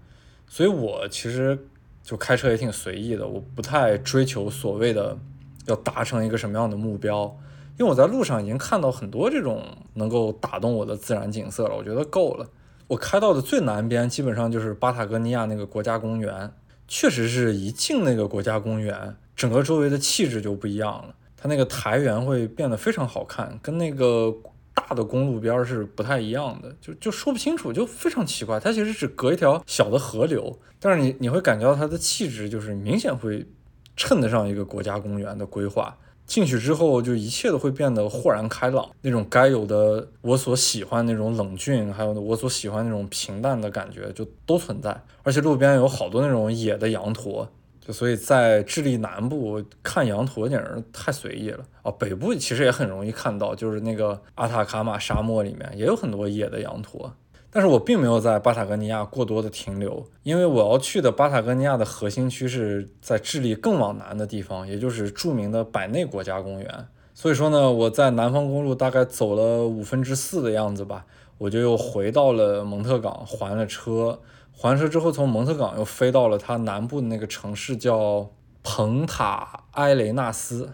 [0.48, 1.58] 所以我其实
[2.04, 5.18] 就开车也挺随意的，我不太追求所谓的
[5.66, 7.36] 要达成一个什么样的目标。
[7.78, 9.62] 因为我在路上已经看到很多这种
[9.96, 12.48] 能够打动我的自然景色了，我觉得够了。
[12.88, 16.52] 我开到的最南边，基本上就是巴塔哥尼亚那个国家公园，
[16.88, 21.16] 确实是一进那个国家公园，整个周围的气质就不一样了。
[21.36, 24.34] 它那个台原会变得非常好看，跟那个
[24.76, 28.60] 大的公路边是不太一样的，就就说不清楚，就非常奇怪。
[28.60, 33.48] 它其实只隔一条小的河流，但是你你会感觉到它的气质就是明显会
[33.96, 35.98] 衬得上一个国家公园的规划。
[36.28, 45.00] 进去之后，就一切都会变得豁然开朗，那种该有的我所喜欢那种冷峻，还有我所喜欢那种平淡的感觉，就都存在。
[45.22, 47.48] 而且路边有好多那种野的羊驼，
[47.86, 51.92] 就所以在智利南部看羊驼简直太随意了啊！
[52.00, 57.14] 北部其实也很容易看到，就是那个阿塔卡马沙漠里面也有很多野的羊驼。
[57.52, 66.88] 但是我并没有在巴塔哥尼亚过多的停留，因为我要去的巴塔哥尼亚的核心区是在智利更往南的地方，也就是著名的百内国家公园。
[67.14, 71.06] 所以说呢，我在南方公路大概走了五分之四的样子吧，
[71.38, 74.20] 我就又回到了蒙特港还了车。
[74.58, 78.32] 还车之后，从蒙特港又飞到了它南部的那个城市叫
[78.64, 80.72] 蓬塔埃雷纳斯，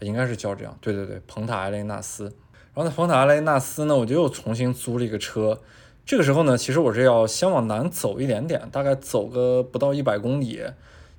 [0.00, 0.78] 应该是叫这样。
[0.80, 2.24] 对对对，蓬塔埃雷纳斯。
[2.72, 5.60] 然后在蓬塔埃雷纳斯呢，我就又重新租了一个车。
[6.06, 10.62] 这个时候呢，其实我是要先往南走一点点，大概走个不到一百公里，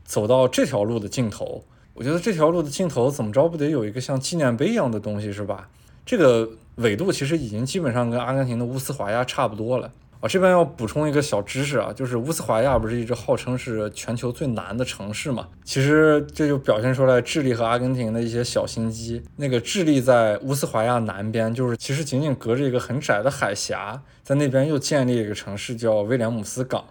[0.04, 1.66] 走到这条路的尽头。
[1.94, 5.70] 我觉得这条路的尽头怎么着不得有一个像纪念碑一样的东西是吧？
[6.06, 9.92] 这个纬度其实已经基本上跟阿根廷的乌斯怀亚差不多了。
[10.22, 15.48] 啊，这边要补充一个小知识啊，就是乌斯怀亚不是一直号称是全球最南的城市嘛？
[15.64, 19.22] 其实这就表现出来智利和阿根廷的一些小心机。
[19.36, 26.84] 那个智利在乌斯怀亚南边，就是其实仅仅隔着一个很窄的海峡，在那边又建立了一个城市叫威廉姆斯港。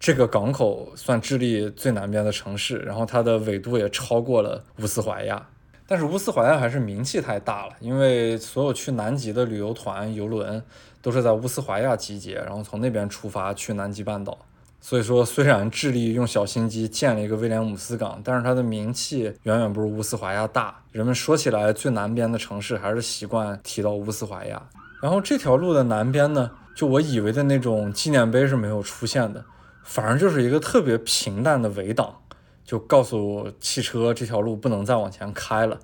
[0.00, 5.46] 这个港口算智利最南边的城市，然后它的纬度也超过了乌斯怀亚。
[5.86, 10.60] 但是乌斯怀亚还是名气太大了，因为所有去南极的旅游团、游轮。
[11.02, 14.38] 都是在乌斯怀亚集结，然后从那边出发去南极半岛。
[14.80, 20.82] 所以说，虽然智利用小心机建了一个威廉姆斯港，但是它的名气远远不如乌斯怀亚大。
[20.90, 24.60] 人们说起来最南边的城市，还是习惯提到乌斯怀亚。
[25.00, 29.44] 然后这条路的南边呢，就我以为的那种纪念碑是没有出现的，
[29.84, 32.16] 反而就是一个特别平淡的围挡，
[32.64, 35.78] 就告诉汽车这条路不能再往前开了。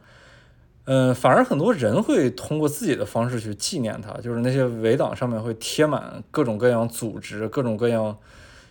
[0.91, 8.17] 嗯，反而很多人会通过自己的方式去纪念它，就是那些围挡上面会贴满各种各样组织、各种各样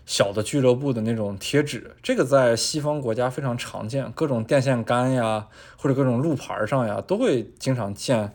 [0.07, 1.95] 小的俱乐部的那种贴纸。
[2.01, 5.45] 这个在西方国家非常常见，各种电线杆呀，
[5.77, 8.33] 或者各种路牌上呀，都会经常见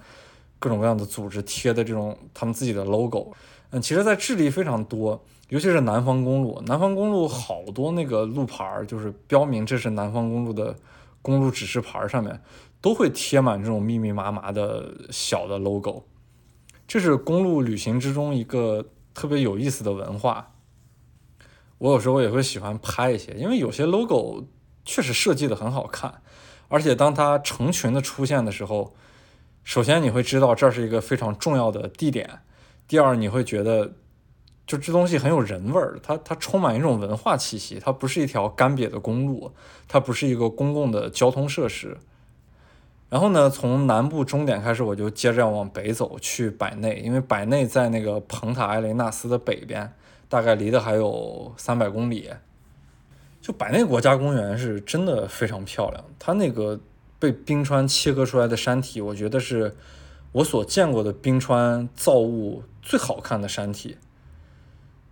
[0.60, 3.32] 各种各样的组织贴的这种他们自己的 logo。
[3.70, 10.76] 嗯，其实，在智利非常多，尤其是南方公路，南方公路好多那个路牌，就是标明这是南方公路的
[11.20, 12.40] 公路指示牌上面。
[12.82, 16.02] 都会贴满这种密密麻麻的小的 logo，
[16.86, 20.52] 这是公路旅行之中一个特别有意思的文化。
[21.78, 24.48] 我有时候也会喜欢拍一些，因为有些 logo
[24.84, 26.22] 确实设计的很好看，
[26.66, 28.94] 而且当它成群的出现的时候，
[29.62, 32.40] 首先你会知道这是一个非常重要的地点，
[32.88, 33.94] 第二你会觉得
[34.66, 39.52] 就这东西很有人味儿，它它充满一种文化气息，它不是一条干瘪的公路，
[39.86, 41.96] 它不是一个公共的交通设施。
[43.12, 49.92] 然后呢，从南部终点开始，我就接着往北走去百内，因为百内在那个蓬塔埃雷纳斯的北边，
[50.30, 52.30] 大概离得还有三百公里。
[53.42, 56.80] 就百内国家公园是真的非常漂亮，它那个
[57.18, 59.76] 被冰川切割出来的山体，我觉得是
[60.32, 63.98] 我所见过的冰川造物最好看的山体。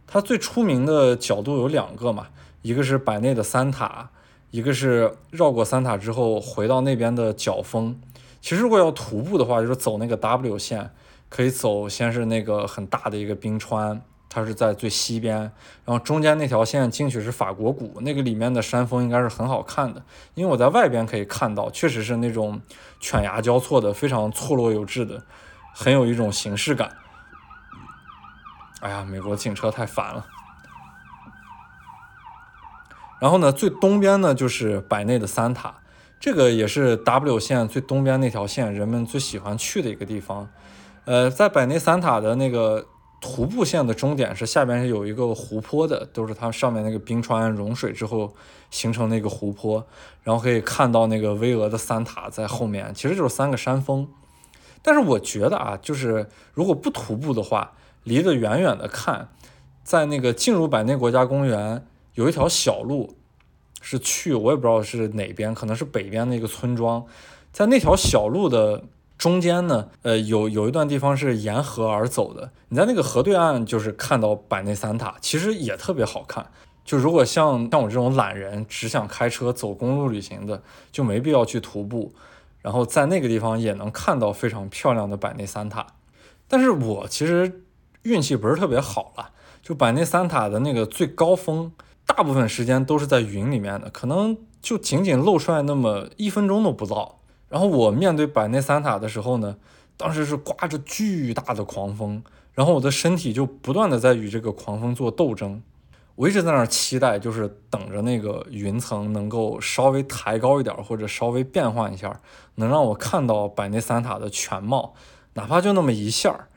[0.06, 2.28] 它最出名的角度有两个嘛，
[2.62, 4.08] 一个是百内的三塔。
[4.50, 8.00] 一个是绕过三塔之后回到那边的角峰，
[8.40, 10.90] 其实如果要徒步的话，就是走那个 W 线，
[11.28, 15.38] 可以走先是那个很大的一个冰川，它是在最西边，
[15.84, 20.02] 然后中间那条线进去是法国谷，那个里面的山峰应该是很好看的，
[20.34, 22.60] 因为我在外边可以看到，确实是那种
[22.98, 25.22] 犬牙交错的，非常错落有致的，
[25.74, 26.90] 很有一种形式感。
[28.80, 30.26] 哎呀，美国警车太烦了。
[33.20, 35.74] 然后呢，最东边呢就是百内的三塔，
[36.18, 40.48] 这个也是 W 线最东边那条线人们最喜欢去的一个地方。
[41.04, 42.86] 呃，在百内三塔的那个
[43.20, 48.32] 徒步线的终点是下边是有一个湖泊的，都是它上面那个冰川融水之后
[48.70, 49.84] 形成那个湖泊，
[50.22, 54.08] 然后可以看到那个巍峨的三塔在后面，其实就是三个山峰。
[54.82, 57.72] 但是我觉得啊，就是如果不徒步的话，
[58.04, 59.28] 离得远远的看，
[59.84, 61.84] 在那个进入百内国家公园。
[62.20, 63.16] 有一条小路
[63.80, 67.02] 是去，我也不知道是哪边，可能是北边的一个村庄。
[67.50, 68.84] 在那条小路的
[69.16, 72.52] 中间呢，呃，有有一段地方是沿河而走的。
[72.68, 76.50] 你在那个河对岸，就是看到百内三塔，其实也特别好看。
[76.84, 82.12] 就如果像像我这种懒人，只想开车走公路旅行的，就没必要去徒步。
[82.60, 85.86] 然后在那个地方也能看到非常漂亮的百内三塔。
[86.46, 87.62] 但是我其实
[88.02, 89.30] 运气不是特别好了，
[89.62, 91.72] 就百内三塔的那个最高峰。
[92.16, 97.20] 大部分时间都是在云里面的，可能就仅仅露出来那么一分钟都不到。
[97.48, 99.56] 然后我面对百内三塔的时候呢，
[99.96, 102.20] 当时是刮着巨大的狂风，
[102.52, 105.62] 然后我的身体就不断的在与这个狂风做斗争。
[106.16, 112.20] 我一直在那儿期待，就是等着那个云层能够稍微抬高一点，或者稍微变换一下，
[112.56, 114.94] 能让我看到百内三塔的全貌，
[115.34, 116.48] 哪怕就那么一下儿。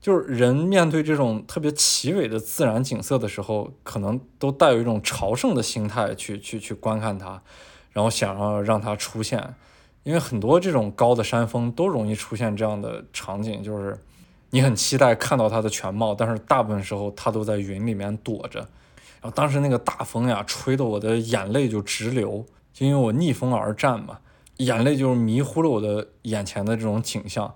[0.00, 7.42] 就是人面对这种特别奇伟的自然景色的时候，可能都带有一种朝圣的心态去去去观看它，
[7.90, 9.54] 然后想要让它出现。
[10.04, 13.98] 因为很多这种高的山峰都容易出现这样的场景，就是
[14.50, 18.60] 你很期待看到它的全貌，但是大部分时候它都在云里面躲着。
[19.20, 24.20] 然后当时那个大风呀，吹得我的眼泪就直流，就因为我逆风而战嘛，
[24.58, 27.52] 眼泪就是迷糊了我的眼前的这种景象。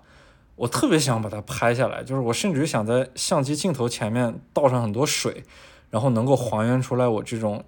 [0.63, 5.43] 我特别想把它拍下来，就是我甚至想在相机镜头前面倒上很多水，
[5.89, 7.65] 然后能够还原出来我这种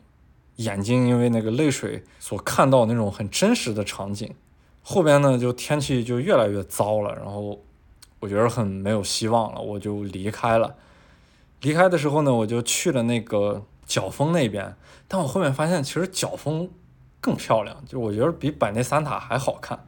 [0.56, 4.34] 眼睛因为那个泪水所看到那种很真实的场景。
[4.82, 7.62] 后边呢，就天气就越来越糟了，然后
[8.22, 10.76] 我觉得很没有希望了，我就离开了。
[11.60, 14.74] 离开的时候呢，我就去了那个角峰那边，
[15.10, 16.70] 但我后面发现其实角峰
[17.20, 19.86] 更漂亮，就我觉得比百内三塔还好看。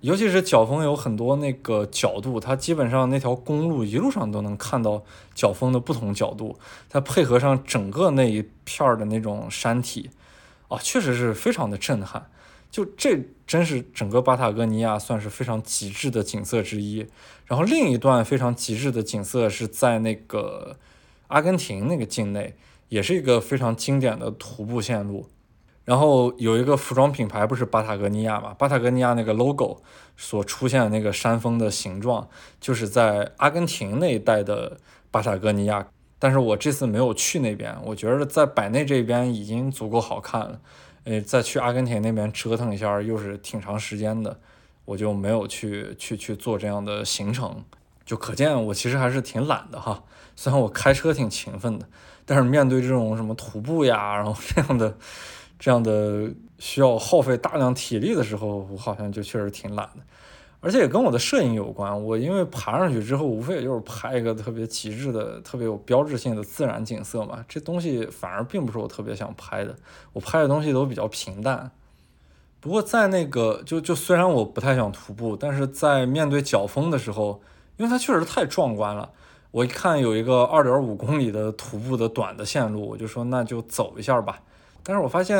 [0.00, 5.02] 尤其是角峰有很多那个角度，它基本上那条公路一路上都能看到
[5.34, 6.58] 角峰的不同角度，
[6.88, 10.08] 再配合上整个那一片儿的那种山体，
[10.68, 12.30] 啊，确实是非常的震撼。
[12.70, 17.06] 就这真是整个巴塔哥尼亚算是非常极致的景色之一。
[17.44, 20.76] 然后另一段非常极致的景色是在那个
[21.26, 22.54] 阿根廷那个境内，
[22.88, 25.26] 也是一个非常经典的徒步线路。
[25.90, 28.54] 然后有一个服装品牌不是巴塔哥尼亚嘛？
[28.56, 29.82] 巴塔哥尼亚那个 logo
[30.16, 32.28] 所出现的那个山峰的形状，
[32.60, 34.76] 就是在阿根廷那一带的
[35.10, 35.84] 巴塔哥尼亚。
[36.20, 40.60] 但是我这次没有去那边，我觉得在百内这边已经足够好看了。
[41.02, 44.38] 呃，再去阿根廷那边折腾一下又是挺长时间的，
[44.84, 47.64] 我就没有去去去做这样的行程。
[48.06, 50.04] 就可见我其实还是挺懒的哈。
[50.36, 51.88] 虽然我开车挺勤奋的，
[52.24, 54.96] 但是面对这种什么徒步呀，然后这样的。
[55.60, 56.28] 这样的
[56.58, 60.02] 需要耗费大量体力的时候，我好像就确实挺懒的，
[60.60, 62.02] 而且也跟我的摄影有关。
[62.02, 67.44] 我因为爬上去之后，无非也就是拍一个特别极致的、特别有标志性的自然景色嘛。
[67.46, 69.76] 这东西反而并不是我特别想拍的，
[70.14, 71.70] 我拍的东西都比较平淡。
[72.58, 77.40] 不过在那个就就虽然我不太想徒步，但是在面对角峰的时候，
[77.76, 79.10] 因为它确实太壮观了。
[79.50, 84.40] 我一看有一个二点五公里的徒步的短的线路，我就说那就走一下吧。
[84.82, 85.38] 但是我发现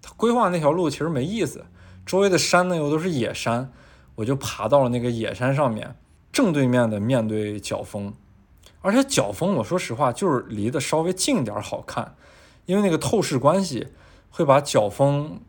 [0.00, 1.64] 他规划那条路其实没意思，
[2.06, 3.70] 周围的山呢又都是野山，
[4.14, 5.96] 我就爬到了那个野山上面，
[6.32, 8.12] 正对面的面对角峰，
[8.80, 12.14] 而且角峰我说实话就是离得稍微近点好看，
[12.66, 13.88] 因为那个透视关系
[14.30, 15.40] 会把角峰，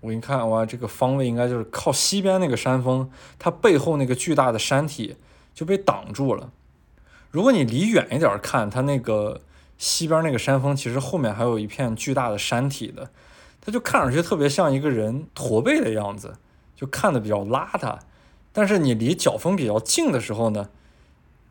[0.00, 5.16] 我一看哇这个方位应该就是靠西边那个山峰，它背后那个巨大的山体
[5.52, 6.50] 就被挡住了，
[7.30, 9.40] 如果你离远一点看它那个。
[9.78, 13.10] 西边那个山峰，其实后面还有一片巨大的山体的，
[13.60, 16.34] 它就看上去特别像一个人驼背的样子，
[16.74, 17.98] 就看的比较邋遢。
[18.52, 20.70] 但是你离角峰比较近的时候呢，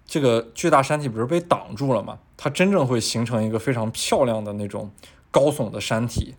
[0.07, 2.18] 这个巨大山体不是被挡住了吗？
[2.35, 4.91] 它真正会形成一个非常漂亮的那种
[5.30, 6.35] 高耸的山体，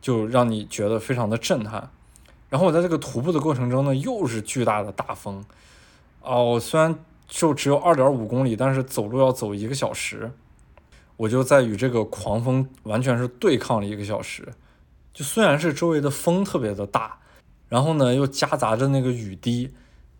[0.00, 1.90] 就让你觉得非常的震撼。
[2.48, 5.44] 然后我在这个徒步的过程中呢，又是巨大的大风，
[6.22, 6.98] 哦，虽然
[7.28, 10.32] 就只有二点五公里，但是走路要走一个小时。
[11.16, 14.52] 我就在与这个狂风完全是对抗了一个小时，
[15.14, 17.18] 就虽然是周围的风特别的大，
[17.68, 19.70] 然后呢又夹杂着那个雨滴，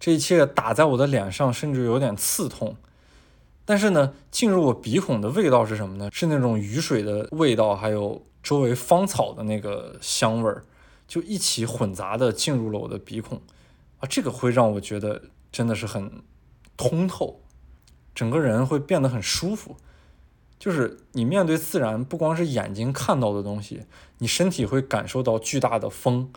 [0.01, 2.77] 这一切打在我的脸上，甚至有点刺痛。
[3.65, 6.09] 但是呢，进入我鼻孔的味道是什么呢？
[6.13, 10.65] 是那种雨水的味道，还有周围芳草的那个香味儿，
[11.09, 13.43] 就一起混杂的进入了我的鼻孔，
[13.99, 15.21] 啊，这个会让我觉得
[15.51, 16.23] 真的是很
[16.77, 17.41] 通透，
[18.15, 19.77] 整个人会变得很舒服。
[20.59, 23.83] 就是你面对自然，不光是眼睛看到的东西，
[24.19, 26.33] 你身体会感受到巨大的风，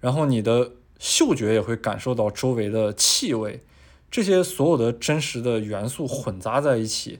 [0.00, 3.62] 然后你的嗅觉也会感受到周围的气味，
[4.10, 7.18] 这些所有的真实的元素混杂在一起，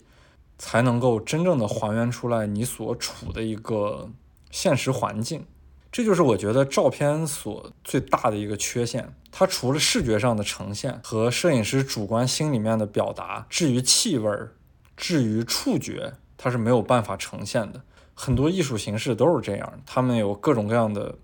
[0.56, 4.10] 才能够真正的还原出来你所处的一个
[4.50, 5.44] 现实环境。
[5.90, 14.54] 这就是我觉得照片所最大的一个缺陷，它除了视觉上的呈现和摄影师主观心里面的表达，至于气味儿，
[14.96, 16.14] 至于触觉。
[16.36, 17.82] 它是没有办法呈现的，
[18.14, 21.16] 很多艺术形式都是这样，他们有各种各样的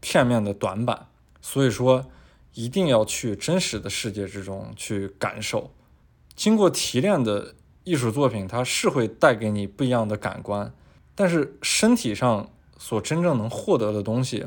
[0.00, 1.08] 片面的短板，
[1.40, 2.06] 所以说
[2.54, 5.70] 一定要去真实的世界之中去感受。
[6.34, 7.54] 经过提炼的
[7.84, 10.72] 艺术作品，它是会带给你不一样的感官，
[11.14, 14.46] 但是身体上所真正能获得的东西，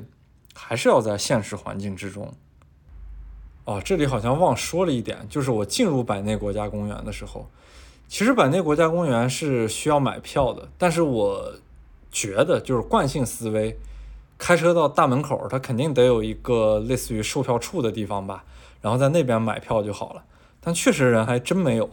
[0.54, 2.34] 还是要在现实环境之中。
[3.66, 7.50] 哦，这里好像忘说了一点，就是我进入百内国家公园的时候。
[8.08, 11.54] 其实百内国家公园是需要买票的，但是我
[12.12, 13.76] 觉得就是惯性思维，
[14.38, 18.44] 开车到大门口，它肯定得有一个类似于售票处的地方吧，
[18.82, 20.24] 然后在那边买票就好了。
[20.62, 21.90] 但确实人还真没有，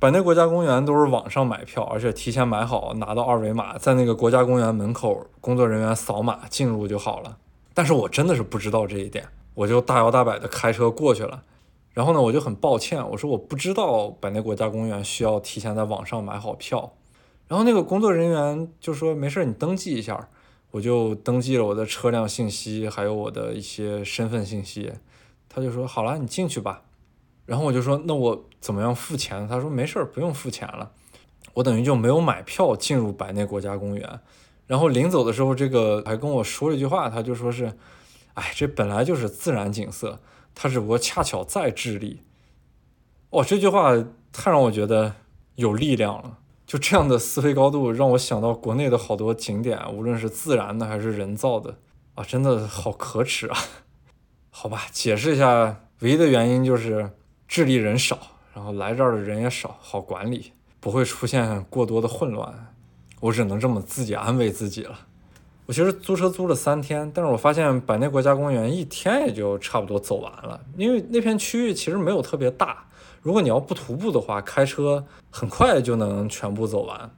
[0.00, 7.36] 百内国家公园都是网上买票，而且提前买好，拿到二维码，在那个国家公园门口工作人员扫码进入就好了。
[7.72, 11.42] 但是我真的是不知道这一点，我就大摇大摆的开车过去了。
[11.94, 16.92] 然后呢，我就很抱歉，我说我不知道百内国家公园需要提前在网上买好票。
[17.48, 20.28] 然后那个工作人员就说没事，你登记一下。
[20.72, 24.92] 我就登记了我的车辆信息，还有我的一些身份信息。
[25.48, 26.82] 他就说好了，你进去吧。
[27.46, 29.46] 然后我就说那我怎么样付钱？
[29.46, 30.90] 他说没事儿，不用付钱了。
[31.52, 34.20] 我等于就没有买票进入百内国家公园。
[34.66, 37.72] 然后临走的时候，这个还跟我说了一句话，他就说是，
[38.32, 40.18] 哎，这本来就是自然景色。
[40.54, 42.22] 他只不过恰巧在智利，
[43.30, 43.92] 哦，这句话
[44.32, 45.14] 太让我觉得
[45.56, 46.38] 有力量了。
[46.66, 51.78] 就就这样的思维高度，让我想到国内的好多景点，无论是自然的还是人造的，
[52.16, 53.56] 啊，真的好可耻啊！
[54.50, 57.12] 好吧，解释一下，唯一的原因就是
[57.46, 58.18] 智利人少，
[58.52, 62.74] 然后来这儿的人也少，好管理，不会出现过多的混乱。
[63.20, 64.98] 我只能这么自己安慰自己了。
[65.66, 72.84] 我其实租车租了三天，但是我发现百内国家公园一天也就差不多走完了，因为那片区域其实没有特别大。
[73.22, 77.10] 如果你要不徒步的话，开车很快就能全部走完。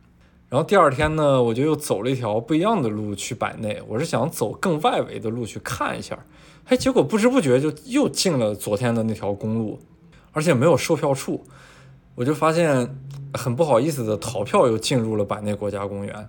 [0.48, 3.82] 然后第二天呢，我就又走了一条不一样的路去百内。
[3.88, 6.16] 我是想走更外围的路去看一下，
[6.66, 9.80] 哎，结果不知不觉就又进了昨天的那条公路，
[10.30, 11.44] 而且没有售票处，
[12.14, 12.96] 我就发现
[13.34, 16.28] 很不好意思的逃票又进入了百内国家公园。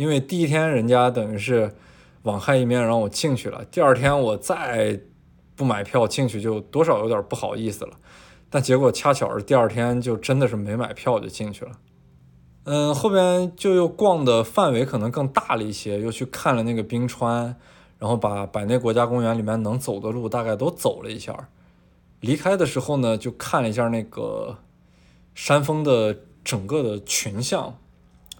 [0.00, 1.74] 因为第一天人家等于是
[2.22, 4.98] 网开一面让我进去了，第二天我再
[5.54, 7.92] 不买票进去就多少有点不好意思了。
[8.48, 11.72] 但结果恰巧是第二天就真的是没买票就进去了，
[12.64, 17.54] 嗯，后边就又逛的范围可能更大了一些，又去看了那个冰川，
[17.98, 21.50] 然后把百内国家公园里面能走的路大概都走了一下。
[22.20, 24.56] 离开的时候呢，就看了一下那个
[25.34, 27.76] 山峰的整个的群像，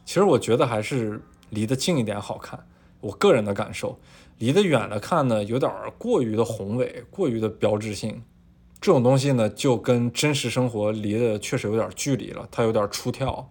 [0.06, 1.20] 其实我觉得还是
[1.50, 2.66] 离得近一点好看，
[3.00, 3.98] 我个人的感受，
[4.38, 8.22] 离得远了看呢，有点过于的宏伟，过于的标志性。
[8.80, 13.50] 这种东西呢，就跟真实生活离得确实有点距离了，它有点出跳。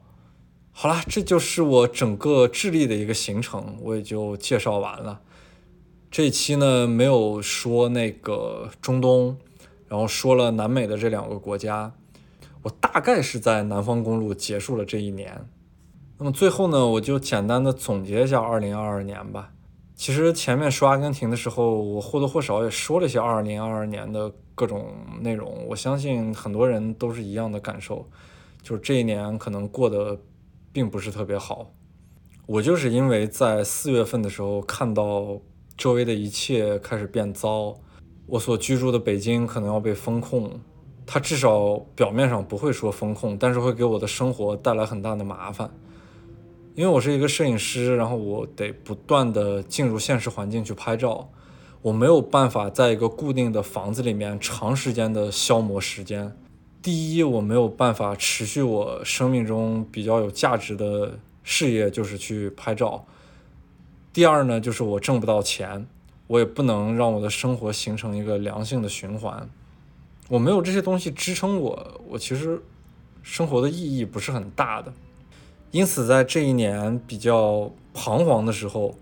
[0.71, 5.21] 好了，这就是我整个智利的一个行程，我也就介绍完了。
[6.09, 9.37] 这一期呢，没有说那个中东，
[9.87, 11.93] 然后说了南美的这两个国家，
[12.63, 15.47] 我大概是在南方公路结束了这一年。
[16.19, 19.51] 那么最后呢，我就简单的总结一下2022年吧。
[19.95, 24.31] 其实前面说阿根廷的时候，我或多或少也说了一些2022年的。
[24.59, 24.87] 各种
[25.21, 28.05] 内容，我相信很多人都是一样的感受，
[28.61, 30.19] 就是这一年可能过得
[30.73, 31.71] 并不是特别好。
[32.45, 35.39] 我就是因为在四月份的时候看到
[35.77, 37.73] 周围的一切开始变糟，
[38.25, 40.51] 我所居住的北京可能要被封控，
[41.05, 45.71] 它至少表面上不会说封控，但是会给我的生活带来很大的麻烦。
[46.79, 51.29] 因为我是一个摄影师，然后我得不断的进入现实环境去拍照。
[51.81, 56.33] 我没有办法在一个固定的房子里面长时间的消磨时间。
[56.81, 63.05] 第一，我没有办法持续我生命中比较有价值的事业，就是去拍照。
[64.13, 65.85] 第二呢，就是我挣不到钱，
[66.27, 69.49] 我也不能让我的生活形成一个良性的循环。
[70.29, 72.63] 我没有这些东西支撑我，我其实
[73.21, 74.93] 生活的意义不是很大的。
[75.71, 78.95] 因此，在这一年比较彷徨的时候，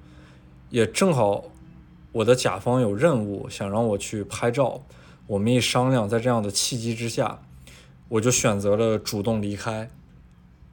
[0.69, 1.45] 也正好。
[2.13, 4.81] 我的甲方有任务想让我去拍照，
[5.27, 7.41] 我们一商量，在这样的契机之下，
[8.09, 9.87] 我就选择了主动离开。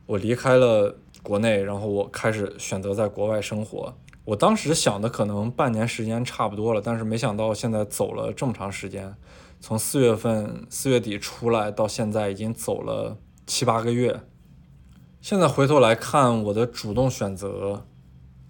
[0.07, 3.95] 我离开了国内，然后我开始选择在国外生活。
[4.25, 9.15] 我当时想的可能半年时间差不多了，但是没想到现在走了这么长时间，
[9.61, 14.19] 从四月份四月底出来到现在已经走了七八个月。
[15.25, 17.87] 现在回头来看，我的主动选择，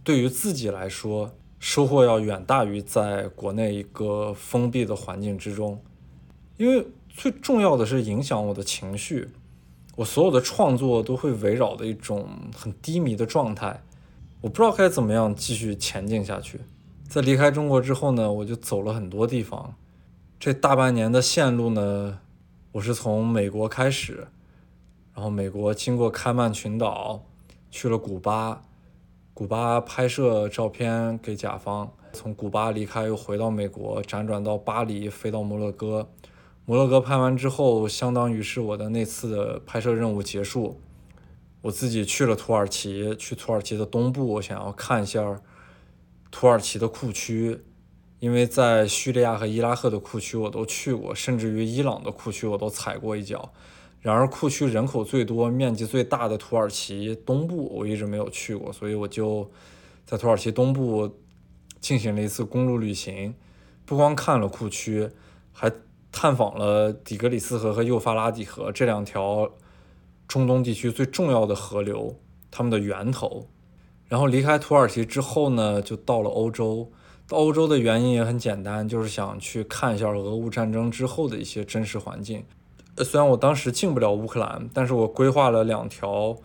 [0.03, 1.31] 对于自己来说。
[1.61, 5.81] 收获要远大于在国内一个封闭的环境之中，
[6.57, 9.31] 因为最重要的是影响我的情绪，
[9.95, 13.81] 我所有的创作都会围绕的一种很低迷的状态，
[14.41, 16.61] 我不知道该怎么样继续前进下去。
[17.09, 19.77] 在离开中国之后呢，我就走了很多地方，
[20.41, 22.19] 这大半年的线路呢，
[22.73, 24.27] 我是从美国开始，
[25.15, 27.23] 然后美国经过开曼群岛，
[27.71, 28.63] 去了古巴。
[29.33, 36.09] 古巴拍摄照片给甲方，从古巴离开又回到美国，辗转到巴黎，飞到摩洛哥。
[36.67, 40.81] 摩洛哥拍完之后，相当于是我的那次的拍摄任务结束。
[41.63, 45.41] 我自己去了土耳其，去土耳其的东部，我想要看一下
[46.31, 47.61] 土耳其的库区，
[48.21, 53.53] 因为在叙利亚和伊拉克的库区我都去过，甚至于伊朗的库区我都踩过一脚。
[54.05, 59.51] 然而，库区人口最多、面积最大的土耳其东部，我一直没有去过，所以我就
[60.05, 61.11] 在土耳其东部
[61.81, 63.35] 进行了一次公路旅行，
[63.87, 65.09] 不光看了库区，
[65.55, 65.73] 还
[66.13, 69.51] 探访了底格里斯河和幼发拉底河这两条
[70.29, 72.15] 中东地区最重要的河流，
[72.51, 73.49] 它们的源头。
[74.07, 76.93] 然后离开土耳其之后呢，就到了欧洲。
[77.27, 82.45] 到欧洲的原因也很简单，就是想去看一下俄乌战争之后的一些真实环境。
[82.99, 86.37] 虽然我当时进不了乌克兰，但是我规划了两条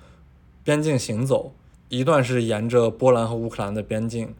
[0.64, 1.54] 边境行走，
[1.90, 4.34] 一段是沿着波兰和乌克兰的边境，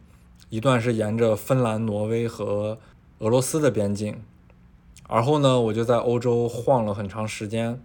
[0.48, 2.78] 一段是沿着芬兰、挪威和
[3.18, 4.22] 俄罗斯的边境。
[5.06, 7.80] 而后呢，我就在欧洲晃了很长时间。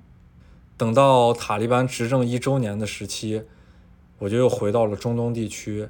[0.77, 3.43] 等到塔利班执政一周年的时期，
[4.19, 5.87] 我就又回到了中东地区，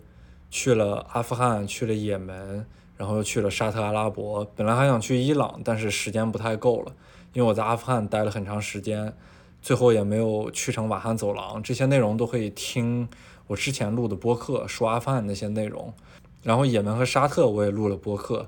[0.50, 4.46] 去了阿富汗，去了也门，然后又去了沙特阿拉伯。
[4.56, 6.94] 本来还想去伊朗，但是时间不太够了，
[7.36, 9.14] 因为我在阿富汗待了很长时间，
[9.62, 11.62] 最后也没有去成瓦罕走廊。
[11.62, 13.10] 这些内容都可以听
[13.48, 15.94] 我之前录的播客，说阿富汗那些内容。
[16.44, 18.48] 然后也门和沙特我也录了播客，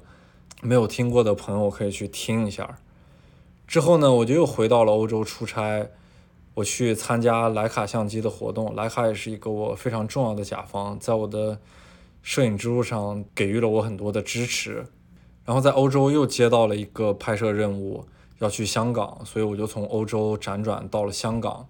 [0.61, 2.79] 没有听过的朋友可以去听一下。
[3.67, 5.89] 之后呢，我就又回到了欧洲出差。
[6.53, 11.59] 我去参加徕卡相机的活动，徕卡也是一个我非常重要的甲方，在我的
[12.23, 14.87] 摄影之路上给予了我很多的支持。
[15.45, 18.05] 然后在欧洲又接到了一个拍摄任务，
[18.39, 21.67] 要去香港，所以我就从欧洲辗转到了香港。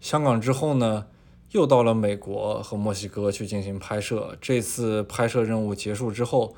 [0.00, 1.06] 香港之后呢，
[1.50, 4.36] 又到了美国和墨西哥去进行拍摄。
[4.40, 6.54] 这次拍摄任务结束之后，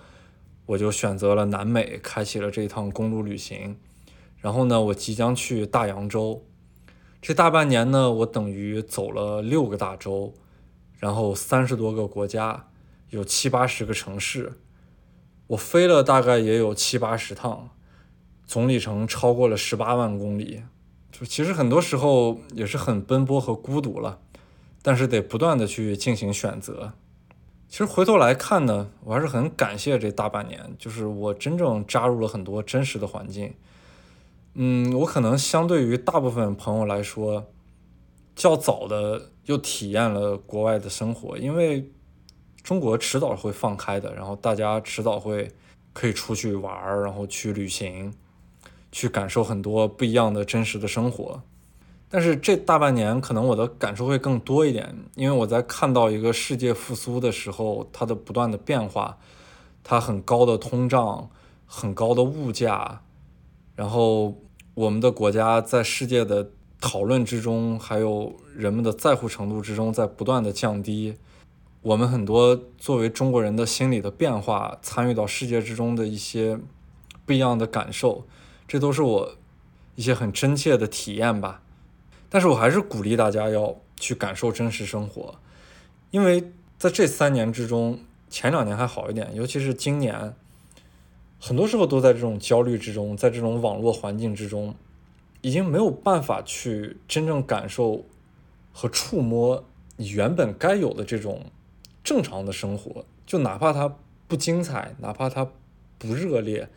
[0.66, 3.78] 我就选择了南美，开启了这一趟公路旅行。
[4.38, 6.44] 然后呢，我即将去大洋洲。
[7.22, 10.32] 这大半年呢，我等于走了六个大洲，
[10.98, 12.68] 然后三十多个国家，
[13.10, 14.58] 有七八十个城市，
[15.48, 17.70] 我飞了大概也有七八十趟，
[18.50, 20.64] 总里程超过了十八万公里。
[21.12, 24.18] 就其实很多时候也是很奔波和孤独了，
[24.82, 26.94] 但是得不断的去进行选择。
[27.68, 33.54] 其实回头来看呢，我还是很感谢这大半年，就是我真正扎入了很多真实的环境。
[34.54, 37.46] 嗯，我可能相对于大部分朋友来说，
[38.34, 41.88] 较早的又体验了国外的生活，因为
[42.64, 45.52] 中国迟早会放开的，然后大家迟早会
[45.92, 48.12] 可以出去玩儿，然后去旅行，
[48.92, 51.42] 去感受很多不一样的真实的生活。
[52.08, 59.18] 但是这大半年，可能我的感受会更多一点，因为我在看到一个世界复苏的时候，它的不断的变化，
[59.84, 61.30] 它很高的通胀，
[61.66, 63.02] 很高的物价。
[63.76, 64.34] 然后
[64.74, 66.50] 我们的国家在世界的
[66.80, 71.14] 讨论之中，还有人们的在乎程度之中，在不断的降低。
[71.82, 76.58] 我们很多作为中国人的心理的变化，参与到世界之中的一些
[77.24, 78.26] 不一样的感受，
[78.70, 79.34] 这都是我
[79.96, 81.60] 一些很真切的体验吧。
[82.28, 85.34] 但是我还是鼓励大家要去感受真实生活，
[86.12, 87.98] 因为在这三年之中，
[88.28, 90.32] 前两年还好一点，尤其是今年。
[91.40, 94.76] 很多时候都在这种焦虑之中，在这种网络环境之中，
[95.40, 98.04] 已经没有办法去真正感受
[98.72, 99.64] 和触摸
[99.96, 101.46] 你原本该有的这种
[102.04, 103.04] 正常的生活。
[103.26, 103.92] 就哪怕它
[104.28, 105.50] 不精彩，哪怕它
[105.98, 106.68] 不热烈，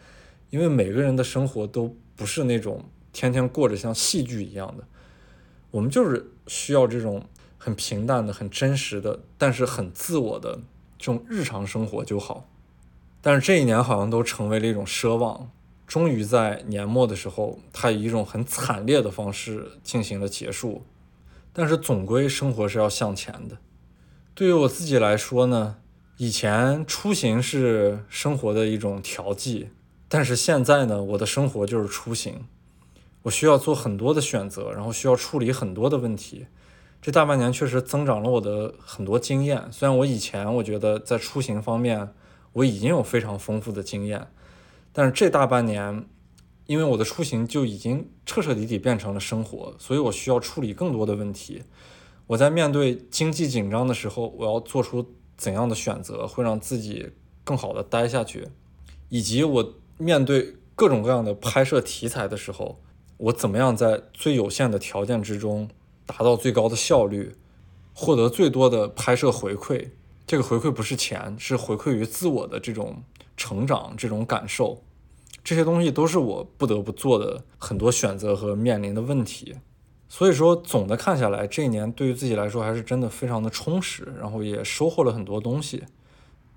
[0.53, 4.83] 因为每个人的生活都不是那种天天过着像戏剧一样的。
[5.71, 7.25] 我们就是需要这种
[7.57, 10.59] 很平淡的、很真实的，但是很自我的
[10.99, 12.47] 这种日常生活就好。
[13.19, 15.49] 但是这一年好像都成为了一种奢望，
[15.87, 20.83] 终于在年末的时候，它以一种很惨烈的方式进行了结束。
[21.51, 23.57] 但是总归生活是要向前的。
[24.35, 25.77] 对于我自己来说呢，
[26.17, 29.69] 以前出行是生活的一种调剂，
[30.13, 32.45] 但是现在呢，我的生活就是出行，
[33.23, 36.45] 我需要做很多的选择，然后需要处理很多的问题。
[37.01, 39.67] 这大半年确实增长了我的很多经验。
[39.71, 42.13] 虽然我以前我觉得在出行方面，
[42.51, 44.27] 我已经有非常丰富的经验，
[44.91, 46.05] 但是这大半年，
[46.67, 51.63] 因为我的出行就已经彻彻底底变成了生活，所以我需要处理更多的问题。
[52.27, 57.09] 我在面对经济紧张的时候，我要做出怎样的选择，会让自己
[57.43, 58.49] 更好的待下去，
[59.09, 62.79] 以及我面对各种各样的拍摄题材的时候，
[63.17, 65.69] 我怎么样在最有限的条件之中
[66.05, 67.35] 达到最高的效率，
[67.93, 69.89] 获得最多的拍摄回馈。
[70.25, 73.03] 这个回馈不是钱，是回馈于自我的这种
[73.35, 74.81] 成长、这种感受，
[75.43, 79.55] 这些东西都是我不得不做的很多选择和面临的问题。
[80.07, 85.83] 所以说，总的看下来，这一年对于自己来说还是真的非常的充实，然后也收获了很多东西。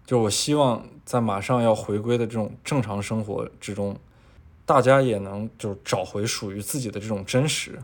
[0.06, 3.98] 就我希望在马上要回归的这种正常生活之中，
[4.64, 7.82] 大家也能就是找回属于自己的这种真实，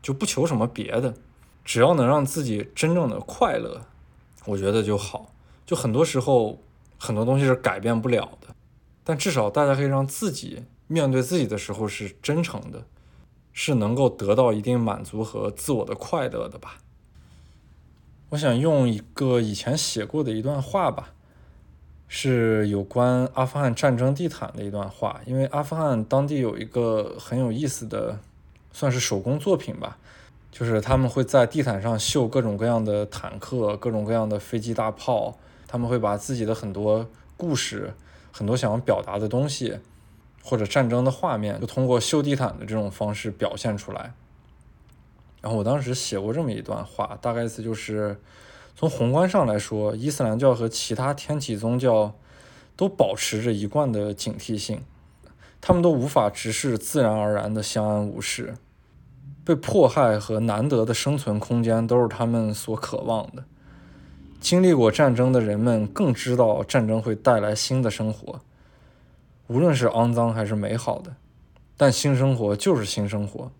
[0.00, 1.12] 就不求什么别的，
[1.64, 3.82] 只要能让自己真正的快乐。
[4.46, 5.32] 我觉得就好，
[5.66, 6.60] 就很多时候
[6.96, 8.54] 很多东西是改变不了的，
[9.02, 12.86] 但至少大家可以让自己面对自己的时候是真诚的，
[13.52, 16.78] 是能够得到一定满足和自我的快乐的吧。
[18.30, 21.14] 我想用一个以前写过的一段话吧，
[22.16, 28.20] 是有关阿富汗战争地毯的一段话，因为阿富汗当地有一个很有意思的，
[28.70, 29.98] 算是手工作品吧。
[30.52, 35.36] 就是他们会在地毯上绣各种各样的坦克、各种各样的飞机大炮，
[35.66, 37.04] 他们会把自己的很多
[37.36, 37.92] 故事、
[38.30, 39.80] 很多想要表达的东西，
[40.44, 44.14] 或者战争的画面，就通过绣地毯的这种方式表现出来。
[45.40, 48.16] 然后我当时写过这么一段话，大概意思就是，
[48.76, 52.14] 从宏观上来说，伊斯兰教和其他天启宗教
[52.76, 54.82] 都保持着一贯的警惕性，
[55.60, 58.56] 他们都无法直视自然而然的相安无事，
[59.44, 63.44] 被迫害和难得的生存空间都是他们所渴望的。
[64.40, 68.40] 经历过战争的人们更知道战争会带来新的生活，
[69.46, 71.14] 无论是肮脏还是美好的，
[71.76, 73.52] 但新生活就是新生活。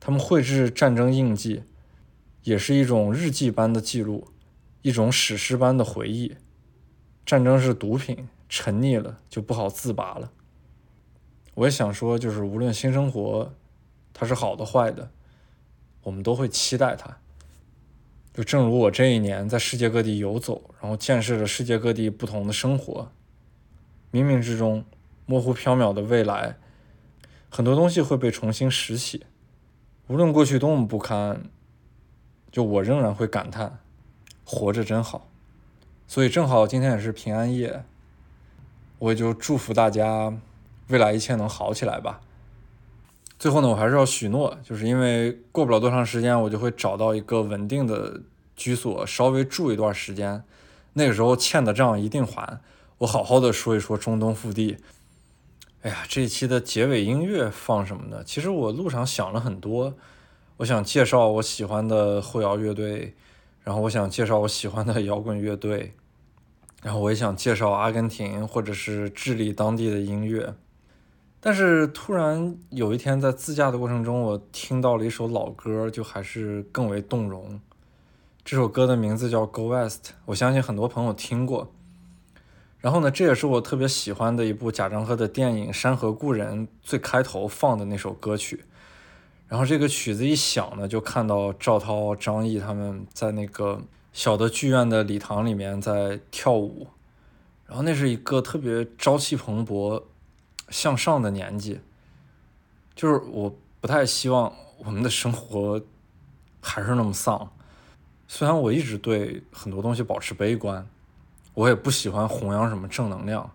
[0.00, 1.62] 他们绘制战争印记，
[2.44, 4.28] 也是一种日记般的记录，
[4.82, 6.36] 一种史诗般的回忆。
[7.26, 10.30] 战争是毒品，沉溺了就不好自拔了。
[11.54, 13.52] 我也想说，就是无论新生活
[14.12, 15.10] 它是好的坏的，
[16.02, 17.18] 我们都会期待它。
[18.34, 23.10] 就正如我这一年在世界各地游走，然后见识了世界各地不同的生活，
[24.12, 24.84] 冥冥之中，
[25.24, 26.58] 模糊缥缈的未来，
[27.48, 29.24] 很多东西会被重新拾起。
[30.08, 31.48] 无论过去多么不堪，
[32.54, 33.80] 就我仍然会感叹，
[34.44, 35.26] 活着真好。
[36.06, 37.84] 所以正好今天也是平安夜，
[39.00, 40.32] 我也就祝福大家
[40.86, 42.20] 未来一切能好起来吧。
[43.40, 48.20] 最后呢，我还是要许诺，就是因为过不了多长时间，我就会找到一个稳定的
[48.54, 50.44] 居所，稍微住一段时间。
[50.92, 52.60] 那个时候欠的账一定还。
[52.98, 54.76] 我好好的说一说中东腹地。
[55.82, 58.22] 哎呀，这一期的结尾音乐放什么呢？
[58.22, 59.94] 其实我路上想了很多，
[60.58, 63.14] 我想介绍我喜欢的后摇乐队，
[63.64, 65.94] 然后我想介绍我喜欢的摇滚乐队，
[66.82, 70.54] 然后我也想介绍阿根廷或者是智利当地的音乐。
[71.40, 77.60] 但是突然有一天在自驾的过程中，我听到了一首老歌，就还是更为动容。
[78.44, 81.72] 这首歌的名字叫《Go West》，我相信很多朋友听过。
[82.78, 88.64] 然后呢，这也是我特别喜欢的一部贾樟柯的电影《山河故人》最开头放的那首歌曲。
[89.48, 93.80] 然后这个曲子一响呢，就看到赵涛、张译他们在那个
[94.12, 96.88] 小的剧院的礼堂里面在跳舞。
[97.66, 100.02] 然后那是一个特别朝气蓬勃、
[100.68, 101.80] 向上的年纪。
[102.94, 105.80] 就是我不太希望我们的生活
[106.60, 107.50] 还是那么丧。
[108.28, 110.86] 虽然我一直对很多东西保持悲观。
[111.54, 113.48] 我也不喜欢弘扬什么正能量，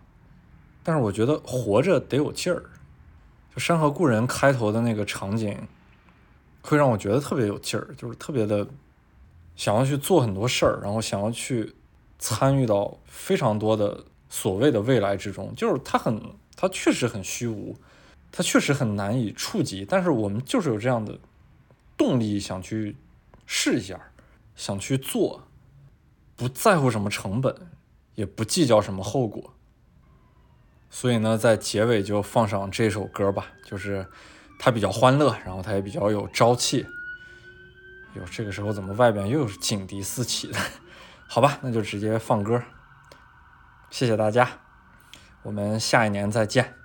[0.82, 2.62] 但是我觉得活着得有劲儿。
[3.54, 5.54] 就《山河故人》开头的那个场景，
[6.62, 8.66] 会让我觉得特别有劲儿，就是特别的
[9.56, 11.74] 想要去做很多事儿，然后想要去
[12.18, 15.54] 参与到非常多的所谓的未来之中。
[15.54, 16.20] 就是它很，
[16.56, 17.76] 它确实很虚无，
[18.30, 21.18] 它确实很难以触及，但是我们就是有这样的
[21.96, 22.96] 动力想去
[23.46, 24.00] 试一下，
[24.54, 25.42] 想去做，
[26.36, 27.54] 不在乎什么成本。
[28.16, 29.54] 也不计较什么后果，
[30.90, 34.06] 所以呢，在结尾就放上这首歌吧，就是
[34.62, 36.86] 他比较欢乐，然后他也比较有朝气。
[38.14, 40.58] 哟，这个时候怎么外边又是警笛四起的？
[41.26, 42.62] 好吧，那就直接放歌。
[43.88, 44.46] 谢谢大家，
[45.42, 46.79] 我们下一年再见。